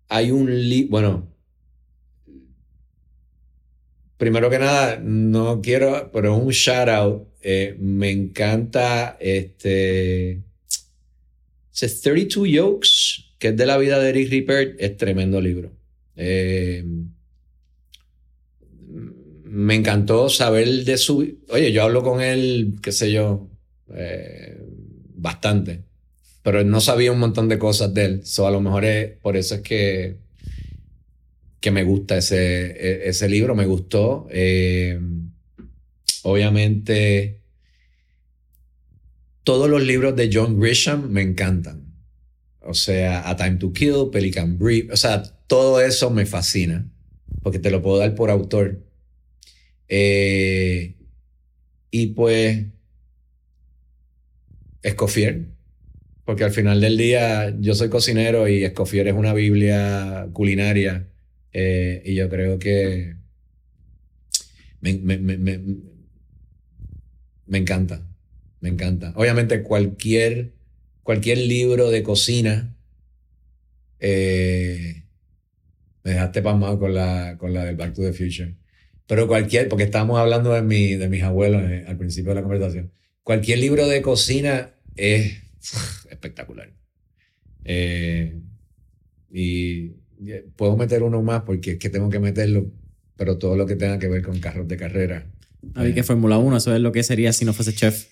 [0.10, 1.34] hay un libro, bueno,
[4.18, 10.42] primero que nada, no quiero, pero un shout out, eh, me encanta este,
[11.72, 12.90] 32 Yokes,
[13.40, 15.72] que es de la vida de Eric Ripert, es tremendo libro.
[16.18, 16.84] Eh,
[19.54, 21.40] me encantó saber de su...
[21.50, 23.48] Oye, yo hablo con él, qué sé yo,
[23.94, 24.60] eh,
[25.16, 25.84] bastante
[26.44, 28.26] pero no sabía un montón de cosas de él.
[28.26, 30.18] So, a lo mejor es, por eso es que,
[31.62, 34.28] que me gusta ese, e, ese libro, me gustó.
[34.30, 35.00] Eh,
[36.24, 37.40] obviamente,
[39.46, 41.94] todos los libros de John Grisham me encantan.
[42.60, 46.90] O sea, A Time to Kill, Pelican Brief, o sea, todo eso me fascina,
[47.42, 48.82] porque te lo puedo dar por autor.
[49.96, 50.96] Eh,
[51.92, 52.66] y pues,
[54.82, 55.46] Escofier,
[56.26, 61.06] porque al final del día yo soy cocinero y Escofier es una Biblia culinaria.
[61.52, 63.18] Eh, y yo creo que
[64.82, 64.90] me,
[67.52, 68.02] encanta.
[68.62, 69.14] Me encanta.
[69.16, 70.54] Obviamente cualquier,
[71.04, 72.76] cualquier libro de cocina.
[74.00, 75.04] Eh,
[76.04, 78.56] me dejaste pasmado con la, con la del Back to the Future.
[79.08, 82.42] Pero cualquier, porque estábamos hablando de, mi, de mis abuelos eh, al principio de la
[82.42, 82.92] conversación.
[83.24, 85.42] Cualquier libro de cocina es
[86.10, 86.72] espectacular.
[87.66, 88.40] Eh,
[89.32, 89.90] y
[90.56, 92.72] puedo meter uno más porque es que tengo que meterlo,
[93.16, 95.26] pero todo lo que tenga que ver con carros de carrera.
[95.76, 98.08] A ver, que Fórmula 1, eso es lo que sería si no fuese chef.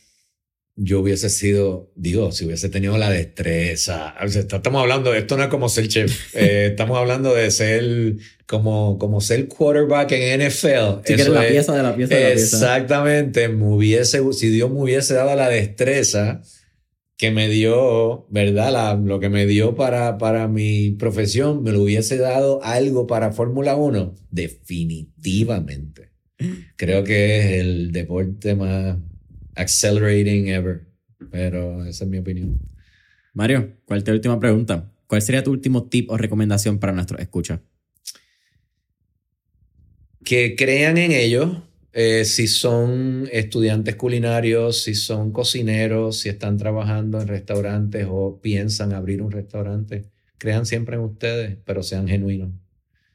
[0.83, 4.15] Yo hubiese sido, digo, si hubiese tenido la destreza.
[4.23, 6.33] estamos hablando, esto no es como ser chef.
[6.33, 8.15] Eh, estamos hablando de ser
[8.47, 11.05] como, como ser quarterback en NFL.
[11.05, 12.29] Si la pieza de la pieza de la pieza.
[12.31, 13.47] Exactamente.
[13.47, 16.41] Me hubiese, si Dios me hubiese dado la destreza
[17.21, 18.97] que me dio, ¿verdad?
[18.97, 23.75] lo que me dio para, para mi profesión, me lo hubiese dado algo para Fórmula
[23.75, 26.09] 1, definitivamente.
[26.77, 28.97] Creo que es el deporte más
[29.61, 30.81] accelerating ever,
[31.29, 32.59] pero esa es mi opinión.
[33.33, 34.91] Mario, ¿cuál es tu última pregunta?
[35.07, 37.59] ¿Cuál sería tu último tip o recomendación para nuestros escuchas?
[40.23, 41.57] Que crean en ellos,
[41.93, 48.93] Eh, si son estudiantes culinarios, si son cocineros, si están trabajando en restaurantes o piensan
[48.93, 50.05] abrir un restaurante,
[50.37, 52.51] crean siempre en ustedes, pero sean genuinos.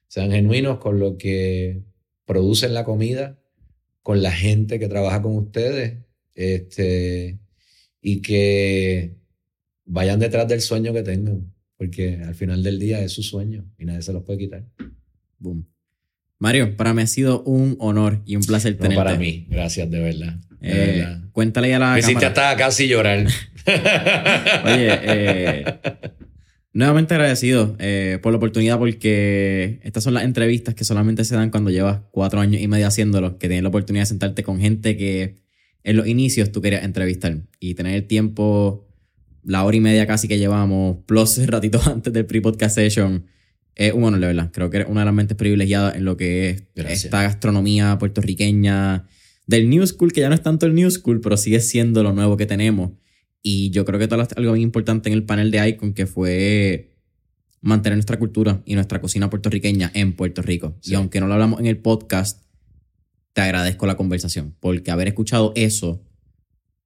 [0.09, 1.85] Sean genuinos con lo que
[2.27, 3.39] producen la comida,
[4.03, 6.05] con la gente que trabaja con ustedes,
[6.37, 7.39] este,
[8.01, 9.17] y que
[9.85, 13.85] vayan detrás del sueño que tengan, porque al final del día es su sueño y
[13.87, 14.65] nadie se los puede quitar.
[15.39, 15.67] Boom.
[16.39, 18.97] Mario, para mí ha sido un honor y un placer No, tenerte.
[19.03, 20.35] para mí, gracias de verdad.
[20.61, 21.21] de Eh, verdad.
[21.33, 22.51] cuéntale a la Me hiciste cámara.
[22.51, 23.27] hasta casi llorar.
[23.67, 25.65] Oye, eh,
[26.73, 31.51] nuevamente agradecido eh, por la oportunidad porque estas son las entrevistas que solamente se dan
[31.51, 34.97] cuando llevas cuatro años y medio haciéndolo, que tienes la oportunidad de sentarte con gente
[34.97, 35.37] que
[35.87, 38.89] en los inicios tú querías entrevistar y tener el tiempo,
[39.45, 43.25] la hora y media casi que llevamos, plus ratitos antes del pre-podcast session,
[43.77, 44.51] es un honor, de verdad.
[44.53, 47.05] Creo que eres una de las mentes privilegiadas en lo que es Gracias.
[47.05, 49.07] esta gastronomía puertorriqueña
[49.47, 52.13] del New School, que ya no es tanto el New School, pero sigue siendo lo
[52.13, 52.91] nuevo que tenemos.
[53.41, 56.07] Y yo creo que tú hablaste algo bien importante en el panel de Icon, que
[56.07, 56.97] fue
[57.61, 60.77] mantener nuestra cultura y nuestra cocina puertorriqueña en Puerto Rico.
[60.81, 60.93] Sí.
[60.93, 62.46] Y aunque no lo hablamos en el podcast,
[63.37, 66.03] te agradezco la conversación, porque haber escuchado eso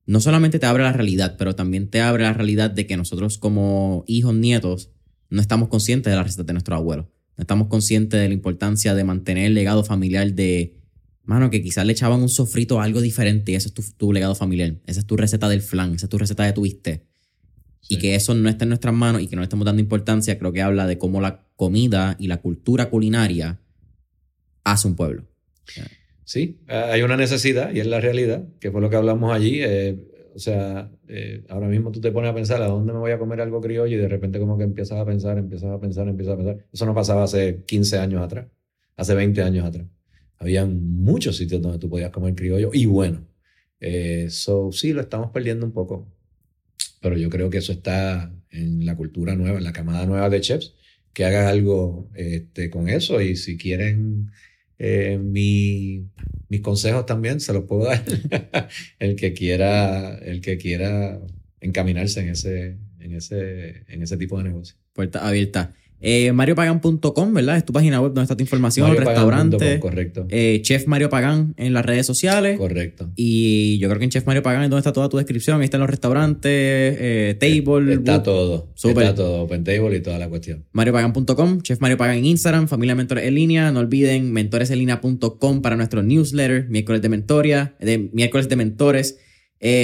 [0.05, 3.39] no solamente te abre la realidad, pero también te abre la realidad de que nosotros
[3.39, 4.91] como hijos, nietos,
[5.29, 7.07] no estamos conscientes de la receta de nuestros abuelos.
[7.37, 10.77] No estamos conscientes de la importancia de mantener el legado familiar de,
[11.23, 14.13] mano, que quizás le echaban un sofrito o algo diferente y ese es tu, tu
[14.13, 14.75] legado familiar.
[14.87, 17.07] Esa es tu receta del flan, esa es tu receta de tu bistec.
[17.89, 17.99] Y Sí.
[18.01, 20.53] que eso no esté en nuestras manos y que no le estemos dando importancia, creo
[20.53, 23.61] que habla de cómo la comida y la cultura culinaria
[24.65, 25.29] hace un pueblo.
[26.31, 29.63] Sí, hay una necesidad y es la realidad, que fue lo que hablamos allí.
[29.65, 29.99] eh,
[30.33, 33.19] o sea, eh, ahora mismo tú te pones a pensar a dónde me voy a
[33.19, 36.35] comer algo criollo y de repente como que empiezas a pensar, empiezas a pensar, empiezas
[36.35, 36.59] a pensar.
[36.73, 38.47] Eso no pasaba hace 15 años atrás,
[38.95, 39.89] hace 20 años atrás.
[40.39, 43.27] Habían muchos sitios donde tú podías comer criollo y bueno.
[43.81, 46.07] Eh, so, sí, lo estamos perdiendo un poco.
[47.01, 50.41] Pero yo creo que eso está en la cultura nueva, en la camada nueva de
[50.41, 50.77] chefs,
[51.13, 53.21] que hagan algo este, con eso.
[53.21, 54.31] Y si quieren
[54.81, 56.09] eh, mi-
[56.49, 58.03] mis consejos también, se los puedo dar.
[58.99, 61.21] el que quiera, el que quiera
[61.61, 64.77] encaminarse en ese, en ese, en ese tipo de negocio.
[64.95, 65.75] Puerta abierta.
[66.03, 67.59] Eh, MarioPagan.com, ¿verdad?
[67.59, 69.79] Es tu página web donde está tu información, restaurante.
[69.81, 70.27] Correcto.
[70.31, 72.57] Eh, Chef Mario Pagán en las redes sociales.
[72.59, 73.11] correcto.
[73.17, 75.61] Y yo creo que en Chef Mario Pagán es donde está toda tu descripción.
[75.61, 78.23] Ahí están los restaurantes, eh, table, Está book.
[78.25, 78.73] todo.
[78.75, 79.05] Súper.
[79.05, 79.43] Está todo.
[79.43, 80.65] Open Table y toda la cuestión.
[80.73, 83.71] MarioPagan.com, Chef Mario Pagan en Instagram, Familia Mentores en línea.
[83.71, 89.19] No olviden mentoresenlinea.com para nuestro newsletter, miércoles de mentoria, de miércoles de mentores.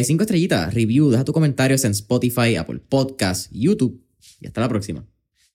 [0.05, 4.01] Cinco estrellitas, review, deja tus comentarios en Spotify, Apple Podcasts, YouTube.
[4.41, 5.05] Y hasta la próxima.